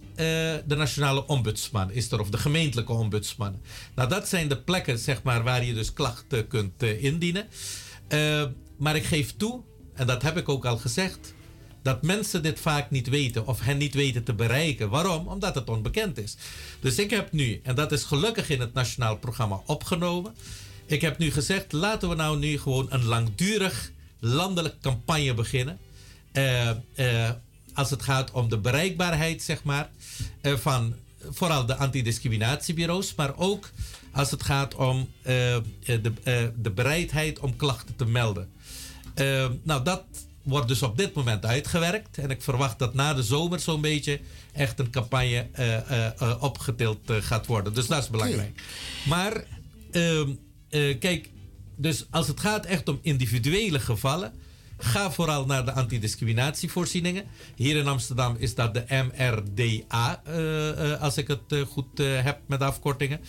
[0.66, 3.60] de nationale ombudsman is er, of de gemeentelijke ombudsman.
[3.94, 7.46] Nou, dat zijn de plekken zeg maar, waar je dus klachten kunt indienen.
[8.76, 9.60] Maar ik geef toe,
[9.94, 11.34] en dat heb ik ook al gezegd,
[11.82, 14.90] dat mensen dit vaak niet weten of hen niet weten te bereiken.
[14.90, 15.28] Waarom?
[15.28, 16.36] Omdat het onbekend is.
[16.80, 20.34] Dus ik heb nu, en dat is gelukkig in het nationaal programma opgenomen.
[20.86, 23.92] Ik heb nu gezegd, laten we nou nu gewoon een langdurig
[24.22, 25.78] landelijke campagne beginnen.
[26.32, 27.30] Eh, eh,
[27.74, 29.90] als het gaat om de bereikbaarheid, zeg maar,
[30.40, 30.94] eh, van
[31.30, 33.70] vooral de antidiscriminatiebureaus, maar ook
[34.12, 38.50] als het gaat om de, de bereidheid om klachten te melden.
[39.62, 40.04] Nou, dat
[40.42, 42.18] wordt dus op dit moment uitgewerkt.
[42.18, 44.20] En ik verwacht dat na de zomer zo'n beetje
[44.52, 47.74] echt een campagne eh, eh, eh, opgetild gaat worden.
[47.74, 48.62] Dus dat is belangrijk.
[49.08, 49.44] Maar
[49.90, 50.30] ehm,
[50.68, 51.30] eh, kijk,
[51.76, 54.32] dus als het gaat echt om individuele gevallen,
[54.78, 57.24] ga vooral naar de antidiscriminatievoorzieningen.
[57.56, 60.22] Hier in Amsterdam is dat de MRDA,
[61.00, 63.20] als ik het goed heb met afkortingen.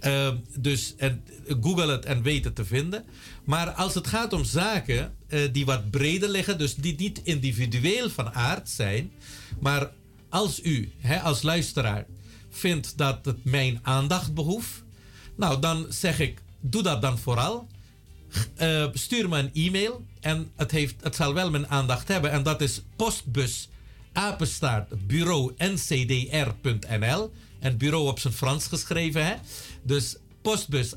[0.00, 1.24] Ehm, dus en,
[1.60, 3.04] google het en weet het te vinden.
[3.44, 8.10] Maar als het gaat om zaken eh, die wat breder liggen, dus die niet individueel
[8.10, 9.12] van aard zijn,
[9.60, 9.90] maar
[10.28, 12.06] als u hè, als luisteraar
[12.50, 14.82] vindt dat het mijn aandacht behoeft,
[15.36, 17.68] nou dan zeg ik, doe dat dan vooral.
[18.54, 22.30] Eh, stuur me een e-mail en het, heeft, het zal wel mijn aandacht hebben.
[22.30, 23.68] En dat is postbus
[24.12, 27.32] apenstaart bureau ncdr.nl.
[27.58, 29.34] En bureau op zijn Frans geschreven, hè?
[29.82, 30.94] Dus postbus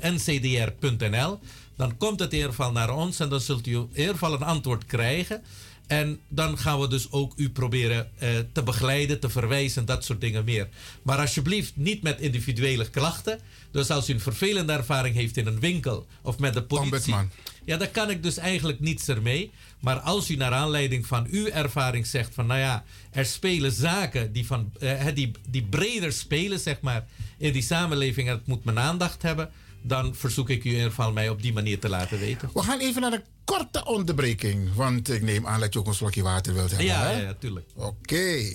[0.00, 1.38] ncdr.nl.
[1.76, 4.32] Dan komt het in ieder geval naar ons en dan zult u in ieder geval
[4.32, 5.42] een antwoord krijgen.
[5.86, 10.20] En dan gaan we dus ook u proberen eh, te begeleiden, te verwijzen, dat soort
[10.20, 10.68] dingen meer.
[11.02, 13.40] Maar alsjeblieft niet met individuele klachten.
[13.70, 16.92] Dus als u een vervelende ervaring heeft in een winkel of met de politie.
[16.92, 17.30] Ombudsman.
[17.64, 19.50] Ja, daar kan ik dus eigenlijk niets ermee.
[19.80, 24.32] Maar als u naar aanleiding van uw ervaring zegt van nou ja, er spelen zaken
[24.32, 27.06] die, van, eh, die, die breder spelen, zeg maar,
[27.38, 29.50] in die samenleving en het moet mijn aandacht hebben,
[29.82, 32.50] dan verzoek ik u in ieder geval mij op die manier te laten weten.
[32.54, 34.74] We gaan even naar een korte onderbreking.
[34.74, 36.86] Want ik neem aan dat je ook een slokje water wilt hebben.
[36.86, 37.10] Ja, hè?
[37.10, 37.66] ja, ja, tuurlijk.
[37.74, 38.54] Oké.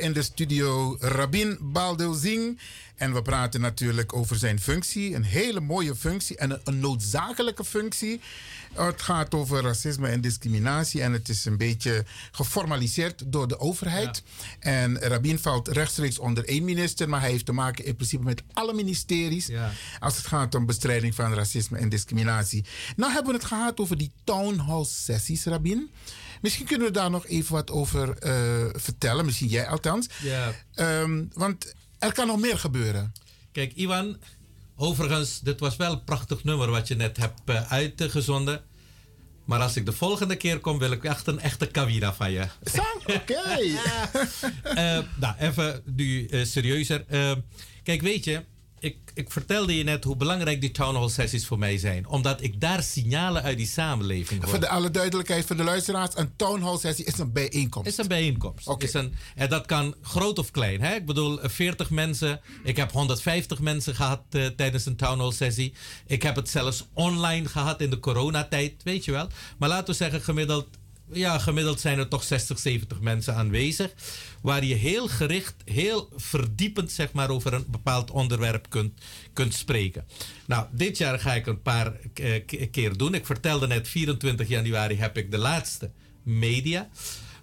[0.00, 2.58] In de studio Rabin Baldeuzing.
[2.96, 5.14] En we praten natuurlijk over zijn functie.
[5.14, 8.20] Een hele mooie functie en een, een noodzakelijke functie.
[8.72, 11.02] Het gaat over racisme en discriminatie.
[11.02, 14.22] En het is een beetje geformaliseerd door de overheid.
[14.58, 17.08] En Rabin valt rechtstreeks onder één minister.
[17.08, 19.50] Maar hij heeft te maken in principe met alle ministeries.
[20.00, 22.64] Als het gaat om bestrijding van racisme en discriminatie.
[22.96, 25.90] Nou hebben we het gehad over die town hall sessies, Rabin.
[26.40, 29.24] Misschien kunnen we daar nog even wat over eh, vertellen.
[29.24, 30.08] Misschien jij althans.
[30.22, 30.52] Ja.
[30.74, 33.12] Ehm, want er kan nog meer gebeuren.
[33.52, 34.16] Kijk, Iwan,
[34.76, 38.62] overigens, dit was wel een prachtig nummer wat je net hebt uh, uitgezonden.
[39.44, 42.46] Maar als ik de volgende keer kom, wil ik echt een echte kawira van je.
[43.06, 43.60] Oké.
[44.64, 47.04] uh, nou, even nu serieuzer.
[47.82, 48.44] kijk, weet je,
[48.80, 52.08] ik, ik vertelde je net hoe belangrijk die town hall sessies voor mij zijn.
[52.08, 54.50] Omdat ik daar signalen uit die samenleving hoor.
[54.50, 57.88] Voor de alle duidelijkheid voor de luisteraars, een town hall sessie is een bijeenkomst.
[57.88, 58.74] Is een bijeenkomst.
[58.78, 60.80] Is een, en dat kan groot of klein.
[60.80, 60.94] Hè?
[60.94, 62.40] Ik bedoel, 40 mensen.
[62.64, 65.74] Ik heb 150 mensen gehad uh, tijdens een town hall sessie.
[66.06, 69.28] Ik heb het zelfs online gehad in de coronatijd, weet je wel.
[69.58, 70.66] Maar laten we zeggen, gemiddeld
[71.12, 73.92] ja, gemiddeld zijn er toch 60, 70 mensen aanwezig.
[74.42, 79.00] Waar je heel gericht, heel verdiepend zeg maar, over een bepaald onderwerp kunt,
[79.32, 80.04] kunt spreken.
[80.46, 82.34] Nou, dit jaar ga ik een paar uh,
[82.70, 83.14] keer doen.
[83.14, 85.90] Ik vertelde net, 24 januari heb ik de laatste
[86.22, 86.88] media.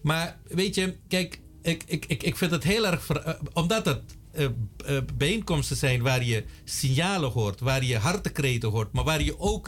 [0.01, 3.09] Maar weet je, kijk, ik, ik, ik, ik vind het heel erg.
[3.09, 4.01] Uh, omdat het
[4.37, 9.67] uh, bijeenkomsten zijn waar je signalen hoort, waar je hartekreten hoort, maar waar je ook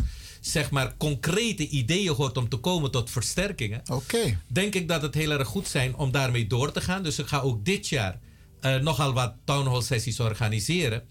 [0.51, 3.81] zeg maar concrete ideeën hoort om te komen tot versterkingen.
[3.91, 4.39] Oké.
[4.47, 7.03] Denk ik dat het heel erg goed zijn om daarmee door te gaan.
[7.03, 8.19] Dus ik ga ook dit jaar
[8.61, 11.03] uh, nogal wat town hall sessies organiseren.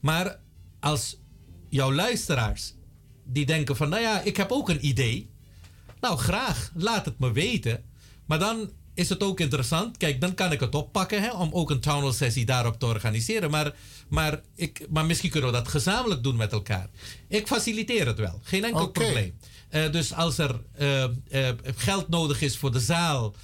[0.00, 0.38] Maar
[0.80, 1.18] als
[1.68, 2.74] jouw luisteraars
[3.24, 5.30] die denken van, nou ja, ik heb ook een idee.
[6.00, 7.84] Nou, graag, laat het me weten.
[8.26, 9.96] Maar dan is het ook interessant.
[9.96, 12.86] Kijk, dan kan ik het oppakken hè, om ook een town hall sessie daarop te
[12.86, 13.50] organiseren.
[13.50, 13.74] Maar,
[14.08, 16.88] maar, ik, maar misschien kunnen we dat gezamenlijk doen met elkaar.
[17.28, 19.34] Ik faciliteer het wel, geen enkel probleem.
[19.68, 21.10] Eh, dus als er eh, eh,
[21.76, 23.34] geld nodig is voor de zaal,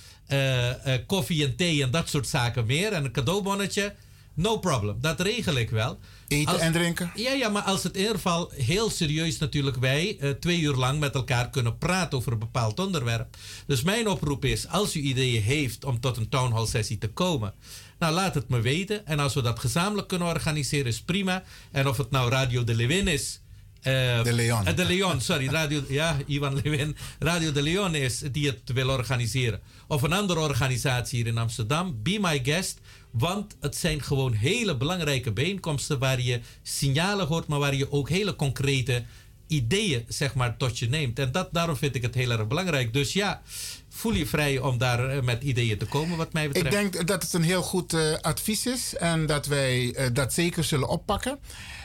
[1.07, 3.95] koffie en thee en dat soort zaken meer en een cadeaubonnetje,
[4.35, 4.97] no problem.
[5.01, 5.99] Dat regel ik wel.
[6.33, 7.13] Eten en drinken?
[7.15, 10.75] Ja, ja, maar als het in ieder geval heel serieus natuurlijk wij eh, twee uur
[10.75, 13.37] lang met elkaar kunnen praten over een bepaald onderwerp.
[13.67, 17.09] Dus mijn oproep is, als u ideeën heeft om tot een town hall sessie te
[17.09, 17.55] komen,
[17.99, 19.07] nou laat het me weten.
[19.07, 21.43] En als we dat gezamenlijk kunnen organiseren is prima.
[21.71, 23.41] En of het nou Radio de Lewin is.
[23.81, 24.67] eh, De Leon.
[24.67, 25.49] eh, de Leon, sorry.
[25.49, 26.97] Radio, ja, Ivan Lewin.
[27.19, 29.61] Radio de Leon is die het wil organiseren.
[29.89, 31.99] Of een andere organisatie hier in Amsterdam.
[32.03, 32.79] Be my guest.
[33.13, 38.09] Want het zijn gewoon hele belangrijke bijeenkomsten waar je signalen hoort, maar waar je ook
[38.09, 39.05] hele concrete
[39.47, 41.19] ideeën zeg maar, tot je neemt.
[41.19, 42.93] En dat, daarom vind ik het heel erg belangrijk.
[42.93, 43.43] Dus ja,
[43.89, 46.75] voel je vrij om daar eh, met ideeën te komen, wat mij betreft.
[46.75, 50.33] Ik denk dat het een heel goed eh, advies is en dat wij eh, dat
[50.33, 51.39] zeker zullen oppakken.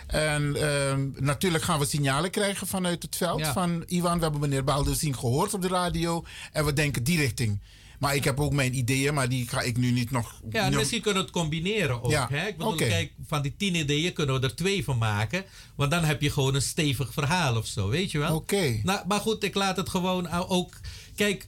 [0.08, 3.54] En ehm, natuurlijk gaan we signalen krijgen vanuit het veld Ja.
[3.54, 4.18] van Iwan.
[4.18, 7.60] We hebben meneer Balduzin gehoord op de radio en we denken die richting.
[7.98, 10.42] Maar ik heb ook mijn ideeën, maar die ga ik nu niet nog...
[10.50, 12.12] Ja, nog- misschien kunnen we het combineren ook.
[12.12, 12.48] Ja, Hè?
[12.48, 15.44] Ik bedoel, kijk, van die tien ideeën kunnen we er twee van maken.
[15.76, 18.36] Want dan heb je gewoon een stevig verhaal of zo, weet je wel?
[18.36, 18.80] Oké.
[18.84, 20.80] Nou, maar goed, ik laat het gewoon ook...
[21.16, 21.48] Kijk,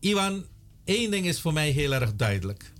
[0.00, 0.44] Iwan,
[0.84, 2.72] één ding is voor mij heel erg duidelijk.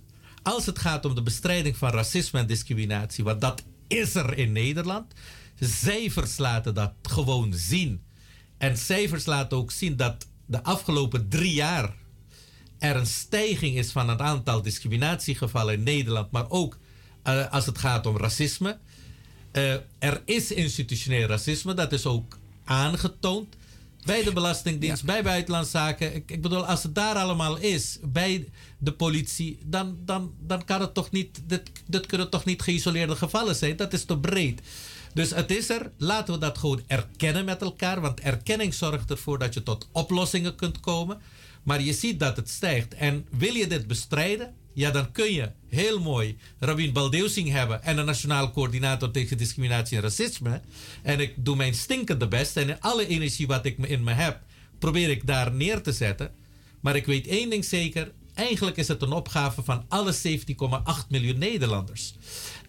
[0.43, 4.51] Als het gaat om de bestrijding van racisme en discriminatie, want dat is er in
[4.51, 5.13] Nederland.
[5.59, 8.03] Cijfers laten dat gewoon zien.
[8.57, 11.93] En cijfers laten ook zien dat de afgelopen drie jaar
[12.79, 16.77] er een stijging is van het aantal discriminatiegevallen in Nederland, maar ook
[17.23, 18.77] eh, als het gaat om racisme.
[19.51, 23.55] Eh, er is institutioneel racisme, dat is ook aangetoond.
[24.05, 26.15] Bij de Belastingdienst, bij Buitenlandszaken.
[26.15, 30.81] Ik, ik bedoel, als het daar allemaal is, bij de politie, dan, dan, dan kan
[30.81, 31.41] het toch niet.
[31.45, 33.75] Dit, dit kunnen toch niet geïsoleerde gevallen zijn?
[33.75, 34.61] Dat is te breed.
[35.13, 35.91] Dus het is er.
[35.97, 38.01] Laten we dat gewoon erkennen met elkaar.
[38.01, 41.21] Want erkenning zorgt ervoor dat je tot oplossingen kunt komen.
[41.69, 42.93] Maar je ziet dat het stijgt.
[42.93, 44.53] En wil je dit bestrijden?
[44.73, 49.97] Ja, dan kun je heel mooi Rabin Baldeusing hebben en een nationaal coördinator tegen discriminatie
[49.97, 50.61] en racisme.
[51.03, 54.41] En ik doe mijn stinkende best en alle energie wat ik in me heb,
[54.79, 56.31] probeer ik daar neer te zetten.
[56.79, 58.11] Maar ik weet één ding zeker.
[58.33, 62.13] Eigenlijk is het een opgave van alle 17,8 miljoen Nederlanders.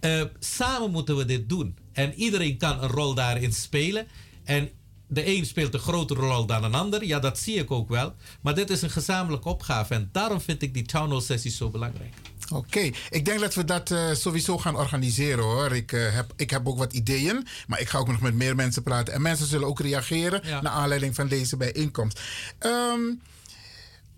[0.01, 1.77] Eh, samen moeten we dit doen.
[1.93, 4.07] En iedereen kan een rol daarin spelen.
[4.45, 4.71] En
[5.11, 7.05] de een speelt een grotere rol dan een ander.
[7.05, 8.15] Ja, dat zie ik ook wel.
[8.41, 9.95] Maar dit is een gezamenlijke opgave.
[9.95, 12.15] En daarom vind ik die town hall sessies zo belangrijk.
[12.53, 15.73] Oké, ik denk dat we dat eh, sowieso gaan organiseren hoor.
[15.73, 18.55] Ik, eh, heb, ik heb ook wat ideeën, maar ik ga ook nog met meer
[18.55, 19.15] mensen praten.
[19.15, 22.21] En mensen zullen ook reageren naar aanleiding van deze bijeenkomst.
[22.59, 23.01] Ehm,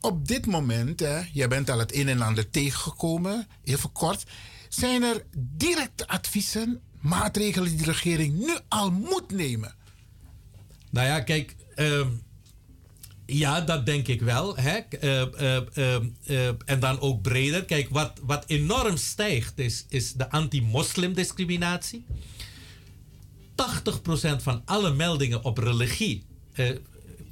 [0.01, 4.25] op dit moment, hè, jij bent al het een en ander tegengekomen, even kort.
[4.69, 9.75] Zijn er directe adviezen, maatregelen die de regering nu al moet nemen?
[10.93, 11.57] Nou ja, kijk.
[11.75, 12.09] ehm,
[13.27, 14.57] ja, dat denk ik wel.
[14.57, 14.79] Hè?
[14.79, 17.65] Eh, eh, eh, en dan ook breder.
[17.65, 22.05] Kijk, wat, wat enorm stijgt is, is de anti-moslim-discriminatie.
[23.55, 26.25] 80% van alle meldingen op religie,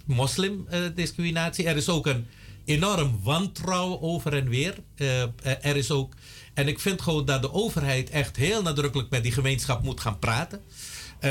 [0.05, 1.66] moslim-discriminatie.
[1.66, 2.27] er is ook een
[2.65, 4.74] enorm wantrouwen over en weer.
[5.43, 6.15] Er is ook,
[6.55, 10.19] en ik vind gewoon dat de overheid echt heel nadrukkelijk met die gemeenschap moet gaan
[10.19, 10.61] praten.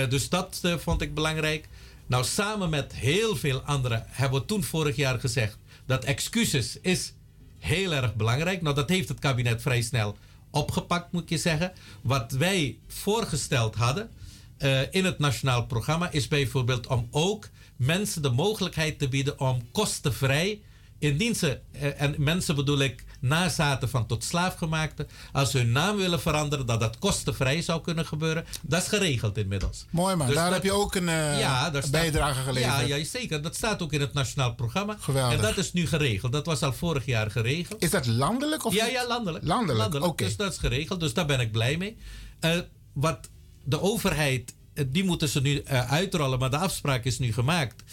[0.09, 1.69] Dus dat vond ik belangrijk.
[2.09, 7.13] Nou, samen met heel veel anderen hebben we toen vorig jaar gezegd dat excuses is
[7.59, 8.61] heel erg belangrijk.
[8.61, 10.17] Nou, dat heeft het kabinet vrij snel
[10.51, 11.71] opgepakt, moet je zeggen.
[12.01, 14.09] Wat wij voorgesteld hadden
[14.57, 19.71] eh, in het nationaal programma is bijvoorbeeld om ook mensen de mogelijkheid te bieden om
[19.71, 20.61] kostenvrij,
[20.99, 25.97] indien ze, eh, en mensen bedoel ik nazaten van tot slaafgemaakte, als ze hun naam
[25.97, 28.45] willen veranderen, dat dat kostenvrij zou kunnen gebeuren.
[28.61, 29.85] Dat is geregeld inmiddels.
[29.89, 32.87] Mooi man, Dus daar dat- heb je ook een eh, Ja, daar staat- bijdrage geleverd.
[32.87, 33.41] Ja, ja, zeker.
[33.41, 34.95] Dat staat ook in het nationaal programma.
[34.99, 35.35] Geweldig.
[35.37, 36.31] En dat is nu geregeld.
[36.31, 37.81] Dat was al vorig jaar geregeld.
[37.83, 38.65] Is dat landelijk?
[38.65, 39.45] Of ja, ja, landelijk.
[39.45, 40.23] Landelijk, oké.
[40.23, 40.99] Dus dat is geregeld.
[40.99, 41.97] Dus daar ben ik blij mee.
[42.39, 42.57] Eh,
[42.93, 43.29] wat
[43.63, 47.83] de overheid, eh, die moeten ze nu uitrollen, maar de afspraak is nu gemaakt.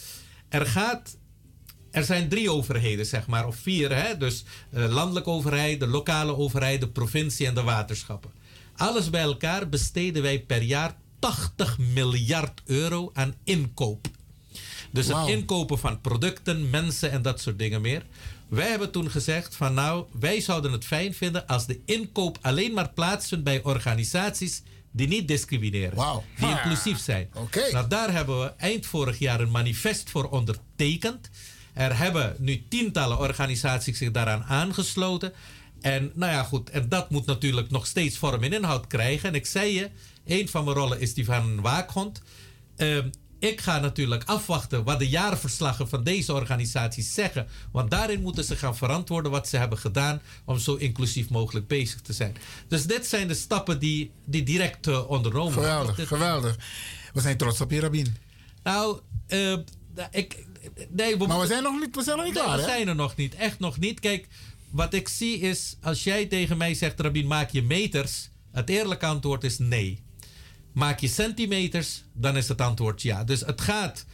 [0.49, 1.17] Er gaat.
[1.97, 3.97] Er zijn drie overheden, zeg maar, of vier.
[3.97, 4.17] Hè?
[4.17, 8.31] Dus eh, landelijke overheid, de lokale overheid, de provincie en de waterschappen.
[8.77, 14.07] Alles bij elkaar besteden wij per jaar 80 miljard euro aan inkoop.
[14.91, 18.07] Dus het inkopen van producten, mensen en dat soort dingen meer.
[18.49, 22.73] Wij hebben toen gezegd van nou, wij zouden het fijn vinden als de inkoop alleen
[22.73, 25.97] maar plaatsvindt bij organisaties die niet discrimineren.
[26.39, 27.29] Die inclusief zijn.
[27.73, 31.31] Nou, daar hebben we eind vorig jaar een manifest voor ondertekend.
[31.77, 35.33] Er hebben nu tientallen organisaties zich daaraan aangesloten.
[35.81, 36.71] En nou ja, goed.
[36.71, 39.29] En dat moet natuurlijk nog steeds vorm en inhoud krijgen.
[39.29, 39.91] En ik zei je,
[40.27, 42.23] een van mijn rollen is die van een waakhond.
[42.77, 43.09] Ehm,
[43.39, 47.47] ik ga natuurlijk afwachten wat de jaarverslagen van deze organisaties zeggen.
[47.73, 52.01] Want daarin moeten ze gaan verantwoorden wat ze hebben gedaan om zo inclusief mogelijk bezig
[52.01, 52.37] te zijn.
[52.69, 55.71] Dus dit zijn de stappen die, die direct eh, ondernomen worden.
[55.73, 56.57] Geweldig, geweldig.
[57.13, 58.17] We zijn trots op je, Rabin.
[58.63, 59.57] Nou, eh,
[60.11, 60.46] ik,
[60.89, 62.69] nee, Maar we zijn nog niet, we zijn nog niet Nee, klaar, we hè?
[62.69, 63.35] zijn er nog niet.
[63.35, 64.01] Echt nog niet.
[64.01, 64.29] Kijk,
[64.71, 68.29] wat ik zie is, als jij tegen mij zegt, Rabin, maak je meters.
[68.53, 70.03] Het eerlijke antwoord is nee.
[70.73, 73.25] Maak je centimeters, dan is het antwoord ja.
[73.25, 74.05] Dus het gaat,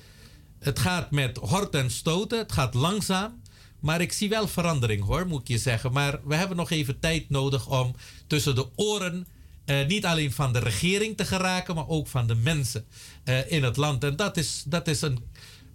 [0.59, 2.39] het gaat met hort en stoten.
[2.39, 3.41] Het gaat langzaam.
[3.81, 5.93] Maar ik zie wel verandering hoor, moet ik je zeggen.
[5.93, 7.95] Maar we hebben nog even tijd nodig om
[8.27, 9.27] tussen de oren
[9.65, 12.85] eh, niet alleen van de regering te geraken, maar ook van de mensen
[13.25, 14.05] eh, in het land.
[14.05, 15.19] En dat is, dat is een.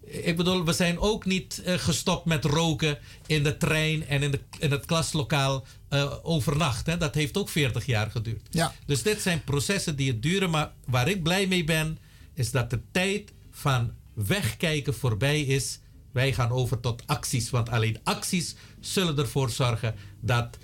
[0.10, 4.32] Ik bedoel, we zijn ook niet eh, gestopt met roken in de trein en in,
[4.32, 6.86] de, in het klaslokaal eh, overnacht.
[6.86, 6.98] Hè.
[6.98, 8.48] Dat heeft ook 40 jaar geduurd.
[8.50, 8.74] Ja.
[8.86, 10.50] Dus dit zijn processen die het duren.
[10.50, 11.98] Maar waar ik blij mee ben,
[12.34, 15.80] is dat de tijd van wegkijken voorbij is.
[16.12, 17.50] Wij gaan over tot acties.
[17.50, 20.58] Want alleen acties zullen ervoor zorgen dat,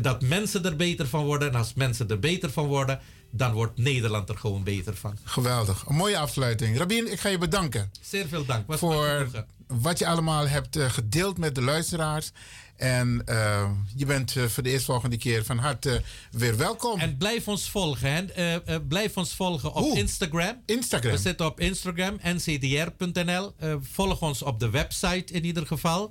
[0.00, 1.48] dat mensen er beter van worden.
[1.48, 3.00] En als mensen er beter van worden,
[3.30, 5.18] dan wordt Nederland er gewoon beter van.
[5.24, 5.84] Geweldig.
[5.88, 6.78] Een mooie afsluiting.
[6.78, 7.90] Rabin, ik ga je bedanken.
[8.00, 8.66] Zeer veel dank.
[8.66, 9.28] Was voor
[9.70, 12.30] wat je allemaal hebt eh, gedeeld met de luisteraars.
[12.76, 17.00] En eh, je bent eh, voor de eerstvolgende keer van harte weer welkom.
[17.00, 18.30] En blijf ons volgen.
[18.32, 18.80] Hè.
[18.80, 20.62] Blijf ons volgen op Instagram.
[20.66, 21.12] Instagram.
[21.12, 23.54] We zitten op Instagram, ncdr.nl.
[23.80, 26.10] Volg ons op de website in ieder geval.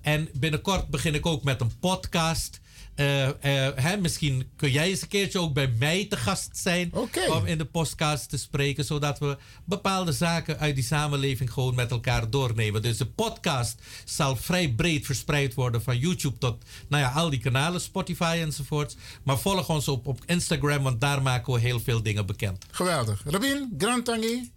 [0.00, 2.60] En binnenkort begin ik ook met een podcast.
[3.00, 6.92] Eh, hè, misschien kun jij eens een keertje ook bij mij te gast zijn.
[7.28, 8.84] Om in de podcast te spreken.
[8.84, 12.82] Zodat we bepaalde zaken uit die samenleving gewoon met elkaar doornemen.
[12.82, 15.82] Dus de podcast zal vrij breed verspreid worden.
[15.82, 17.80] Van YouTube tot nou ja, al die kanalen.
[17.80, 18.96] Spotify enzovoorts.
[19.22, 20.82] Maar volg ons op, op Instagram.
[20.82, 22.64] Want daar maken we heel veel dingen bekend.
[22.70, 23.22] Geweldig.
[23.24, 24.52] Rabin, Grantangi.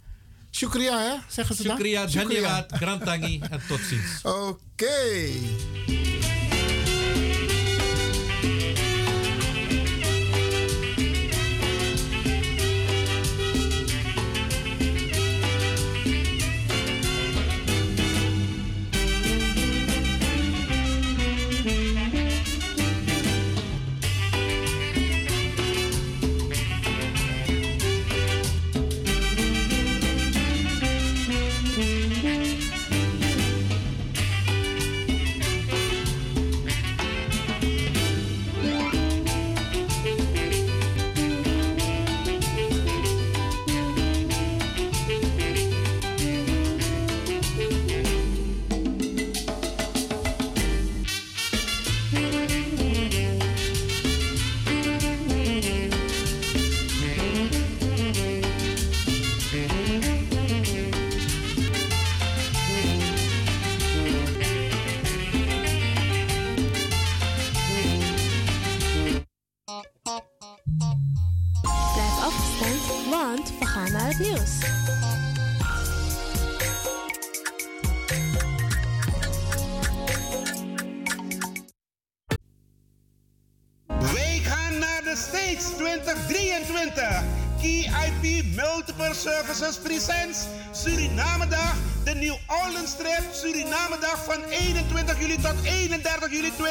[0.52, 1.16] Shukriya, hè?
[1.30, 1.76] Zeggen ze dan?
[1.76, 4.22] Shukriya, Dhanyawad, Grantangi en tot ziens.
[4.24, 5.32] Oké.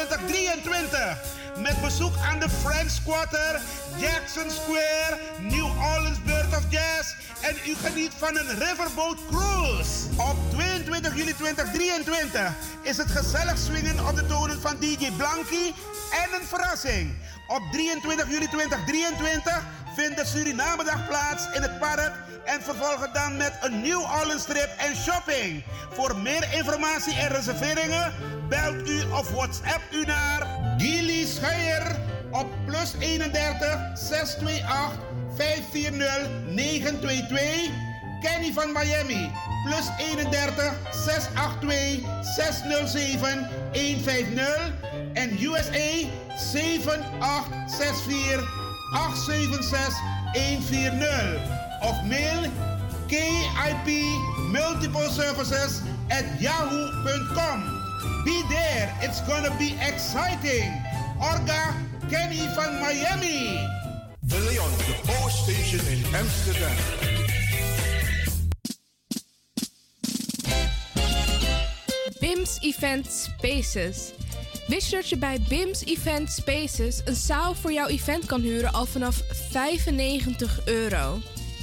[0.07, 1.17] 2023.
[1.57, 3.61] Met bezoek aan de French Quarter,
[3.97, 7.13] Jackson Square, New Orleans Birth of Jazz.
[7.41, 9.91] En u geniet van een riverboat cruise.
[10.17, 12.51] Op 22 juli 2023
[12.81, 15.65] is het gezellig swingen op de tonen van DJ Blanky
[16.21, 17.13] en een verrassing.
[17.47, 19.63] Op 23 juli 2023
[19.95, 22.13] vindt de Surinamedag plaats in het park
[22.45, 25.63] en vervolgen dan met een nieuw Orleans trip en shopping.
[25.89, 28.13] Voor meer informatie en reserveringen
[28.49, 30.47] belt u of WhatsApp u naar
[30.77, 31.95] Gilly Scheier
[32.31, 34.99] op plus 31 628
[35.35, 37.69] 540 922.
[38.21, 39.31] Kenny van Miami
[39.63, 42.01] plus 31 682
[42.35, 44.71] 607 150
[45.13, 46.07] en USA
[46.37, 48.61] 7864
[48.93, 50.01] 876
[50.33, 52.49] 140 of mail
[53.07, 53.87] KIP
[54.51, 57.81] Multiple Services at yahoo.com.
[58.25, 60.71] Be there, it's gonna be exciting.
[61.19, 61.73] Orga
[62.09, 63.59] Kenny van Miami.
[64.19, 66.75] De Leon, de Power Station in Amsterdam.
[72.19, 74.11] BIMS Event Spaces.
[74.67, 78.73] Wist je dat je bij BIMS Event Spaces een zaal voor jouw event kan huren
[78.73, 81.19] al vanaf 95 euro?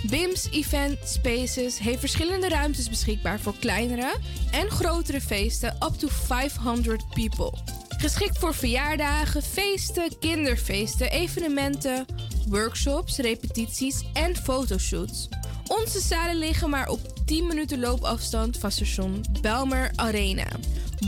[0.09, 4.16] BIMS Event Spaces heeft verschillende ruimtes beschikbaar voor kleinere
[4.51, 7.52] en grotere feesten up to 500 people.
[7.89, 12.06] Geschikt voor verjaardagen, feesten, kinderfeesten, evenementen,
[12.48, 15.28] workshops, repetities en fotoshoots.
[15.66, 20.47] Onze zalen liggen maar op 10 minuten loopafstand van station Belmer Arena.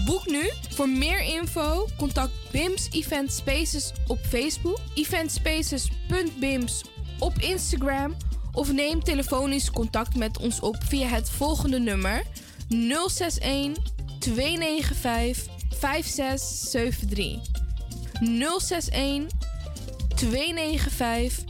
[0.04, 0.50] Boek nu.
[0.70, 6.84] Voor meer info contact BIMS Event Spaces op Facebook, eventspaces.bims
[7.18, 8.16] op Instagram
[8.52, 12.22] of neem telefonisch contact met ons op via het volgende nummer
[12.68, 13.76] 061
[14.18, 15.46] 295
[15.78, 17.38] 5673.
[18.20, 19.26] 061
[20.14, 21.44] 295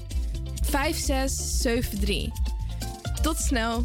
[0.63, 2.29] 5673.
[3.23, 3.85] Tot snel.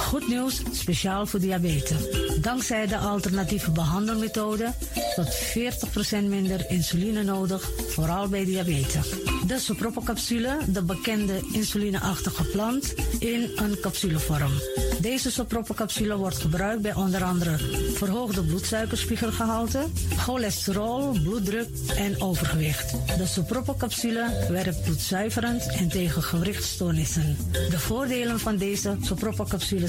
[0.06, 1.98] Goed nieuws, speciaal voor diabetes.
[2.40, 4.72] Dankzij de alternatieve behandelmethode
[5.14, 9.08] tot 40% minder insuline nodig, vooral bij diabetes.
[9.46, 14.52] De sopropocapsule, de bekende insulineachtige plant, in een capsulevorm.
[15.00, 17.58] Deze sopropocapsule wordt gebruikt bij onder andere
[17.94, 22.90] verhoogde bloedsuikerspiegelgehalte, cholesterol, bloeddruk en overgewicht.
[23.18, 27.36] De sopropocapsule werkt bloedzuiverend en tegen gewrichtstoornissen.
[27.52, 29.88] De voordelen van deze sopropocapsule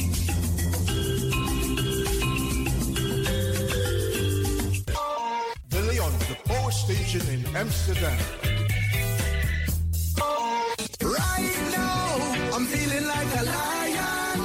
[7.55, 8.17] Amsterdam.
[11.01, 14.39] Right now, I'm feeling like a lion.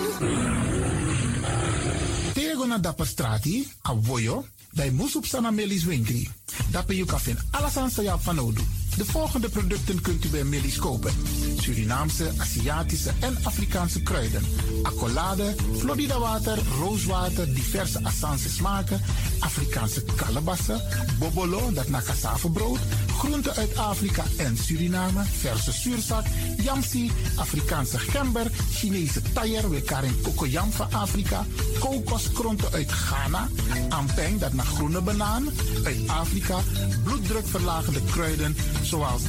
[2.35, 6.29] Tego na dapper strati, a voyo, bij Moesop Sana Melis Winkri.
[6.71, 7.07] Dapper you
[7.51, 8.63] alles aan sa van Odu.
[8.97, 11.13] De volgende producten kunt u bij Melis kopen.
[11.67, 14.43] Surinaamse, Aziatische en Afrikaanse kruiden.
[14.83, 19.01] Accolade, Florida water, rooswater, diverse Assange smaken.
[19.39, 20.81] Afrikaanse kalebassen,
[21.19, 22.01] bobolo, dat na
[22.53, 22.79] brood,
[23.19, 26.27] groenten uit Afrika en Suriname, verse zuurzak,
[26.63, 31.45] yamsi, Afrikaanse gember, Chinese taier, wekaring kokoyam van Afrika,
[31.79, 33.49] kokoskronten uit Ghana,
[33.89, 35.49] ampeng, dat naar groene banaan,
[35.85, 36.59] uit Afrika,
[37.05, 39.23] bloeddrukverlagende kruiden zoals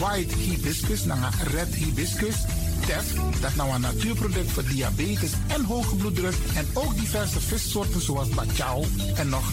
[0.00, 2.34] white hibiscus, naar red hibiscus,
[2.86, 8.28] tef, dat nou een natuurproduct voor diabetes en hoge bloeddruk en ook diverse vissoorten zoals
[8.28, 9.52] bachao en nog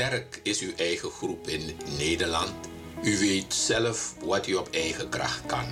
[0.00, 2.52] Sterk is uw eigen groep in Nederland?
[3.02, 5.64] U weet zelf wat u op eigen kracht kan.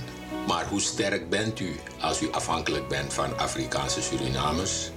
[0.47, 4.91] Maar hoe sterk bent u als u afhankelijk bent van Afrikaanse Surinamers?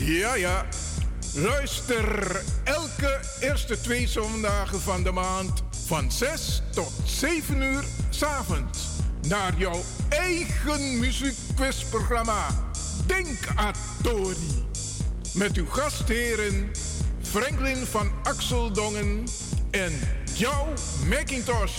[0.07, 0.67] Ja, ja.
[1.35, 8.79] Luister elke eerste twee zondagen van de maand van 6 tot 7 uur s'avonds
[9.29, 12.47] naar jouw eigen muziekquizprogramma
[13.07, 14.65] Denk Atori.
[15.35, 16.71] Met uw gastheren
[17.23, 19.25] Franklin van Axeldongen
[19.71, 19.93] en
[20.35, 20.73] jouw
[21.09, 21.77] Macintosh.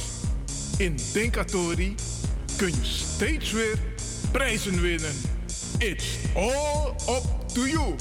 [0.78, 1.96] In Denkatori
[2.58, 3.80] kun je steeds weer
[4.32, 5.16] prijzen winnen.
[5.78, 7.24] It's all up
[7.54, 7.96] to you.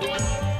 [0.00, 0.51] Thank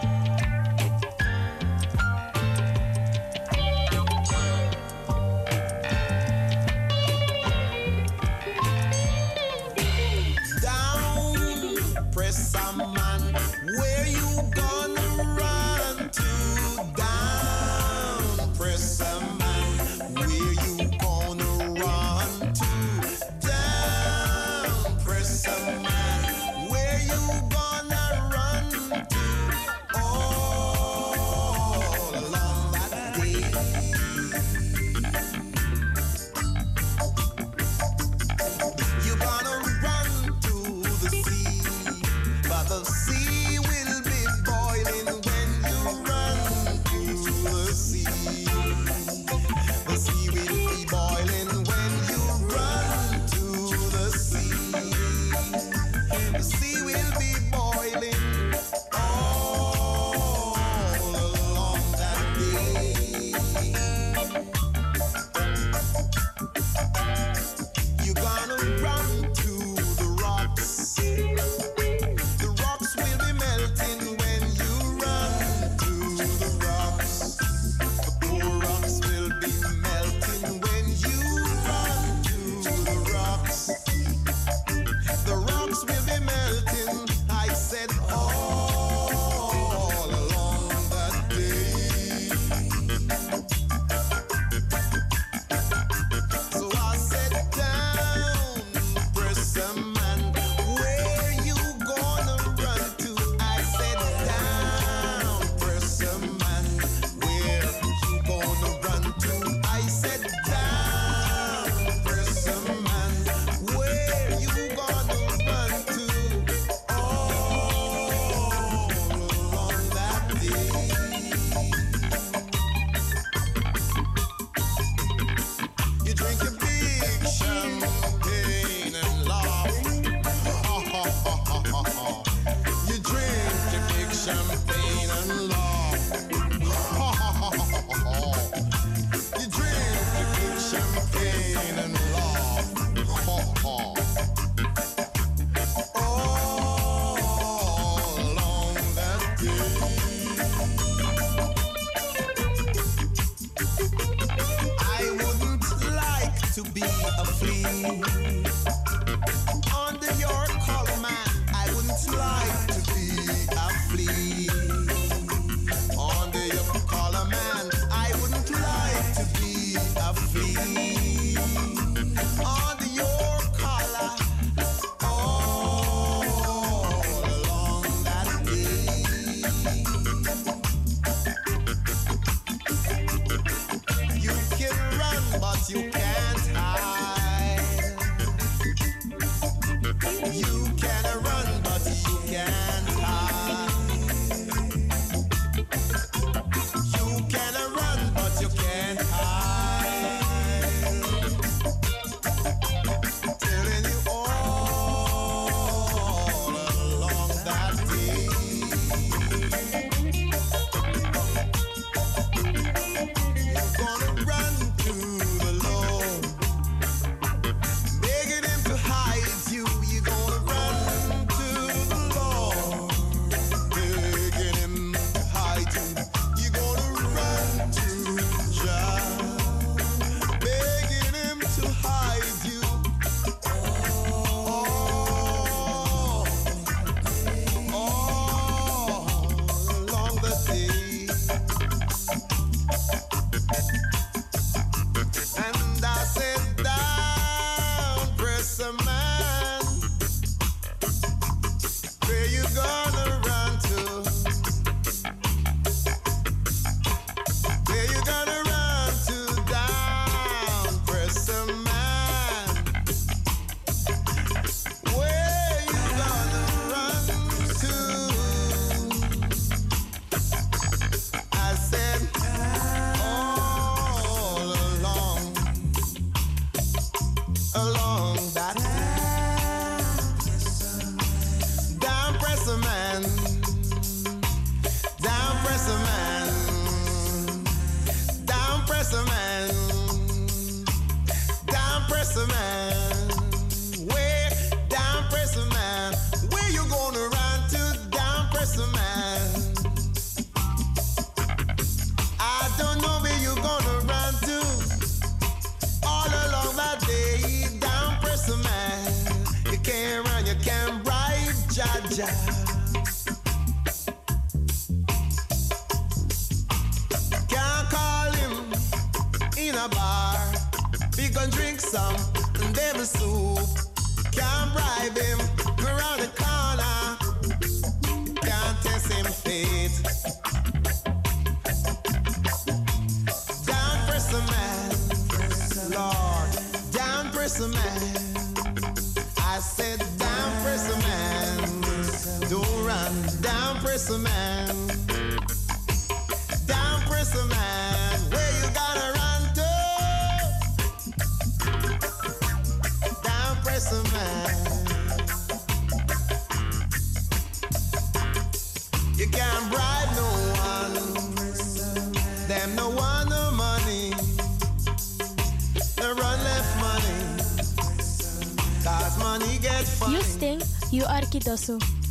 [371.32, 371.81] you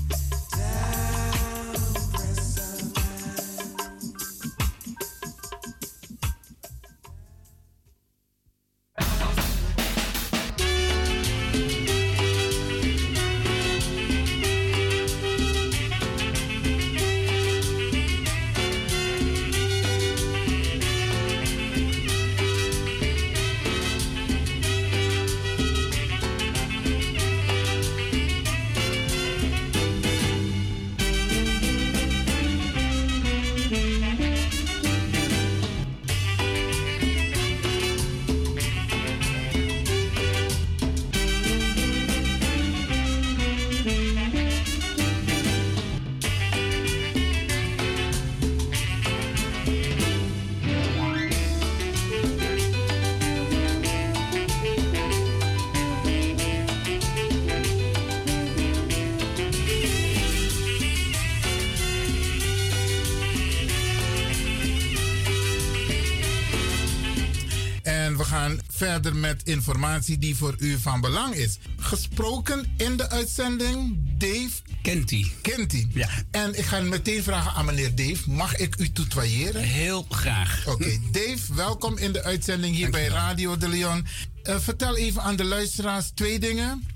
[68.81, 71.57] verder met informatie die voor u van belang is.
[71.77, 74.49] Gesproken in de uitzending, Dave.
[74.81, 75.31] Kent hij.
[75.41, 75.87] Kent hij.
[75.93, 76.09] Ja.
[76.31, 79.61] En ik ga meteen vragen aan meneer Dave, mag ik u tutoyeren?
[79.61, 80.67] Heel graag.
[80.67, 84.05] Oké, Dave, welkom in de uitzending hier bij Radio de Leon.
[84.43, 86.87] Eh, vertel even aan de luisteraars twee dingen.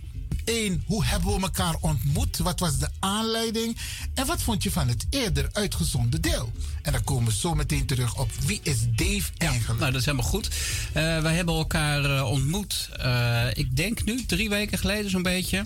[0.46, 2.38] Eén, hoe hebben we elkaar ontmoet?
[2.38, 3.78] Wat was de aanleiding?
[4.14, 6.52] En wat vond je van het eerder uitgezonden deel?
[6.82, 9.80] En dan komen we zo meteen terug op wie is Dave eigenlijk?
[9.80, 10.48] Nou, dat is helemaal goed.
[10.94, 15.66] Eh, wij hebben elkaar eh, ontmoet, eh, ik denk nu drie weken geleden zo'n beetje.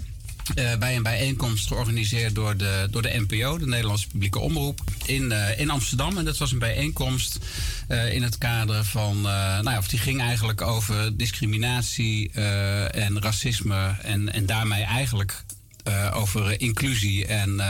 [0.56, 5.32] Eh, bij een bijeenkomst georganiseerd door de, door de NPO, de Nederlandse Publieke Omroep, in,
[5.32, 6.18] eh, in Amsterdam.
[6.18, 7.38] En dat was een bijeenkomst
[7.88, 12.32] eh, in het kader van, nou ja, of die ging eigenlijk over discriminatie
[12.92, 13.96] en racisme.
[14.02, 15.44] En, en daarmee eigenlijk
[16.14, 17.62] over inclusie en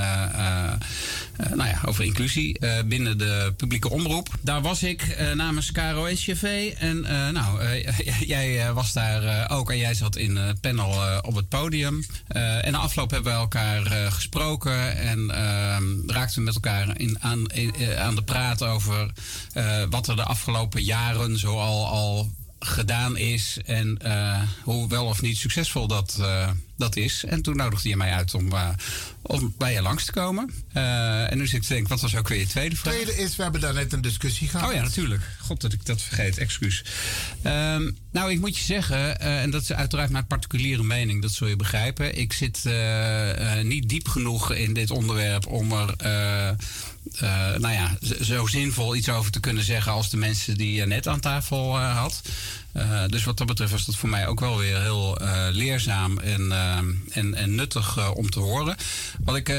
[1.48, 4.30] nou ja, over inclusie eh, binnen de publieke omroep.
[4.41, 7.99] Daar was ik eh, namens Caro NCV en eh, nou, eh,
[8.34, 11.49] jij eh, was daar eh, ook en jij zat in het panel eh, op het
[11.49, 12.06] podium.
[12.28, 16.99] Eh, en na afloop hebben we elkaar eh, gesproken en ehm, raakten we met elkaar
[16.99, 19.11] in, aan, eh, aan de praat over
[19.53, 25.22] eh, wat er de afgelopen jaren zo al, gedaan is en eh, hoe wel of
[25.22, 26.49] niet succesvol dat, eh,
[26.80, 27.23] dat is.
[27.27, 28.69] En toen nodigde je mij uit om, eh,
[29.22, 30.53] om bij je langs te komen.
[30.73, 32.93] Eh, en nu zit ik te denken, wat was ook weer je tweede vraag?
[32.93, 34.69] Tweede is, we hebben daar net een discussie gehad.
[34.69, 35.22] Oh ja, natuurlijk.
[35.39, 36.84] God dat ik dat vergeet, excuus.
[37.41, 41.31] Ehm, nou, ik moet je zeggen, eh, en dat is uiteraard mijn particuliere mening, dat
[41.31, 42.18] zul je begrijpen.
[42.18, 42.64] Ik zit
[43.64, 45.95] niet diep genoeg in dit onderwerp om er.
[47.60, 51.07] nou ja, zo zinvol iets over te kunnen zeggen als de mensen die je net
[51.07, 52.22] aan tafel had.
[52.73, 56.17] Eh, dus wat dat betreft was dat voor mij ook wel weer heel eh, leerzaam
[56.17, 56.77] en, eh,
[57.09, 58.75] en, en nuttig om te horen.
[59.19, 59.49] Wat ik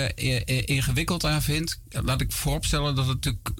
[0.64, 3.50] ingewikkeld aan vind, laat ik vooropstellen dat het natuurlijk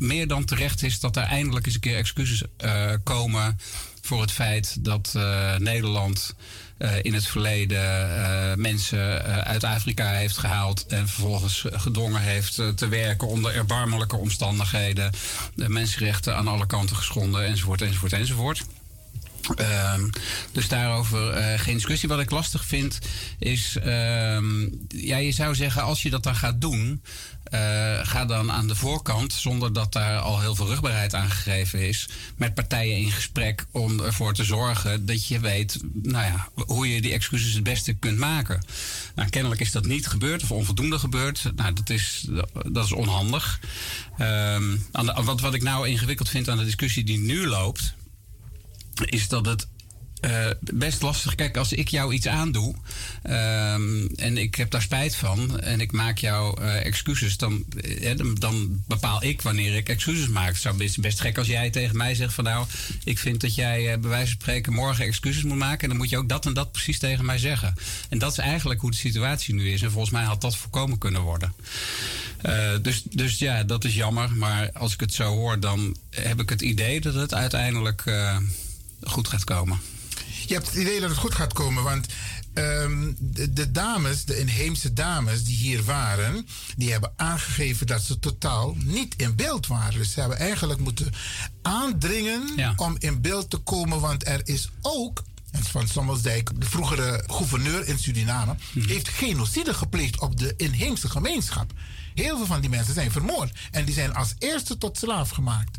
[0.00, 2.42] meer dan terecht is dat er eindelijk eens een keer excuses
[3.02, 3.58] komen
[4.02, 5.18] voor het feit dat
[5.58, 6.34] Nederland
[7.02, 13.54] in het verleden mensen uit Afrika heeft gehaald en vervolgens gedwongen heeft te werken onder
[13.54, 15.12] erbarmelijke omstandigheden,
[15.54, 18.64] de mensenrechten aan alle kanten geschonden, enzovoort, enzovoort, enzovoort.
[19.56, 20.08] Ehm,
[20.52, 22.08] dus daarover eh, geen discussie.
[22.08, 22.98] Wat ik lastig vind
[23.38, 27.02] is, ehm, ja, je zou zeggen als je dat dan gaat doen,
[27.44, 31.88] eh, ga dan aan de voorkant, zonder dat daar al heel veel rugbaarheid aan gegeven
[31.88, 36.94] is, met partijen in gesprek om ervoor te zorgen dat je weet, nou ja, hoe
[36.94, 38.64] je die excuses het beste kunt maken.
[39.14, 41.50] Nou, kennelijk is dat niet gebeurd of onvoldoende gebeurd.
[41.56, 42.26] Nou, dat is,
[42.68, 43.60] dat is onhandig.
[44.18, 47.94] Ehm, aan wat, wat ik nou ingewikkeld vind aan de discussie die nu loopt,
[48.94, 49.66] is dat het
[50.20, 51.34] eh, best lastig.
[51.34, 52.74] Kijk, als ik jou iets aandoe
[53.22, 58.16] ehm, en ik heb daar spijt van en ik maak jou eh, excuses, dan, eh,
[58.16, 60.48] dan, dan bepaal ik wanneer ik excuses maak.
[60.48, 62.66] Het zou best, best gek als jij tegen mij zegt van nou,
[63.04, 65.96] ik vind dat jij eh, bij wijze van spreken morgen excuses moet maken en dan
[65.96, 67.74] moet je ook dat en dat precies tegen mij zeggen.
[68.08, 70.98] En dat is eigenlijk hoe de situatie nu is en volgens mij had dat voorkomen
[70.98, 71.54] kunnen worden.
[72.82, 74.36] Dus, dus ja, dat is jammer.
[74.36, 78.04] Maar als ik het zo hoor, dan heb ik het idee dat het uiteindelijk
[79.00, 79.80] goed gaat komen.
[80.46, 82.06] Je hebt het idee dat het goed gaat komen, want
[82.54, 86.46] ehm, de, de dames, de inheemse dames die hier waren,
[86.76, 89.98] die hebben aangegeven dat ze totaal niet in beeld waren.
[89.98, 91.12] Dus ze hebben eigenlijk moeten
[91.62, 95.22] aandringen om in beeld te komen, want er is ook.
[95.52, 101.72] Van Sommelsdijk, de vroegere gouverneur in Suriname, heeft genocide gepleegd op de inheemse gemeenschap.
[102.14, 103.58] Heel veel van die mensen zijn vermoord.
[103.70, 105.78] En die zijn als eerste tot slaaf gemaakt.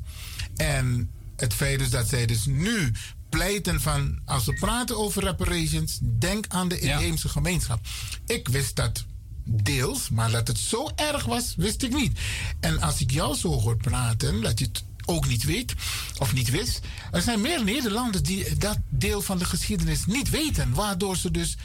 [0.55, 1.11] En
[1.41, 2.91] het feit is dat zij dus nu
[3.29, 4.19] pleiten van...
[4.25, 7.79] als we praten over reparations, denk aan de inheemse gemeenschap.
[8.25, 9.05] Ik wist dat
[9.43, 12.19] deels, maar dat het zo erg was, wist ik niet.
[12.59, 15.73] En als ik jou zo hoor praten, dat je het ook niet weet
[16.17, 16.79] of niet wist...
[17.11, 20.73] er zijn meer Nederlanders die dat deel van de geschiedenis niet weten...
[20.73, 21.57] waardoor ze dus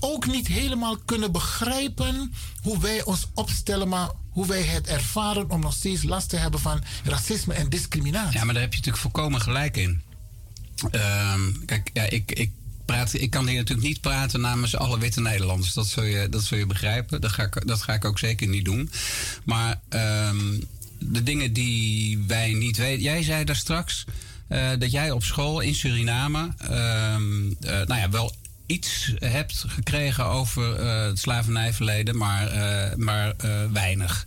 [0.00, 2.32] ook niet helemaal kunnen begrijpen
[2.62, 6.60] hoe wij ons opstellen, maar hoe wij het ervaren om nog steeds last te hebben
[6.60, 8.38] van racisme en discriminatie.
[8.38, 10.02] Ja, maar daar heb je natuurlijk volkomen gelijk in.
[10.90, 12.50] Ehm, kijk, ja, ik, ik,
[12.84, 15.72] praat, ik kan hier natuurlijk niet praten namens alle witte Nederlanders.
[15.72, 17.20] Dat zul je, dat zul je begrijpen.
[17.20, 18.90] Dat ga, ik, dat ga ik ook zeker niet doen.
[19.44, 20.60] Maar ehm,
[20.98, 23.02] de dingen die wij niet weten.
[23.02, 24.04] Jij zei daar straks
[24.48, 26.52] eh, dat jij op school in Suriname.
[26.58, 28.34] ehm, eh, nou ja, wel
[28.66, 34.26] iets hebt gekregen over eh, het slavernijverleden, maar, eh, maar eh, weinig.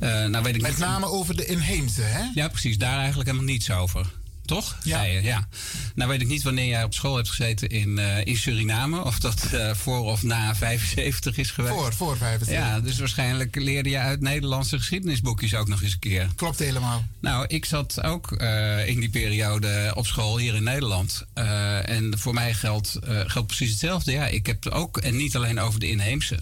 [0.00, 2.24] Nou weet ik Met niet- name over de inheemse, hè?
[2.34, 2.78] Ja, precies.
[2.78, 4.06] Daar eigenlijk helemaal niets over.
[4.54, 4.76] Toch?
[4.82, 5.02] Ja.
[5.02, 5.48] ja.
[5.94, 9.04] Nou weet ik niet wanneer jij op school hebt gezeten in, eh, in Suriname.
[9.04, 11.74] Of dat eh, voor of na 75 is geweest.
[11.74, 12.56] Voor, voor 75.
[12.56, 16.28] Ja, dus waarschijnlijk leerde je uit Nederlandse geschiedenisboekjes ook nog eens een keer.
[16.36, 17.04] Klopt helemaal.
[17.20, 21.24] Nou, ik zat ook eh, in die periode op school hier in Nederland.
[21.34, 24.12] en voor mij geldt, geldt precies hetzelfde.
[24.12, 26.38] Ja, ik heb ook, en niet alleen over de inheemse.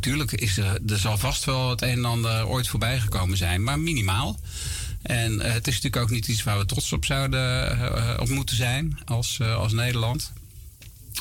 [0.00, 3.62] tuurlijk is er, er zal vast wel het een en ander ooit voorbij gekomen zijn,
[3.62, 4.38] maar minimaal.
[5.02, 8.98] En het is natuurlijk ook niet iets waar we trots op zouden op moeten zijn
[9.04, 10.32] als, als Nederland.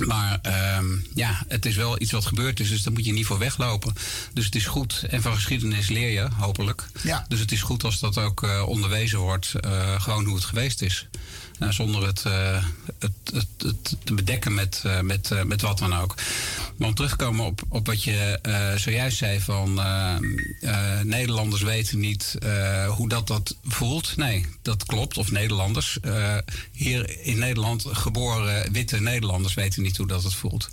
[0.06, 0.86] Maar ehm,
[1.16, 3.94] ja, het is wel iets wat gebeurd is, dus daar moet je niet voor weglopen.
[4.34, 5.06] Dus het is goed.
[5.10, 6.88] En van geschiedenis leer je, hopelijk.
[7.04, 7.26] Ja.
[7.28, 9.54] Dus het is goed als dat ook onderwezen wordt,
[9.98, 11.08] gewoon hoe het geweest is.
[11.60, 12.64] Nou, zonder het, uh,
[13.00, 16.16] het, het, het, te bedekken met, uh, met, uh, met wat dan ook.
[16.76, 18.40] Maar om terug te komen op, op wat je
[18.78, 19.82] zojuist zei van
[21.04, 22.38] Nederlanders weten niet
[22.88, 24.18] hoe dat dat voelt.
[24.18, 25.18] Nee, dat klopt.
[25.18, 26.00] Of Nederlanders.
[26.72, 30.70] hier in Nederland geboren witte Nederlanders weten niet hoe dat het voelt.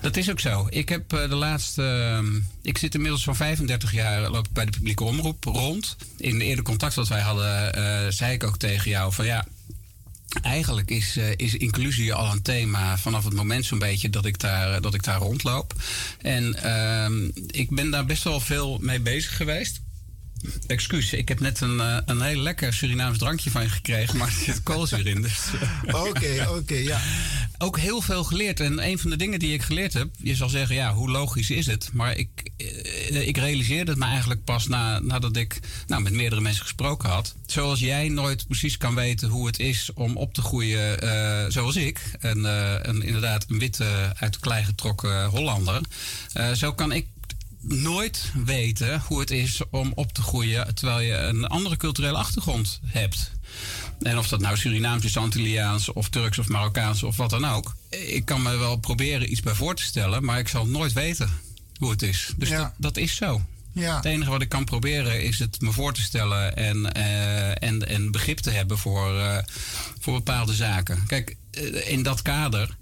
[0.00, 0.66] Dat is ook zo.
[0.70, 2.22] Ik heb de laatste.
[2.62, 5.96] ik zit inmiddels van 35 jaar loop ik bij de publieke omroep rond.
[6.16, 9.46] In de eerder contact dat wij hadden, zei ik ook tegen jou van ja
[10.42, 14.38] Eigenlijk is, uh, is inclusie al een thema vanaf het moment zo'n beetje dat ik
[14.38, 15.74] daar, dat ik daar rondloop.
[16.22, 19.80] En uh, ik ben daar best wel veel mee bezig geweest.
[20.66, 24.28] Excuus, ik heb net een, uh, een heel lekker Surinaams drankje van je gekregen, maar
[24.28, 25.22] er zit koolzuur in.
[25.22, 25.38] Dus.
[25.86, 27.00] Oké, oké, ja.
[27.58, 28.60] Ook heel veel geleerd.
[28.60, 31.50] En een van de dingen die ik geleerd heb, je zal zeggen, ja, hoe logisch
[31.50, 31.90] is het?
[31.92, 32.50] Maar ik,
[33.10, 37.08] uh, ik realiseerde het me eigenlijk pas na, nadat ik nou, met meerdere mensen gesproken
[37.08, 37.34] had.
[37.46, 41.76] Zoals jij nooit precies kan weten hoe het is om op te groeien uh, zoals
[41.76, 42.00] ik.
[42.20, 42.44] En,
[42.88, 45.80] een, inderdaad een witte, uit de klei getrokken Hollander.
[46.54, 47.06] zo kan ik
[47.68, 52.80] nooit weten hoe het is om op te groeien terwijl je een andere culturele achtergrond
[52.84, 53.30] hebt.
[54.00, 57.74] En of dat nou Surinaams is, Antilliaans of Turks of Marokkaans of wat dan ook.
[57.88, 61.30] Ik kan me wel proberen iets bij voor te stellen, maar ik zal nooit weten
[61.78, 62.32] hoe het is.
[62.36, 63.40] Dus dat, dat is zo.
[63.72, 63.96] Ja.
[63.96, 67.88] Het enige wat ik kan proberen is het me voor te stellen en, uh, en,
[67.88, 69.38] en begrip te hebben voor, uh,
[69.98, 71.04] voor bepaalde zaken.
[71.06, 72.76] Kijk, uh, in dat kader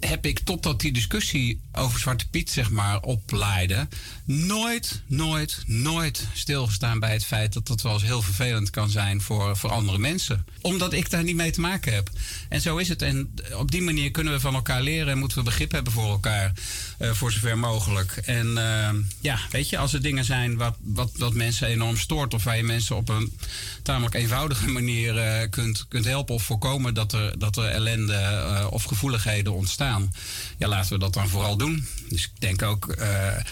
[0.00, 3.88] heb ik totdat die discussie over Zwarte Piet zeg maar oplaaide,
[4.24, 9.20] nooit, nooit, nooit stilgestaan bij het feit dat dat wel eens heel vervelend kan zijn
[9.20, 10.46] voor, voor andere mensen.
[10.68, 12.10] Omdat ik daar niet mee te maken heb.
[12.48, 13.02] En zo is het.
[13.02, 16.10] En op die manier kunnen we van elkaar leren en moeten we begrip hebben voor
[16.10, 16.52] elkaar,
[16.98, 18.16] uh, voor zover mogelijk.
[18.24, 18.88] En uh,
[19.20, 22.56] ja, weet je, als er dingen zijn wat, wat, wat mensen enorm stoort of waar
[22.56, 23.38] je mensen op een
[23.82, 28.84] tamelijk eenvoudige manier uh, kunt, kunt helpen of voorkomen dat er, dat er ellende of
[28.84, 30.12] gevoeligheden ontstaan,
[30.58, 31.86] ja, laten we dat dan vooral doen.
[32.08, 32.96] Dus ik denk ook,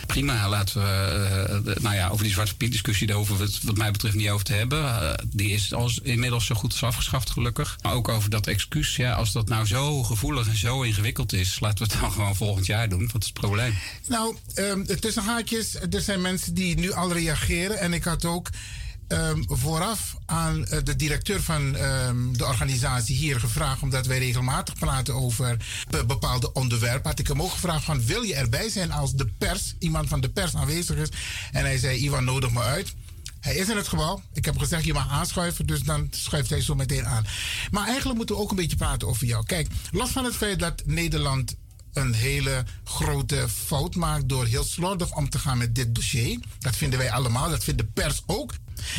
[0.07, 3.77] prima, laten we, nou ja, over die Zwarte Piet discussie, daar hoeven we het wat
[3.77, 5.15] mij betreft niet over te hebben.
[5.27, 7.79] Die is inmiddels zo goed als gelukkig.
[7.83, 11.61] Maar ook over dat excuus, ja, als dat nou zo gevoelig en zo ingewikkeld is,
[11.61, 13.09] laten we het dan gewoon volgend jaar doen.
[13.13, 13.75] Wat is het probleem?
[14.09, 17.79] Nou, um, tussen haakjes, er zijn mensen die nu al reageren.
[17.79, 18.51] En ik had ook
[19.09, 24.75] um, vooraf aan uh, de directeur van um, de organisatie hier gevraagd, omdat wij regelmatig
[24.75, 25.57] praten over
[25.91, 29.27] be bepaalde onderwerpen, had ik hem ook gevraagd van wil je erbij zijn als de
[29.39, 31.09] pers, iemand van de pers aanwezig is?
[31.53, 32.95] En hij zei, Ivan, nodig me uit.
[33.47, 34.23] Hij is in het gebouw.
[34.33, 37.27] Ik heb gezegd, je mag aanschuiven, dus dan schuift hij zo meteen aan.
[37.71, 39.45] Maar eigenlijk moeten we ook een beetje praten over jou.
[39.45, 41.57] Kijk, los van het feit dat Nederland
[41.93, 46.39] een hele grote fout maakt door heel slordig om te gaan met dit dossier.
[46.59, 48.53] Dat vinden wij allemaal, dat vindt de pers ook.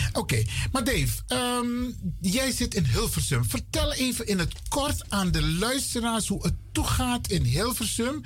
[0.07, 0.47] Oké, okay.
[0.71, 3.45] maar Dave, um, jij zit in Hilversum.
[3.45, 8.21] Vertel even in het kort aan de luisteraars hoe het toegaat in Hilversum.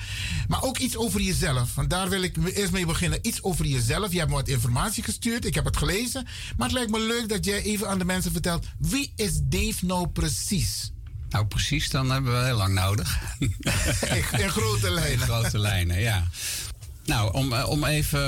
[0.48, 1.76] Maar ook iets over jezelf.
[1.76, 3.20] Want daar wil ik eerst mee beginnen.
[3.22, 4.12] Iets over jezelf.
[4.12, 5.46] Je hebt me wat informatie gestuurd.
[5.46, 6.28] Ik heb het gelezen.
[6.58, 8.66] Maar het lijkt me leuk dat jij even aan de mensen vertelt.
[8.78, 10.92] Wie is Dave nou precies?
[11.30, 13.20] Nou, precies, dan hebben we heel lang nodig.
[13.40, 13.56] in,
[14.44, 15.12] in grote lijnen.
[15.12, 16.28] In grote lijnen, ja.
[17.06, 18.20] Nou, om, om even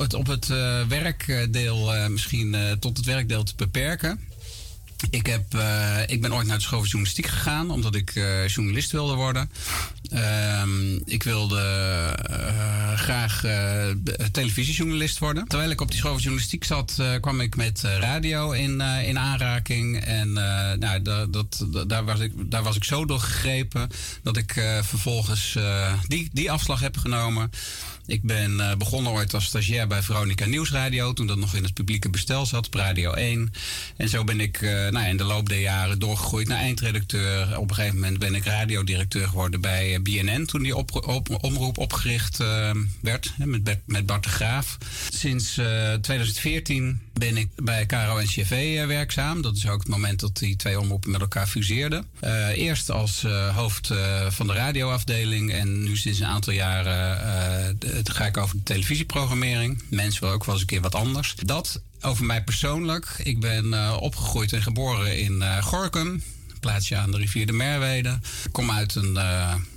[0.00, 4.20] het op het uh, werkdeel misschien tot het werkdeel te beperken.
[5.10, 8.48] Ik, heb, uh, ik ben ooit naar de school van journalistiek gegaan, omdat ik uh,
[8.48, 9.50] journalist wilde worden.
[10.12, 10.62] Uh,
[11.04, 11.60] ik wilde
[12.30, 13.42] uh, graag
[14.32, 15.48] televisiejournalist worden.
[15.48, 20.04] Terwijl ik op die school van journalistiek zat, kwam ik met radio in, in aanraking.
[20.04, 20.32] En
[20.78, 23.88] nou, dat, dat, daar, was ik, daar was ik zo door gegrepen
[24.22, 25.58] dat ik vervolgens
[26.08, 27.50] die, die afslag heb genomen.
[28.10, 31.12] Ik ben uh, begonnen ooit als stagiair bij Veronica Nieuwsradio.
[31.12, 33.52] Toen dat nog in het publieke bestel zat, op Radio 1.
[33.96, 37.58] En zo ben ik uh, nou, in de loop der jaren doorgegroeid naar eindredacteur.
[37.58, 40.74] Op een gegeven moment ben ik radiodirecteur geworden bij bij BNN toen die
[41.40, 43.32] omroep opgericht eh, werd.
[43.36, 44.78] Met, met Bart de Graaf.
[45.10, 49.42] Sinds eh, 2014 ben ik bij KRO en CV eh, werkzaam.
[49.42, 52.06] Dat is ook het moment dat die twee omroepen met elkaar fuseerden.
[52.20, 53.92] Eh, eerst als eh, hoofd
[54.28, 55.52] van de radioafdeling.
[55.52, 59.82] En nu sinds een aantal jaren ga ik over de televisieprogrammering.
[59.88, 61.34] Mensen willen ook wel eens een keer wat anders.
[61.44, 63.06] Dat over mij persoonlijk.
[63.22, 66.22] Ik ben opgegroeid en geboren in Gorkum.
[66.60, 68.18] Plaatsje aan de rivier de Merwede.
[68.52, 69.12] Kom uit een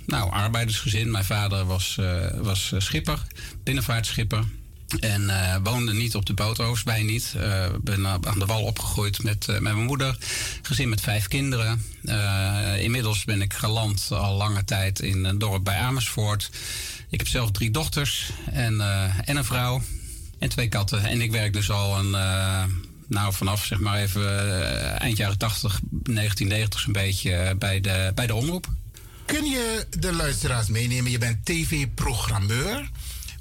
[0.06, 1.10] nou, arbeidersgezin.
[1.10, 1.98] Mijn vader was,
[2.40, 3.22] was schipper,
[3.62, 4.44] binnenvaartschipper.
[5.00, 7.34] En eh, woonde niet op de boot, overigens bij niet.
[7.36, 10.16] Eh, ben eh, aan de wal opgegroeid met, met mijn moeder.
[10.62, 11.82] Gezin met vijf kinderen.
[12.78, 16.50] Inmiddels ben ik geland al lange tijd in een dorp bij Amersfoort.
[17.08, 18.80] Ik heb zelf drie dochters en,
[19.24, 19.82] en een vrouw.
[20.38, 21.04] En twee katten.
[21.04, 22.10] En ik werk dus al een...
[23.06, 28.34] nou, vanaf zeg maar even eind jaren 80, 1990 zo'n beetje bij, de, bij de
[28.34, 28.66] omroep.
[29.24, 31.10] Kun je de luisteraars meenemen?
[31.10, 32.90] Je bent tv-programmeur.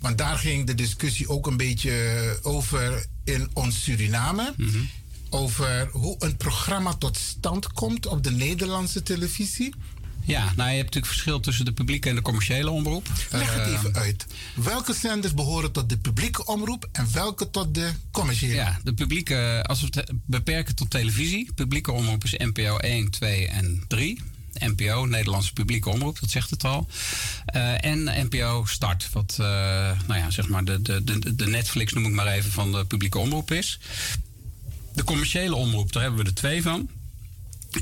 [0.03, 4.55] Want daar ging de discussie ook een beetje over in ons Suriname.
[5.29, 9.73] Over hoe een programma tot stand komt op de Nederlandse televisie.
[10.25, 13.07] Ja, nou je hebt natuurlijk verschil tussen de publieke en de commerciële omroep.
[13.31, 14.25] Leg het even uit.
[14.55, 18.53] Welke zenders behoren tot de publieke omroep en welke tot de commerciële?
[18.53, 23.47] Ja, de publieke, als we het beperken tot televisie, publieke omroep is NPO 1, 2
[23.47, 24.19] en 3.
[24.59, 26.87] NPO, Nederlandse publieke omroep, dat zegt het al.
[27.45, 29.45] Eh, en NPO Start, wat eh,
[30.07, 32.85] nou ja, zeg maar de, de, de, de Netflix, noem ik maar even, van de
[32.85, 33.79] publieke omroep is.
[34.93, 36.89] De commerciële omroep, daar hebben we er twee van.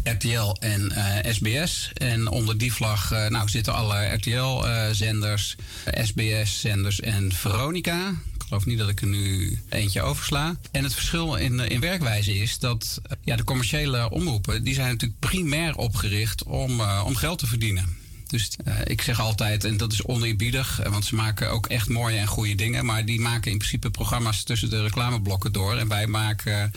[0.03, 1.91] RTL en eh, SBS.
[1.93, 5.55] En onder die vlag eh, nou, zitten alle RTL-zenders,
[6.03, 8.13] SBS-zenders en Veronica.
[8.51, 10.55] Geloof niet dat ik er nu eentje oversla.
[10.71, 14.63] En het verschil in, eh, in werkwijze is dat eh, ja, de commerciële omroepen...
[14.63, 17.97] die zijn natuurlijk primair opgericht om, eh, om geld te verdienen.
[18.27, 18.49] Dus
[18.83, 22.55] ik zeg altijd, en dat is oneerbiedig, want ze maken ook echt mooie en goede
[22.55, 22.85] dingen.
[22.85, 25.77] Maar die maken in principe programma's tussen de reclameblokken door.
[25.77, 26.71] En wij, maken,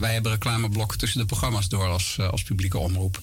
[0.00, 3.20] wij hebben reclameblokken tussen de programma's door als, als publieke omroep.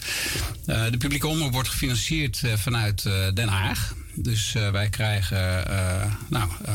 [0.66, 3.04] De publieke omroep wordt gefinancierd vanuit
[3.34, 3.94] Den Haag.
[4.16, 6.74] Dus eh, wij krijgen eh, nou, eh,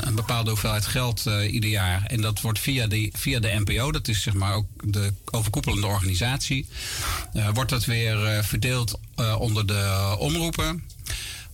[0.00, 2.04] een, bepaalde hoeveelheid geld ieder jaar.
[2.06, 5.86] En dat wordt via de, via de NPO, dat is zeg maar ook de overkoepelende
[5.86, 6.68] organisatie,
[7.54, 9.00] wordt dat weer verdeeld
[9.38, 10.84] onder de omroepen.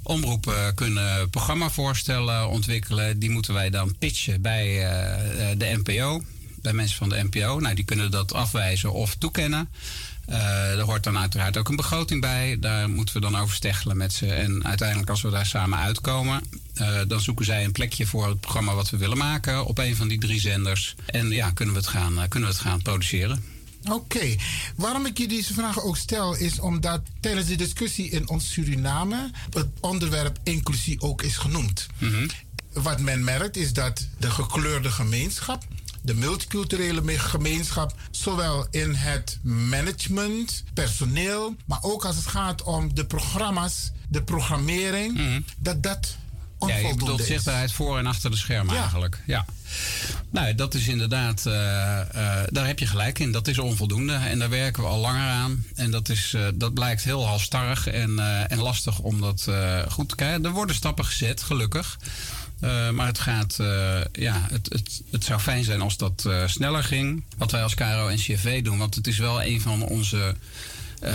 [0.02, 3.18] Omroepen kunnen programmavoorstellen ontwikkelen.
[3.18, 4.64] Die moeten wij dan pitchen bij
[5.56, 6.22] de NPO.
[6.62, 7.60] Bij mensen van de NPO.
[7.60, 9.68] Nou, die kunnen dat afwijzen of toekennen.
[10.26, 12.56] Eh, er hoort dan uiteraard ook een begroting bij.
[12.60, 14.32] Daar moeten we dan over steggelen met ze.
[14.32, 16.42] En uiteindelijk, als we daar samen uitkomen,
[16.74, 19.96] eh, dan zoeken zij een plekje voor het programma wat we willen maken op een
[19.96, 20.94] van die drie zenders.
[21.06, 23.44] En ja, kunnen we het gaan, eh, kunnen we het gaan produceren.
[23.90, 24.36] Oké,
[24.76, 29.30] waarom ik je deze vragen ook stel is omdat tijdens de discussie in ons Suriname
[29.50, 31.86] het onderwerp inclusie ook is genoemd.
[32.72, 35.64] Wat men merkt is dat de gekleurde gemeenschap,
[36.06, 42.94] de multiculturele me- gemeenschap, zowel in het management, personeel, maar ook als het gaat om
[42.94, 46.16] de programma's, de programmering, dat dat
[46.66, 49.22] Ja, je bedoelt zichtbaarheid voor en achter de schermen eigenlijk.
[49.26, 49.44] Ja.
[50.30, 53.32] Nou, dat is inderdaad, eh, eh, daar heb je gelijk in.
[53.32, 55.64] Dat is onvoldoende en daar werken we al langer aan.
[55.74, 58.18] En dat, is, eh, dat blijkt heel halstarrig en,
[58.48, 59.48] en lastig om dat
[59.88, 60.44] goed te krijgen.
[60.44, 61.98] Er worden stappen gezet, gelukkig.
[62.60, 66.46] Eh, maar het gaat, eh, ja, het, het, het zou fijn zijn als dat eh,
[66.46, 67.24] sneller ging.
[67.36, 70.34] Wat wij als KRO en doen, want het is wel een van onze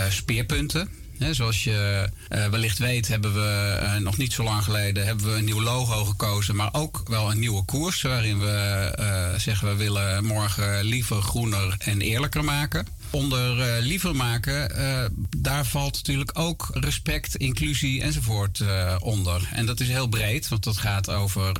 [0.08, 0.88] speerpunten.
[1.18, 5.44] Hè, zoals je wellicht weet, hebben we nog niet zo lang geleden hebben we een
[5.44, 8.02] nieuw logo gekozen, maar ook wel een nieuwe koers.
[8.02, 12.86] Waarin we zeggen we willen morgen liever, groener en eerlijker maken.
[13.12, 15.04] Onder eh, liever maken, eh,
[15.36, 19.48] daar valt natuurlijk ook respect, inclusie enzovoort eh, onder.
[19.52, 21.52] En dat is heel breed, want dat gaat over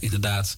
[0.00, 0.56] inderdaad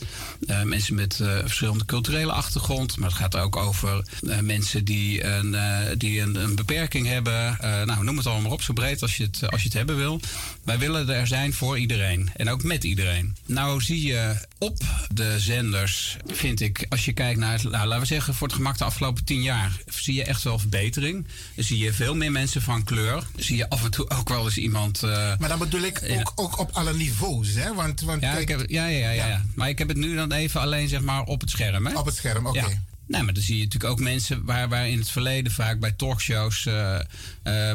[0.65, 2.97] mensen met verschillende culturele achtergrond.
[2.97, 4.05] Maar het gaat ook over
[4.41, 5.57] mensen die, een,
[5.99, 7.57] die een, beperking hebben.
[7.61, 9.97] Nou, noem het allemaal maar op, zo breed als je, het, als je het hebben
[9.97, 10.21] wil.
[10.65, 13.37] Wij willen er zijn voor iedereen en ook met iedereen.
[13.47, 14.79] Nou zie je op
[15.15, 18.57] de zenders, vind ik, als je kijkt naar, het, nou, laten we zeggen, voor het
[18.57, 21.27] gemak de afgelopen tien jaar, zie je echt wel verbetering.
[21.55, 23.27] Dan zie je veel meer mensen van kleur.
[23.37, 25.03] Zie je af en toe ook wel eens iemand.
[25.03, 27.75] eh, Maar dan bedoel ik ook, ook op alle niveaus, hè?
[27.75, 29.45] Want, want ja, kijk, ik heb, ja, ja, ja, ja.
[29.55, 31.87] Maar ik heb het nu dan even alleen zeg maar op het scherm.
[31.87, 31.99] Hè?
[31.99, 32.81] Op het scherm, oké.
[33.13, 35.93] Nee, maar dan zie je natuurlijk ook mensen waar, waar in het verleden vaak bij
[35.93, 37.05] talkshows, eh, eh,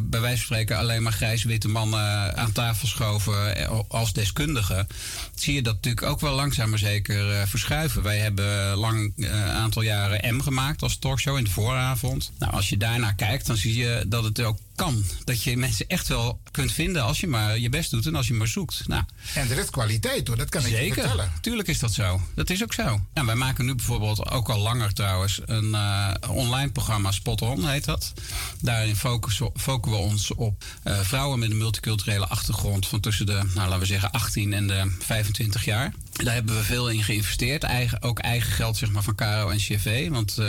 [0.03, 4.88] bij wijze van spreken, alleen maar grijs-witte mannen aan tafel schoven eh, als deskundigen.
[5.35, 8.03] Zie je dat natuurlijk ook wel langzaam maar zeker verschuiven.
[8.03, 12.32] Wij hebben lang een aantal jaren M gemaakt als talkshow in de vooravond.
[12.40, 15.04] Nou, als je daarnaar kijkt, dan zie je dat het ook kan.
[15.24, 18.28] Dat je mensen echt wel kunt vinden als je maar je best doet en als
[18.28, 18.88] je maar zoekt.
[18.88, 21.32] Nou, en er is kwaliteit hoor, dat kan ik je vertellen.
[21.42, 22.22] Tuurlijk is dat zo.
[22.36, 23.02] Dat is ook zo.
[23.14, 27.68] Nou, wij maken nu bijvoorbeeld ook al langer trouwens een uh, online programma Spot On
[27.70, 28.14] heet dat.
[28.62, 33.34] Daarin focussen, focussen we ons op uh, vrouwen met een multiculturele achtergrond van tussen de,
[33.34, 35.94] nou, laten we zeggen, 18 en de 25 jaar.
[36.24, 37.64] Daar hebben we veel in geïnvesteerd.
[37.64, 40.10] Eigen, ook eigen geld zeg maar, van Caro en CV.
[40.10, 40.48] Want uh,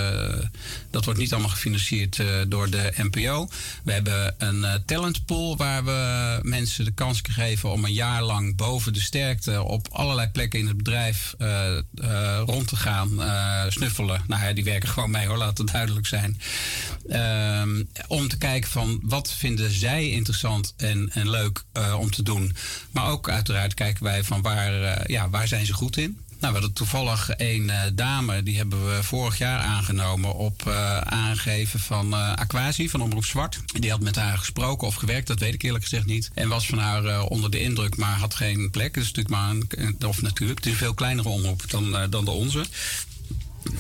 [0.91, 3.49] dat wordt niet allemaal gefinancierd uh, door de NPO.
[3.85, 8.57] We hebben een uh, talentpool waar we mensen de kans geven om een jaar lang
[8.57, 11.35] boven de sterkte op allerlei plekken in het bedrijf
[12.47, 13.09] rond te gaan
[13.69, 14.23] snuffelen.
[14.27, 16.41] Nou ja, die werken gewoon mee hoor, laat het duidelijk zijn.
[17.09, 21.65] Ehm, om te kijken van wat vinden zij interessant en, en leuk
[21.99, 22.57] om te doen.
[22.91, 26.19] Maar ook uiteraard kijken wij van waar, ja, waar zijn ze goed in.
[26.41, 30.99] Nou, we hadden toevallig een uh, dame, die hebben we vorig jaar aangenomen op uh,
[30.99, 33.61] aangeven van uh, Aquasi van Omroep Zwart.
[33.67, 36.31] Die had met haar gesproken of gewerkt, dat weet ik eerlijk gezegd niet.
[36.35, 38.95] En was van haar onder de indruk, maar had geen plek.
[38.95, 42.31] Dus natuurlijk maar een, of natuurlijk, het is een veel kleinere omroep dan, dan de
[42.31, 42.65] onze.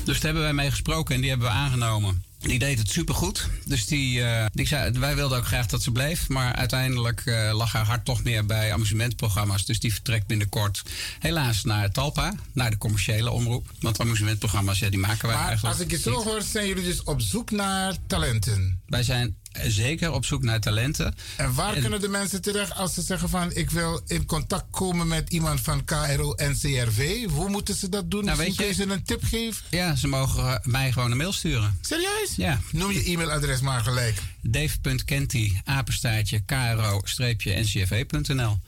[0.04, 2.22] Dus daar hebben wij mee gesproken en die hebben we aangenomen.
[2.38, 3.48] Die deed het supergoed.
[3.64, 6.28] Dus die, uh, die zei, wij wilden ook graag dat ze bleef.
[6.28, 9.64] Maar uiteindelijk uh, lag haar hart toch meer bij amusementprogramma's.
[9.64, 10.82] Dus die vertrekt binnenkort
[11.18, 12.34] helaas naar Talpa.
[12.52, 13.70] Naar de commerciële omroep.
[13.80, 16.84] Want amusementprogramma's, ja, die maken wij maar eigenlijk als ik je zo hoor, zijn jullie
[16.84, 18.80] dus op zoek naar talenten?
[18.86, 19.36] Wij zijn
[19.66, 21.14] zeker op zoek naar talenten.
[21.36, 23.52] En waar kunnen de mensen terecht als ze zeggen van...
[23.52, 27.26] ik wil in contact komen met iemand van KRO NCRV?
[27.26, 28.24] Hoe moeten ze dat doen?
[28.24, 29.62] Nou, Misschien kun je ze een tip geven?
[29.70, 31.78] Ja, ze mogen mij gewoon een mail sturen.
[31.80, 32.34] Serieus?
[32.36, 32.60] Ja.
[32.72, 34.22] Noem je e-mailadres maar gelijk.
[34.50, 37.78] Dave.kenty, apenstaartje, kro-ncrv.nl.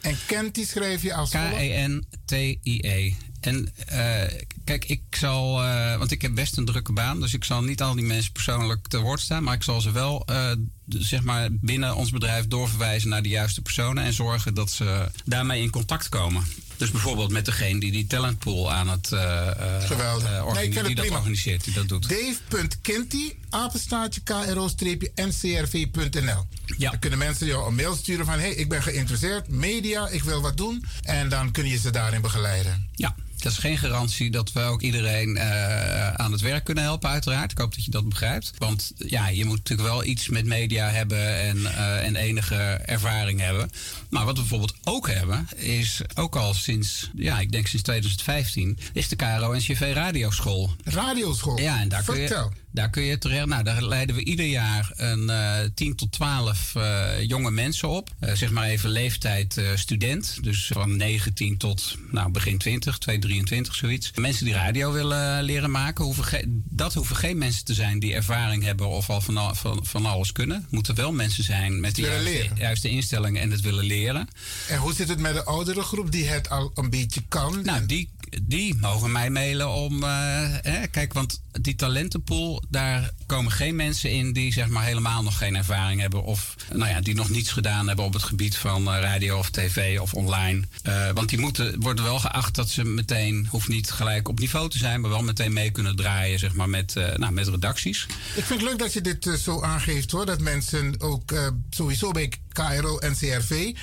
[0.01, 3.13] En Kenty schrijf je als K-E-N-T-I-E.
[3.41, 4.23] En uh,
[4.65, 7.83] kijk, ik zal, uh, want ik heb best een drukke baan, dus ik zal niet
[7.83, 10.51] al die mensen persoonlijk te woord staan, maar ik zal ze wel, uh,
[10.89, 15.63] zeg maar, binnen ons bedrijf doorverwijzen naar de juiste personen en zorgen dat ze daarmee
[15.63, 16.45] in contact komen.
[16.81, 20.45] Dus bijvoorbeeld met degene die die talentpool aan het Geweldig.
[20.45, 22.09] organiseren, die dat organiseert, die dat doet.
[22.09, 26.47] Dave.kenty, apenstaartje kro-ncrv.nl.
[26.79, 26.91] Ja.
[26.91, 30.41] Dan kunnen mensen jou een mail sturen van, hey, ik ben geïnteresseerd, media, ik wil
[30.41, 30.85] wat doen.
[31.03, 32.89] En dan kun je ze daarin begeleiden.
[32.95, 33.15] Ja.
[33.43, 37.51] Dat is geen garantie dat we ook iedereen uh, aan het werk kunnen helpen, uiteraard.
[37.51, 38.51] Ik hoop dat je dat begrijpt.
[38.59, 42.55] Want ja, je moet natuurlijk wel iets met media hebben en, uh, en enige
[42.85, 43.71] ervaring hebben.
[44.09, 48.79] Maar wat we bijvoorbeeld ook hebben, is ook al sinds, ja, ik denk sinds 2015,
[48.93, 50.71] is de KRO-NCV Radioschool.
[50.85, 51.59] Radioschool?
[51.59, 53.47] Ja, en daar kun je daar kun je terecht.
[53.47, 58.11] Nou, daar leiden we ieder jaar een uh, 10 tot 12 uh, jonge mensen op.
[58.21, 60.39] Uh, zeg maar even leeftijd student.
[60.43, 64.13] Dus van 19 tot nou, begin 20, 2, 23, zoiets.
[64.15, 66.05] Mensen die radio willen leren maken.
[66.05, 70.07] Hoeven dat hoeven geen mensen te zijn die ervaring hebben of al van, van, van
[70.07, 70.67] alles kunnen.
[70.71, 74.29] Moeten wel mensen zijn met de juiste, juiste instellingen en het willen leren.
[74.69, 77.65] En hoe zit het met de oudere groep die het al een beetje kan?
[77.65, 78.11] Nou, die,
[78.43, 80.03] die mogen mij mailen om.
[80.03, 85.39] Hè, kijk, want die talentenpool, daar komen geen mensen in die zeg maar helemaal nog
[85.39, 86.23] geen ervaring hebben.
[86.23, 90.01] Of nou ja, die nog niets gedaan hebben op het gebied van radio of tv
[90.01, 90.63] of online.
[90.83, 94.69] Uh, want die moeten, worden wel geacht dat ze meteen, hoeft niet gelijk op niveau
[94.69, 98.07] te zijn, maar wel meteen mee kunnen draaien zeg maar, met, uh, nou, met redacties.
[98.35, 100.27] Ik vind het leuk dat je dit zo aangeeft hoor.
[100.27, 101.33] Dat mensen ook
[101.71, 103.75] sowieso bij KRO en CRV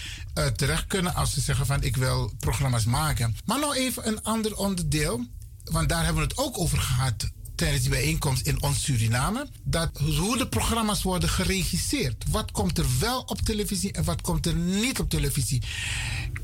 [0.55, 3.35] terecht kunnen als ze zeggen van ik wil programma's maken.
[3.45, 5.25] Maar nog even een ander onderdeel.
[5.63, 9.47] Want daar hebben we het ook over gehad tijdens die bijeenkomst in ons Suriname.
[9.63, 12.23] Dat hoe de programma's worden geregisseerd.
[12.29, 15.61] Wat komt er wel op televisie en wat komt er niet op televisie.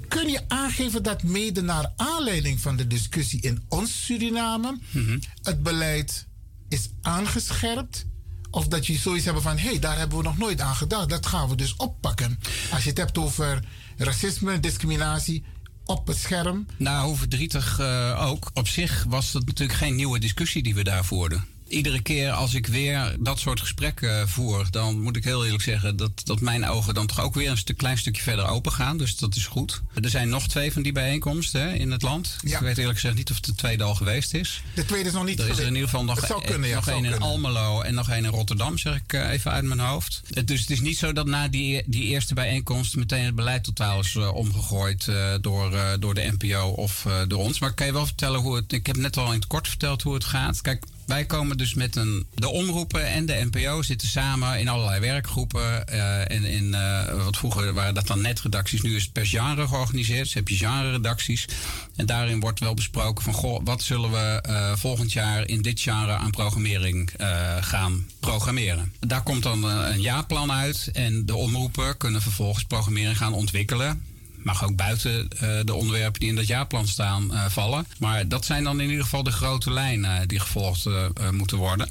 [0.07, 5.19] Kun je aangeven dat mede naar aanleiding van de discussie in ons Suriname mm -hmm.
[5.41, 6.27] het beleid
[6.69, 8.05] is aangescherpt?
[8.51, 11.09] Of dat je zoiets hebben van, hé, hey, daar hebben we nog nooit aan gedacht.
[11.09, 12.39] Dat gaan we dus oppakken.
[12.71, 13.63] Als je het hebt over
[13.97, 15.43] racisme, discriminatie,
[15.85, 16.65] op het scherm.
[16.77, 18.49] Nou, hoe verdrietig uh, ook.
[18.53, 21.52] Op zich was het natuurlijk geen nieuwe discussie die we daar voerden.
[21.73, 25.95] Iedere keer als ik weer dat soort gesprekken voer, dan moet ik heel eerlijk zeggen
[25.95, 28.97] dat, dat mijn ogen dan toch ook weer een stuk, klein stukje verder open gaan.
[28.97, 29.81] Dus dat is goed.
[30.01, 32.35] Er zijn nog twee van die bijeenkomsten hè, in het land.
[32.41, 32.55] Ja.
[32.55, 34.61] Ik weet eerlijk gezegd niet of de tweede al geweest is.
[34.75, 36.75] De tweede is nog niet Er is er in ieder geval nog, zou kunnen, ja,
[36.75, 40.21] nog één in Almelo en nog één in Rotterdam, zeg ik even uit mijn hoofd.
[40.45, 43.99] Dus het is niet zo dat na die, die eerste bijeenkomst meteen het beleid totaal
[43.99, 47.59] is uh, omgegooid uh, door, uh, door de NPO of door ons.
[47.59, 48.71] Maar ik kan je wel vertellen hoe het.
[48.71, 50.61] Ik heb net al in het kort verteld hoe het gaat.
[50.61, 52.25] Kijk, Wij komen dus met een.
[52.33, 55.87] De omroepen en de NPO zitten samen in allerlei werkgroepen.
[55.87, 59.67] eh, en in, eh, wat vroeger waren dat dan netredacties, nu is het per genre
[59.67, 60.23] georganiseerd.
[60.23, 61.45] Dus heb je genre-redacties.
[61.95, 65.79] En daarin wordt wel besproken van: goh, wat zullen we eh, volgend jaar in dit
[65.79, 67.11] genre aan programmering
[67.59, 68.93] gaan programmeren?
[68.99, 70.89] Daar komt dan een jaarplan uit.
[70.93, 74.12] En de omroepen kunnen vervolgens programmering gaan ontwikkelen
[74.43, 77.87] mag ook buiten eh, de onderwerpen die in dat jaarplan staan eh, vallen.
[77.99, 80.85] Maar dat zijn dan in ieder geval de grote lijnen eh, die gevolgd
[81.31, 81.89] moeten worden.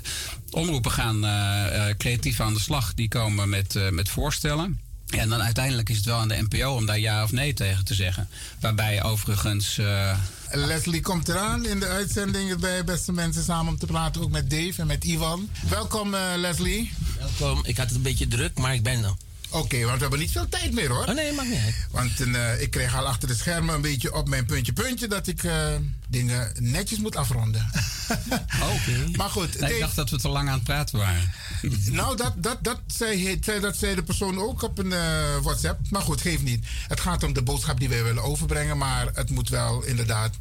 [0.51, 2.95] Omroepen gaan eh, eh, creatief aan de slag.
[2.95, 4.81] Die komen met, eh, met voorstellen.
[5.09, 7.85] En dan uiteindelijk is het wel aan de NPO om daar ja of nee tegen
[7.85, 8.29] te zeggen.
[8.61, 9.79] Waarbij overigens.
[9.79, 10.19] eh,
[10.51, 14.51] Leslie komt eraan in de uitzending bij Beste Mensen samen om te praten, ook met
[14.51, 15.49] Dave en met Ivan.
[15.69, 16.93] Welkom eh, Leslie.
[17.19, 19.15] Welkom, ik had het een beetje druk, maar ik ben er.
[19.53, 21.07] Oké, want we hebben niet veel tijd meer hoor.
[21.07, 21.87] Oh nee, mag niet.
[21.91, 25.27] Want eh, ik kreeg al achter de schermen een beetje op mijn puntje puntje dat
[25.27, 25.75] ik eh,
[26.09, 27.71] dingen netjes moet afronden.
[28.75, 29.17] Oké.
[29.17, 31.33] Maar goed, ik dacht dat we te lang aan het praten waren.
[31.91, 35.81] nou, dat, dat, dat, zei, dat zei de persoon ook op een eh, WhatsApp.
[35.91, 36.67] Maar goed, geeft niet.
[36.89, 38.79] Het gaat om de boodschap die wij willen overbrengen.
[38.79, 40.35] Maar het moet wel inderdaad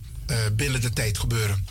[0.56, 1.65] binnen de tijd gebeuren.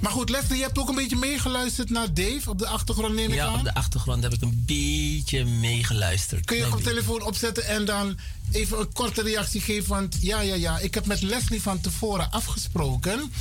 [0.00, 3.28] Maar goed, Leslie, je hebt ook een beetje meegeluisterd naar Dave op de achtergrond, neem
[3.28, 3.58] ik Ja, aan.
[3.58, 6.44] op de achtergrond heb ik een beetje meegeluisterd.
[6.44, 8.18] Kun je op telefoon opzetten en dan
[8.52, 9.88] even een korte reactie geven?
[9.88, 13.32] Want ja, ja, ja, ik heb met Leslie van tevoren afgesproken.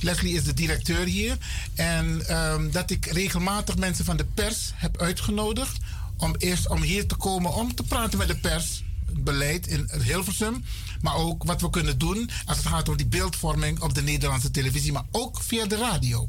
[0.00, 1.36] Leslie is de directeur hier.
[1.74, 5.76] En ehm, dat ik regelmatig mensen van de pers heb uitgenodigd.
[6.16, 8.82] Om eerst om hier te komen om te praten met de pers.
[9.12, 10.64] Het beleid in Hilversum.
[11.00, 14.50] Maar ook wat we kunnen doen als het gaat om die beeldvorming op de Nederlandse
[14.50, 14.92] televisie.
[14.92, 16.28] Maar ook via de radio.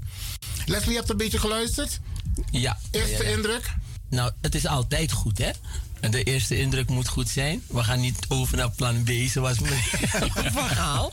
[0.66, 2.00] Leslie, je hebt een beetje geluisterd?
[2.52, 2.78] Ja.
[2.92, 3.36] Eerste ja, ja.
[3.36, 3.74] indruk?
[4.10, 5.50] Nou, het is altijd goed, hè?
[6.00, 7.64] En De eerste indruk moet goed zijn.
[7.68, 9.58] We gaan niet over naar plan B, zoals
[10.54, 11.12] Van Gaal.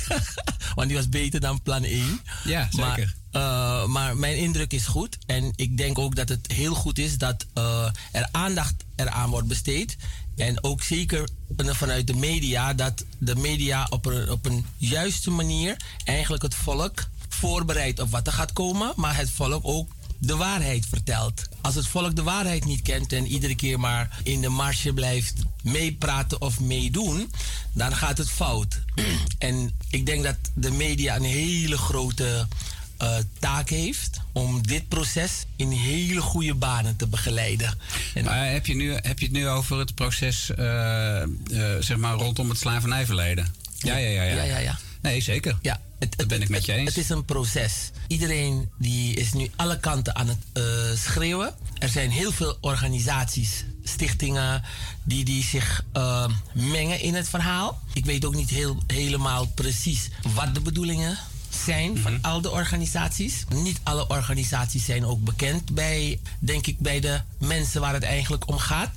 [0.74, 2.20] Want die was beter dan plan 1.
[2.44, 2.80] Ja, zeker.
[2.80, 5.18] Maar, eh, maar mijn indruk is goed.
[5.26, 9.48] En ik denk ook dat het heel goed is dat eh, er aandacht eraan wordt
[9.48, 9.96] besteed.
[10.36, 15.76] En ook zeker vanuit de media, dat de media op een, op een juiste manier
[16.04, 18.92] eigenlijk het volk voorbereidt op wat er gaat komen.
[18.96, 21.48] Maar het volk ook de waarheid vertelt.
[21.60, 25.34] Als het volk de waarheid niet kent en iedere keer maar in de marge blijft
[25.62, 27.32] meepraten of meedoen,
[27.72, 28.80] dan gaat het fout.
[29.38, 32.46] en ik denk dat de media een hele grote
[32.98, 37.78] eh, taak heeft om dit proces in hele goede banen te begeleiden.
[38.24, 41.28] Maar heb je, nu, heb je het nu over het proces eh, eh,
[41.80, 43.54] zeg maar rondom het slavernijverleden?
[43.78, 44.22] Ja, ja, ja.
[44.22, 44.78] Ja, Ja, ja, ja.
[45.00, 45.58] Nee, zeker.
[45.62, 45.80] Ja,
[46.16, 46.88] dat ben ik met je eens.
[46.88, 47.90] Het is een proces.
[48.06, 50.60] Iedereen die is nu alle kanten aan het
[50.98, 51.54] schreeuwen.
[51.78, 54.62] Er zijn heel veel organisaties, stichtingen,
[55.04, 55.84] die, die zich
[56.52, 57.80] mengen in het verhaal.
[57.92, 61.18] Ik weet ook niet heel, helemaal precies wat de bedoelingen
[61.64, 63.44] zijn van al de organisaties.
[63.54, 68.48] Niet alle organisaties zijn ook bekend bij, denk ik, bij de mensen waar het eigenlijk
[68.48, 68.90] om gaat.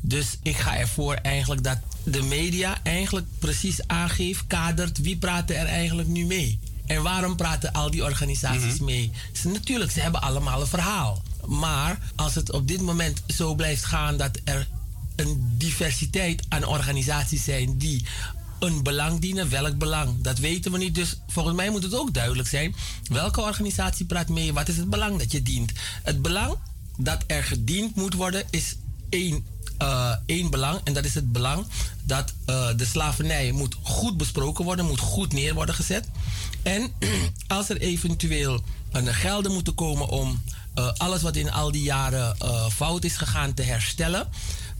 [0.00, 5.66] Dus ik ga ervoor eigenlijk dat de media eigenlijk precies aangeeft, kadert wie praat er
[5.66, 6.58] eigenlijk nu mee.
[6.86, 9.10] En waarom praten al die organisaties mee?
[9.32, 11.22] Ze, natuurlijk, ze hebben allemaal een verhaal.
[11.46, 14.68] Maar als het op dit moment zo blijft gaan dat er
[15.16, 18.04] een diversiteit aan organisaties zijn die
[18.58, 20.20] een belang dienen, welk belang?
[20.22, 20.94] Dat weten we niet.
[20.94, 22.74] Dus volgens mij moet het ook duidelijk zijn.
[23.04, 24.52] Welke organisatie praat mee?
[24.52, 25.72] Wat is het belang dat je dient?
[26.02, 26.56] Het belang
[26.96, 28.76] dat er gediend moet worden is
[29.08, 29.44] één,
[29.78, 30.80] eh, één belang.
[30.84, 31.66] En dat is het belang
[32.02, 36.08] dat eh, de slavernij moet goed besproken worden, moet goed neer worden gezet.
[36.62, 36.92] En
[37.46, 38.60] als er eventueel
[38.92, 40.42] een gelden moeten komen om
[40.74, 42.36] eh, alles wat in al die jaren
[42.72, 44.28] fout is gegaan te herstellen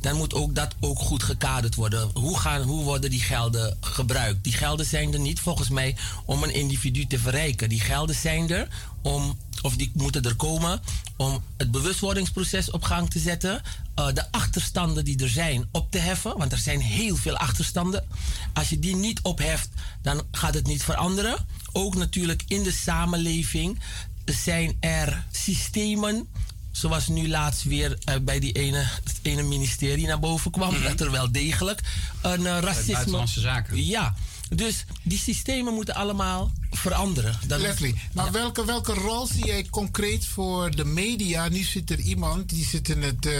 [0.04, 2.10] dan moet ook dat ook goed gekaderd worden.
[2.14, 4.44] Hoe, gaan, hoe worden die gelden gebruikt?
[4.44, 7.68] Die gelden zijn er niet volgens mij om een individu te verrijken.
[7.68, 8.68] Die gelden zijn er
[9.02, 10.80] om, of die moeten er komen
[11.16, 13.62] om het bewustwordingsproces op gang te zetten.
[13.94, 18.04] eh, de achterstanden die er zijn op te heffen, want er zijn heel veel achterstanden.
[18.52, 19.68] Als je die niet opheft,
[20.02, 21.46] dan gaat het niet veranderen.
[21.72, 23.78] Ook natuurlijk in de samenleving
[24.24, 26.28] zijn er systemen
[26.74, 30.82] Zoals nu laatst weer eh, bij die ene, het ene ministerie naar boven kwam.
[30.82, 31.80] Dat er wel degelijk
[32.22, 32.92] een eh, racisme...
[32.92, 33.86] Buitenlandse Zaken.
[33.86, 34.14] Ja,
[34.48, 37.38] dus die systemen moeten allemaal veranderen.
[37.46, 41.48] Dat- Leslie, maar welke, welke rol zie jij concreet voor de media?
[41.48, 43.32] Nu zit er iemand, die zit in het, eh,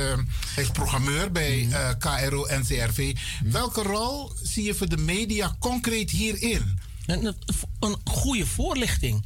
[0.55, 3.17] hij is programmeur bij eh, KRO NCRV.
[3.45, 6.79] Welke rol zie je voor de media concreet hierin?
[7.07, 7.35] Een,
[7.81, 9.25] een goede voorlichting.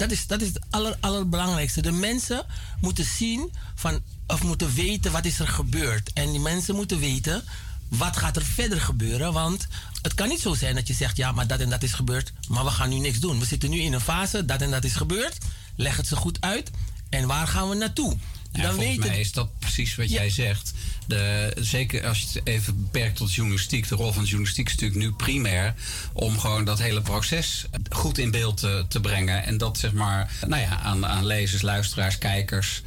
[0.00, 1.82] Dat is, dat is het aller, allerbelangrijkste.
[1.82, 2.46] De mensen
[2.80, 6.12] moeten zien van, of moeten weten wat is er gebeurd.
[6.12, 7.44] En die mensen moeten weten
[7.88, 9.32] wat gaat er verder gebeuren.
[9.32, 9.66] Want
[10.02, 12.32] het kan niet zo zijn dat je zegt, ja, maar dat en dat is gebeurd.
[12.48, 13.38] Maar we gaan nu niks doen.
[13.38, 15.38] We zitten nu in een fase, dat en dat is gebeurd.
[15.76, 16.70] leg het ze goed uit.
[17.08, 18.16] En waar gaan we naartoe?
[18.52, 20.72] Ja, dan volgens weet mij het- is dat precies wat jij zegt.
[21.06, 23.88] De, zeker als je het even beperkt tot journalistiek.
[23.88, 25.74] De rol van de journalistiek is natuurlijk nu primair...
[26.12, 29.44] om gewoon dat hele proces goed in beeld te, te brengen.
[29.44, 32.82] En dat zeg maar nou ja, aan, aan lezers, luisteraars, kijkers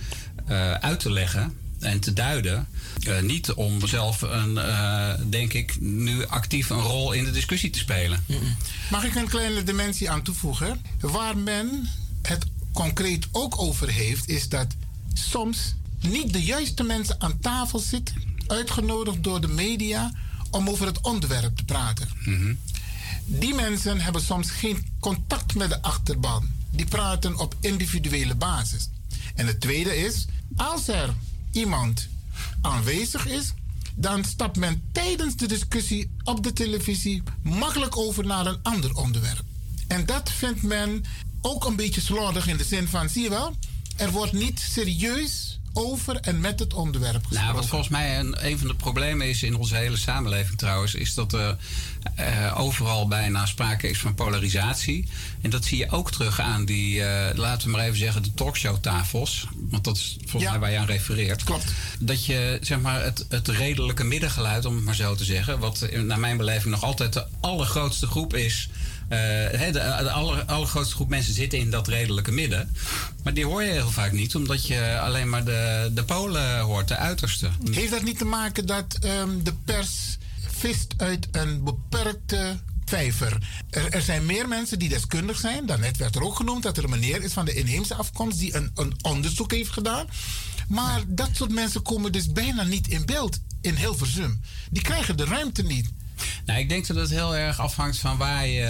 [0.47, 2.67] eh, uit te leggen en te duiden.
[3.07, 7.69] Eh, niet om zelf, een, eh, denk ik, nu actief een rol in de discussie
[7.69, 8.25] te spelen.
[8.91, 10.81] Mag ik een kleine dimensie aan toevoegen?
[10.99, 11.89] Waar men
[12.21, 14.67] het concreet ook over heeft, is dat
[15.13, 18.15] soms niet de juiste mensen aan tafel zitten,
[18.47, 20.11] uitgenodigd door de media,
[20.51, 22.07] om over het onderwerp te praten.
[23.25, 26.47] Die mensen hebben soms geen contact met de achterban.
[26.71, 28.89] Die praten op individuele basis.
[29.35, 30.25] En het tweede is,
[30.55, 31.13] als er
[31.51, 32.07] iemand
[32.61, 33.53] aanwezig is,
[33.95, 39.43] dan stapt men tijdens de discussie op de televisie makkelijk over naar een ander onderwerp.
[39.87, 41.03] En dat vindt men
[41.41, 43.55] ook een beetje slordig in de zin van, zie je wel,
[43.95, 47.43] er wordt niet serieus over en met het onderwerp gesproken.
[47.43, 50.95] Nou, wat volgens mij een, een van de problemen is in onze hele samenleving trouwens,
[50.95, 51.57] is dat er
[52.15, 55.07] eh, overal bijna sprake is van polarisatie.
[55.41, 58.33] En dat zie je ook terug aan die, eh, laten we maar even zeggen, de
[58.33, 59.47] talkshowtafels.
[59.55, 61.43] Want dat is volgens mij waar je aan refereert.
[61.43, 61.73] Klopt.
[61.99, 65.87] Dat je zeg maar het, het redelijke middengeluid, om het maar zo te zeggen, wat
[66.03, 68.69] naar mijn beleving nog altijd de allergrootste groep is.
[69.13, 72.75] Eh, de, de aller, allergrootste groep mensen zitten in dat redelijke midden.
[73.23, 76.87] Maar die hoor je heel vaak niet, omdat je alleen maar de, de polen hoort,
[76.87, 77.49] de uiterste.
[77.71, 80.17] Heeft dat niet te maken dat ehm, de pers
[80.47, 83.37] vist uit een beperkte vijver?
[83.69, 85.65] Er, er zijn meer mensen die deskundig zijn.
[85.65, 88.55] Daarnet werd er ook genoemd dat er een meneer is van de inheemse afkomst die
[88.55, 90.07] een, een onderzoek heeft gedaan.
[90.67, 94.41] Maar dat soort mensen komen dus bijna niet in beeld in Hilversum.
[94.71, 95.89] Die krijgen de ruimte niet.
[96.45, 98.61] Nou, ik denk dat het heel erg afhangt van waar je,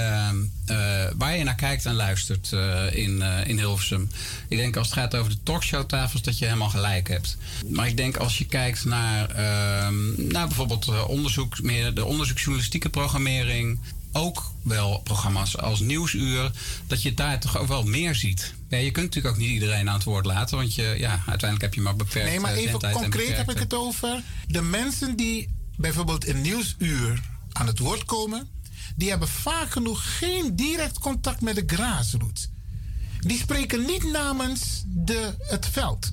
[0.65, 4.09] eh, waar je naar kijkt en luistert eh, in, eh, in Hilversum.
[4.47, 7.37] Ik denk als het gaat over de talkshowtafels dat je helemaal gelijk hebt.
[7.69, 12.89] Maar ik denk als je kijkt naar, ehm, naar bijvoorbeeld eh, onderzoek, meer de onderzoeksjournalistieke
[12.89, 13.79] programmering.
[14.11, 16.51] Ook wel programma's als Nieuwsuur,
[16.87, 18.53] dat je daar toch ook wel meer ziet.
[18.69, 21.61] Ja, je kunt natuurlijk ook niet iedereen aan het woord laten, want je, ja, uiteindelijk
[21.61, 24.21] heb je maar beperkt Nee, maar eh, even concreet heb ik het over.
[24.47, 27.21] De mensen die bijvoorbeeld in Nieuwsuur
[27.53, 28.47] aan het woord komen,
[28.95, 32.49] die hebben vaak genoeg geen direct contact met de grassroots.
[33.19, 36.11] Die spreken niet namens de, het veld.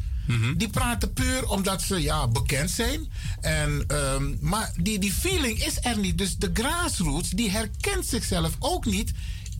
[0.56, 3.08] Die praten puur omdat ze ja, bekend zijn.
[3.40, 6.18] En, ehm, maar die, die feeling is er niet.
[6.18, 9.12] Dus de grassroots die herkent zichzelf ook niet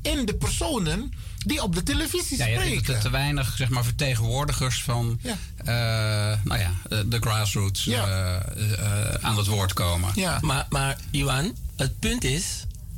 [0.02, 1.12] in de personen
[1.46, 2.74] die op de televisie Ja, je spreken.
[2.74, 5.36] hebt te, te weinig zeg maar, vertegenwoordigers van Ja.
[5.56, 10.12] eh, nou ja, eh, de grassroots eh, eh, aan het woord komen.
[10.40, 12.44] Maar, maar Iwan, het punt is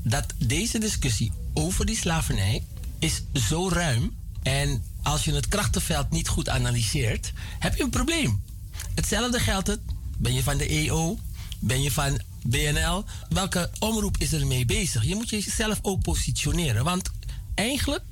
[0.03, 2.65] dat deze discussie over die slavernij
[2.99, 4.17] is zo ruim.
[4.43, 8.43] En als je het krachtenveld niet goed analyseert, heb je een probleem.
[8.95, 9.81] Hetzelfde geldt het.
[10.19, 11.19] Ben je van de EO?
[11.59, 13.05] Ben je van BNL?
[13.29, 15.05] Welke omroep is er mee bezig?
[15.05, 16.85] Je moet jezelf ook positioneren.
[16.85, 17.11] Want
[17.55, 18.03] eigenlijk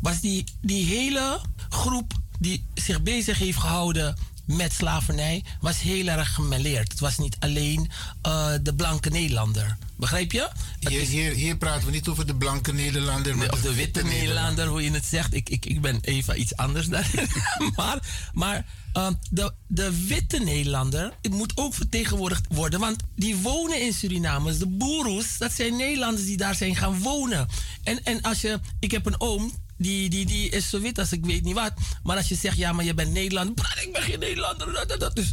[0.00, 6.34] was die, die hele groep die zich bezig heeft gehouden met slavernij, was heel erg
[6.40, 6.88] gemêleerd.
[6.90, 7.90] Het was niet alleen
[8.22, 9.76] eh, de blanke Nederlander.
[9.96, 10.48] Begrijp je?
[10.78, 13.36] Hier, is- hier, hier praten we niet over de blanke Nederlander.
[13.36, 15.34] maar of de witte Nederlander, hoe je het zegt.
[15.34, 17.10] Ik, ik, ik ben even iets anders daar.
[17.76, 17.98] maar
[18.32, 22.80] maar eh, de, de witte Nederlander moet ook vertegenwoordigd worden.
[22.80, 24.56] Want die wonen in Suriname.
[24.56, 27.48] De boeroes, dat zijn Nederlanders die daar zijn gaan wonen.
[27.82, 28.60] En, en als je...
[28.80, 31.72] Ik heb een oom, die, die, die is zo wit als ik weet niet wat.
[32.02, 33.54] Maar als je zegt, ja, maar je bent Nederlander.
[33.64, 34.72] "Brad, Ik ben geen Nederlander.
[34.72, 35.30] Dat, dat, dat." Dus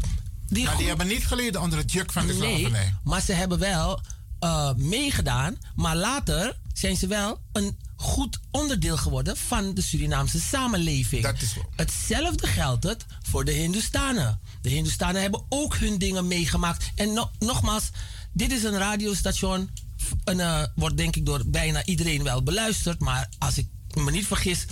[0.48, 2.93] die maar die hebben niet geleden onder het juk van de Nee, slavernij.
[3.03, 4.01] maar ze hebben wel
[4.40, 5.57] eh, meegedaan.
[5.75, 11.24] Maar later zijn ze wel een goed onderdeel geworden van de Surinaamse samenleving.
[11.24, 14.40] Dat is Hetzelfde geldt het voor de Hindustanen.
[14.61, 16.91] De Hindustanen hebben ook hun dingen meegemaakt.
[16.95, 17.90] En no- nogmaals,
[18.33, 19.69] dit is een radiostation.
[20.24, 22.99] En, eh, wordt denk ik door bijna iedereen wel beluisterd.
[22.99, 24.65] Maar als ik me niet vergis,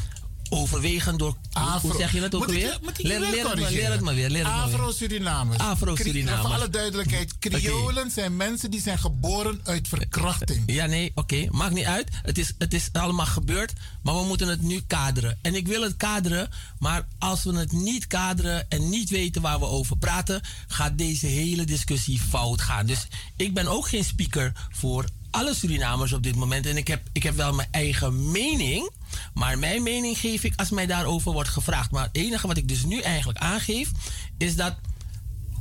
[0.49, 1.37] overwegend door...
[1.53, 2.79] hoe- hoe zeg je het ook Moet weer?
[2.95, 3.71] ik Leer, het leer me weer.
[3.71, 4.45] Leer het me weer.
[4.45, 5.57] Afro-Surinamers.
[5.59, 6.41] Afro-Surinamers.
[6.41, 10.63] Voor alle duidelijkheid, Creolen zijn mensen die zijn geboren uit verkrachting.
[10.65, 11.47] Ja, nee, oké.
[11.49, 12.09] Maakt niet uit.
[12.23, 13.73] Het is, het is allemaal gebeurd.
[14.03, 15.37] Maar we moeten het nu kaderen.
[15.41, 16.49] En ik wil het kaderen.
[16.79, 21.27] Maar als we het niet kaderen en niet weten waar we over praten, gaat deze
[21.27, 22.85] hele discussie fout gaan.
[22.85, 26.65] Dus ik ben ook geen speaker voor alle Surinamers op dit moment.
[26.65, 28.89] En ik heb, ik heb wel mijn eigen mening.
[29.33, 31.91] Maar mijn mening geef ik als mij daarover wordt gevraagd.
[31.91, 33.91] Maar het enige wat ik dus nu eigenlijk aangeef,
[34.37, 34.75] is dat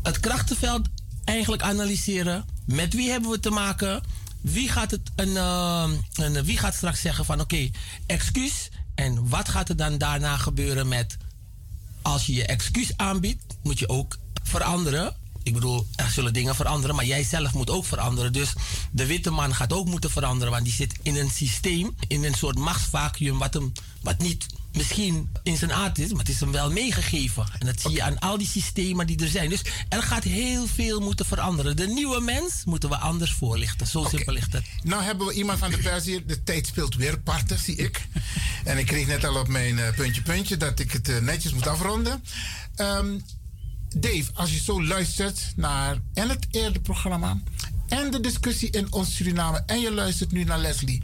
[0.02, 0.88] het krachtenveld
[1.24, 2.44] eigenlijk analyseren.
[2.66, 4.02] Met wie hebben we te maken?
[4.40, 7.70] Wie gaat, het een, eh, een, wie gaat straks zeggen van oké,
[8.06, 11.16] excuus, En wat gaat er dan daarna gebeuren met
[12.02, 15.16] als je je excuus aanbiedt, moet je ook veranderen.
[15.42, 18.32] Ik bedoel, er zullen dingen veranderen, maar jij zelf moet ook veranderen.
[18.32, 18.52] Dus
[18.90, 22.34] de witte man gaat ook moeten veranderen, want die zit in een systeem, in een
[22.34, 26.52] soort machtsvacuum, wat, hem, wat niet misschien in zijn aard is, maar het is hem
[26.52, 27.46] wel meegegeven.
[27.58, 29.48] En dat zie je aan al die systemen die er zijn.
[29.48, 31.76] Dus er gaat heel veel moeten veranderen.
[31.76, 33.86] De nieuwe mens moeten we anders voorlichten.
[33.86, 34.64] Zo simpel ligt het.
[34.82, 36.26] Nou hebben we iemand van de pers hier.
[36.26, 38.06] De tijd speelt weer parten, zie ik.
[38.64, 41.52] En ik kreeg net al op mijn uh, puntje puntje dat ik het uh, netjes
[41.52, 42.24] moet afronden.
[42.76, 43.24] Um,
[43.96, 47.40] Dave, als je zo luistert naar en het eerdere programma
[47.88, 51.02] en de discussie in ons Suriname en je luistert nu naar Leslie.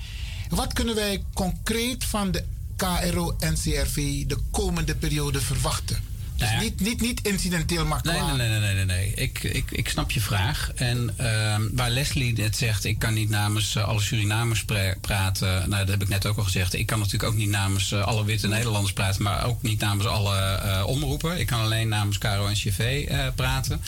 [0.49, 2.44] Wat kunnen wij concreet van de
[2.76, 5.97] KRO-NCRV de komende periode verwachten?
[6.39, 6.68] Dus Nou ja.
[6.68, 9.12] niet, niet, niet incidenteel, maar Nee, nee, nee, nee, nee, nee.
[9.15, 10.70] Ik, ik, ik snap je vraag.
[10.75, 15.49] En ehm, waar Leslie net zegt, ik kan niet namens eh, alle Surinamers pra- praten.
[15.49, 16.75] Nou, dat heb ik net ook al gezegd.
[16.75, 20.07] Ik kan natuurlijk ook niet namens eh, alle witte Nederlanders praten, maar ook niet namens
[20.07, 21.39] alle eh, omroepen.
[21.41, 23.81] Ik kan alleen namens Caro en CV praten.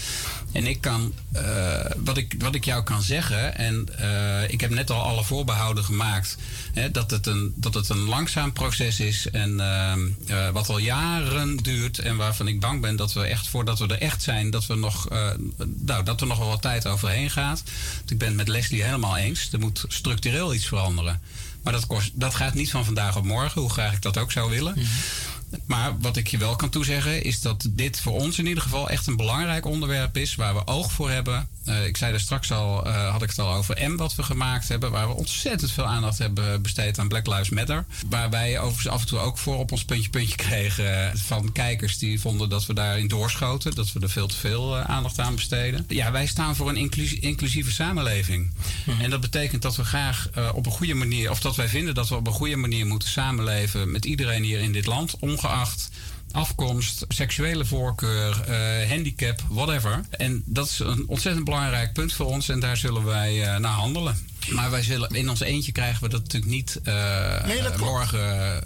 [0.52, 1.12] En ik kan,
[1.96, 3.86] wat, ik, wat ik jou kan zeggen, en
[4.48, 6.36] ik heb net al alle voorbehouden gemaakt,
[6.74, 10.78] hè, dat, het een, dat het een langzaam proces is en ehm, eh, wat al
[10.78, 14.50] jaren duurt en waarvan ik bang ben dat we echt, voordat we er echt zijn,
[14.50, 15.30] dat, we nog, eh,
[15.66, 17.62] nou, dat er nog wel wat tijd overheen gaat.
[18.06, 19.48] Ik ben met Leslie helemaal eens.
[19.52, 21.20] Er moet structureel iets veranderen.
[21.62, 24.32] Maar dat, kost, dat gaat niet van vandaag op morgen, hoe graag ik dat ook
[24.32, 24.74] zou willen.
[25.66, 28.90] Maar wat ik je wel kan toezeggen is dat dit voor ons in ieder geval
[28.90, 31.48] echt een belangrijk onderwerp is waar we oog voor hebben.
[31.64, 34.22] Eh, ik zei er straks al, eh, had ik het al over M wat we
[34.22, 37.84] gemaakt hebben, waar we ontzettend veel aandacht hebben besteed aan Black Lives Matter.
[38.08, 41.98] Waar wij overigens af en toe ook voor op ons puntje puntje kregen van kijkers
[41.98, 45.34] die vonden dat we daarin doorschoten, dat we er veel te veel eh, aandacht aan
[45.34, 45.84] besteden.
[45.88, 48.52] Ja, wij staan voor een inclusie- inclusieve samenleving.
[49.00, 52.08] En dat betekent dat we graag op een goede manier, of dat wij vinden dat
[52.08, 55.90] we op een goede manier moeten samenleven met iedereen hier in dit land, ongeacht
[56.32, 60.00] afkomst, seksuele voorkeur, eh, handicap, whatever.
[60.10, 63.72] En dat is een ontzettend belangrijk punt voor ons en daar zullen wij eh, naar
[63.72, 64.28] handelen.
[64.48, 67.78] Maar wij zullen in ons eentje krijgen we dat natuurlijk niet Nee, dat klopt.
[67.78, 68.62] morgen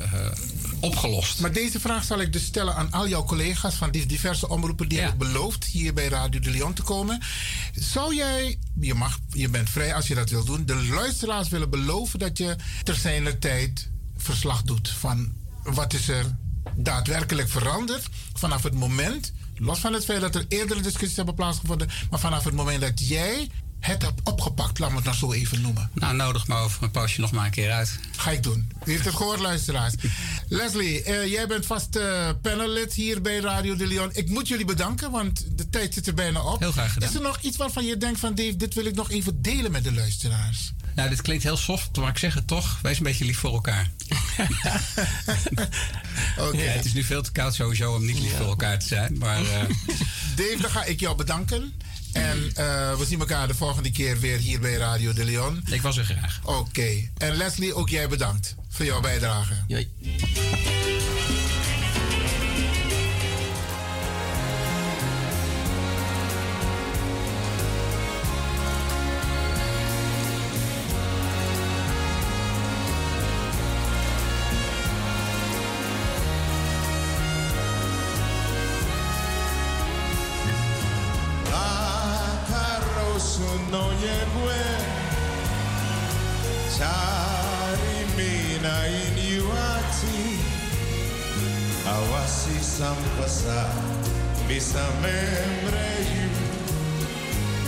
[0.80, 1.40] opgelost.
[1.40, 4.88] Maar deze vraag zal ik dus stellen aan al jouw collega's van die diverse omroepen
[4.88, 7.20] die hebben beloofd hier bij Radio de Leon te komen.
[7.74, 11.70] Zou jij, je, mag, je bent vrij als je dat wil doen, de luisteraars willen
[11.70, 16.36] beloven dat je ter zijner tijd verslag doet van wat is er
[16.74, 21.88] daadwerkelijk veranderd vanaf het moment, los van het feit dat er eerdere discussies hebben plaatsgevonden,
[22.10, 25.60] maar vanaf het moment dat jij het hebt opgepakt, laat me het nou zo even
[25.60, 25.90] noemen.
[25.94, 27.98] Nou, nodig me over een poosje nog maar een keer uit.
[28.16, 28.68] Ga ik doen.
[28.84, 29.94] U heeft het gehoord, luisteraars.
[30.48, 31.98] Leslie, eh, jij bent vast
[32.42, 34.10] panellid hier bij Radio de Leon.
[34.12, 36.60] Ik moet jullie bedanken, want de tijd zit er bijna op.
[36.60, 37.08] Heel graag gedaan.
[37.08, 39.72] Is er nog iets waarvan je denkt van Dave, dit wil ik nog even delen
[39.72, 40.72] met de luisteraars?
[40.94, 42.78] Nou, dit klinkt heel soft, maar ik zeg het toch.
[42.82, 43.90] Wees een beetje lief voor elkaar.
[46.38, 46.62] Oké.
[46.62, 49.18] Ja, het is nu veel te koud sowieso om niet lief voor elkaar te zijn.
[49.18, 49.60] Maar eh,
[50.36, 51.72] Dave, dan ga ik jou bedanken.
[52.12, 55.62] En eh, we zien elkaar de volgende keer weer hier bij Radio de Leon.
[55.70, 56.40] Ik was er graag.
[56.42, 57.10] Oké.
[57.18, 59.54] En Leslie, ook jij bedankt voor jouw bijdrage.
[59.68, 60.83] Akarosu
[92.84, 93.72] sam pasar
[94.44, 96.28] Bisa memreju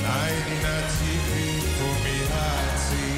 [0.05, 1.49] Najdina tipi
[1.81, 3.09] pomihati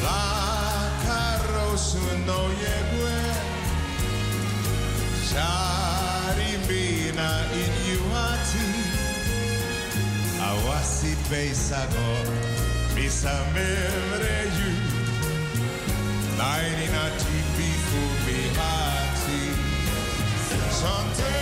[0.00, 3.24] Lakaro suno jegue
[5.28, 8.68] Čari mina injuati
[10.48, 12.12] Awasi pejsago
[12.96, 14.72] Bisa memreju
[16.40, 17.71] Najdina tipi
[20.82, 21.41] Sunday.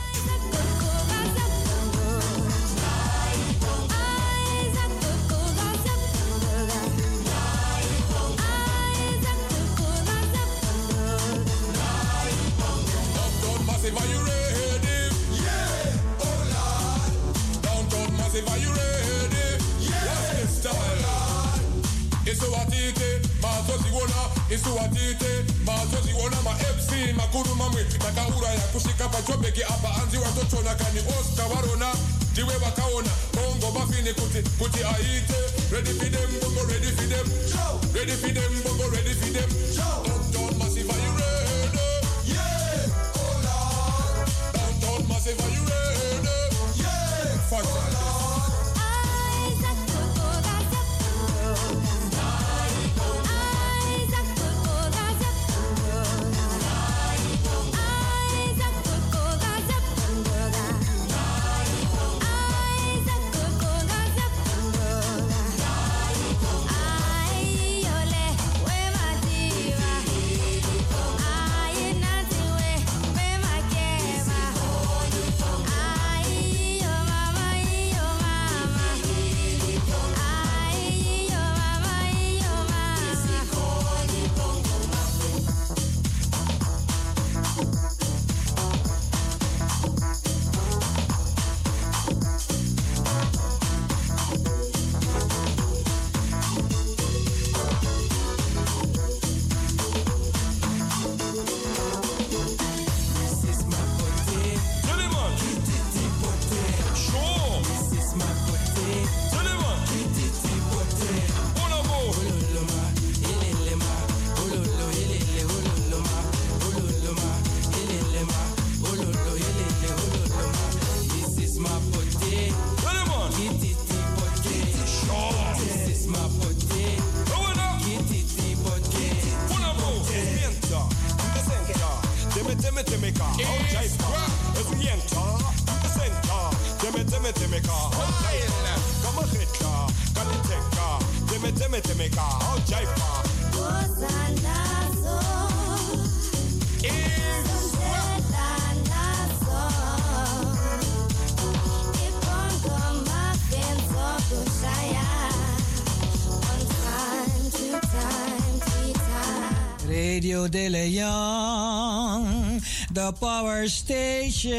[163.67, 164.49] Station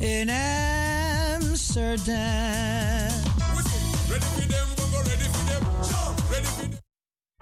[0.00, 1.48] in Amsterdam.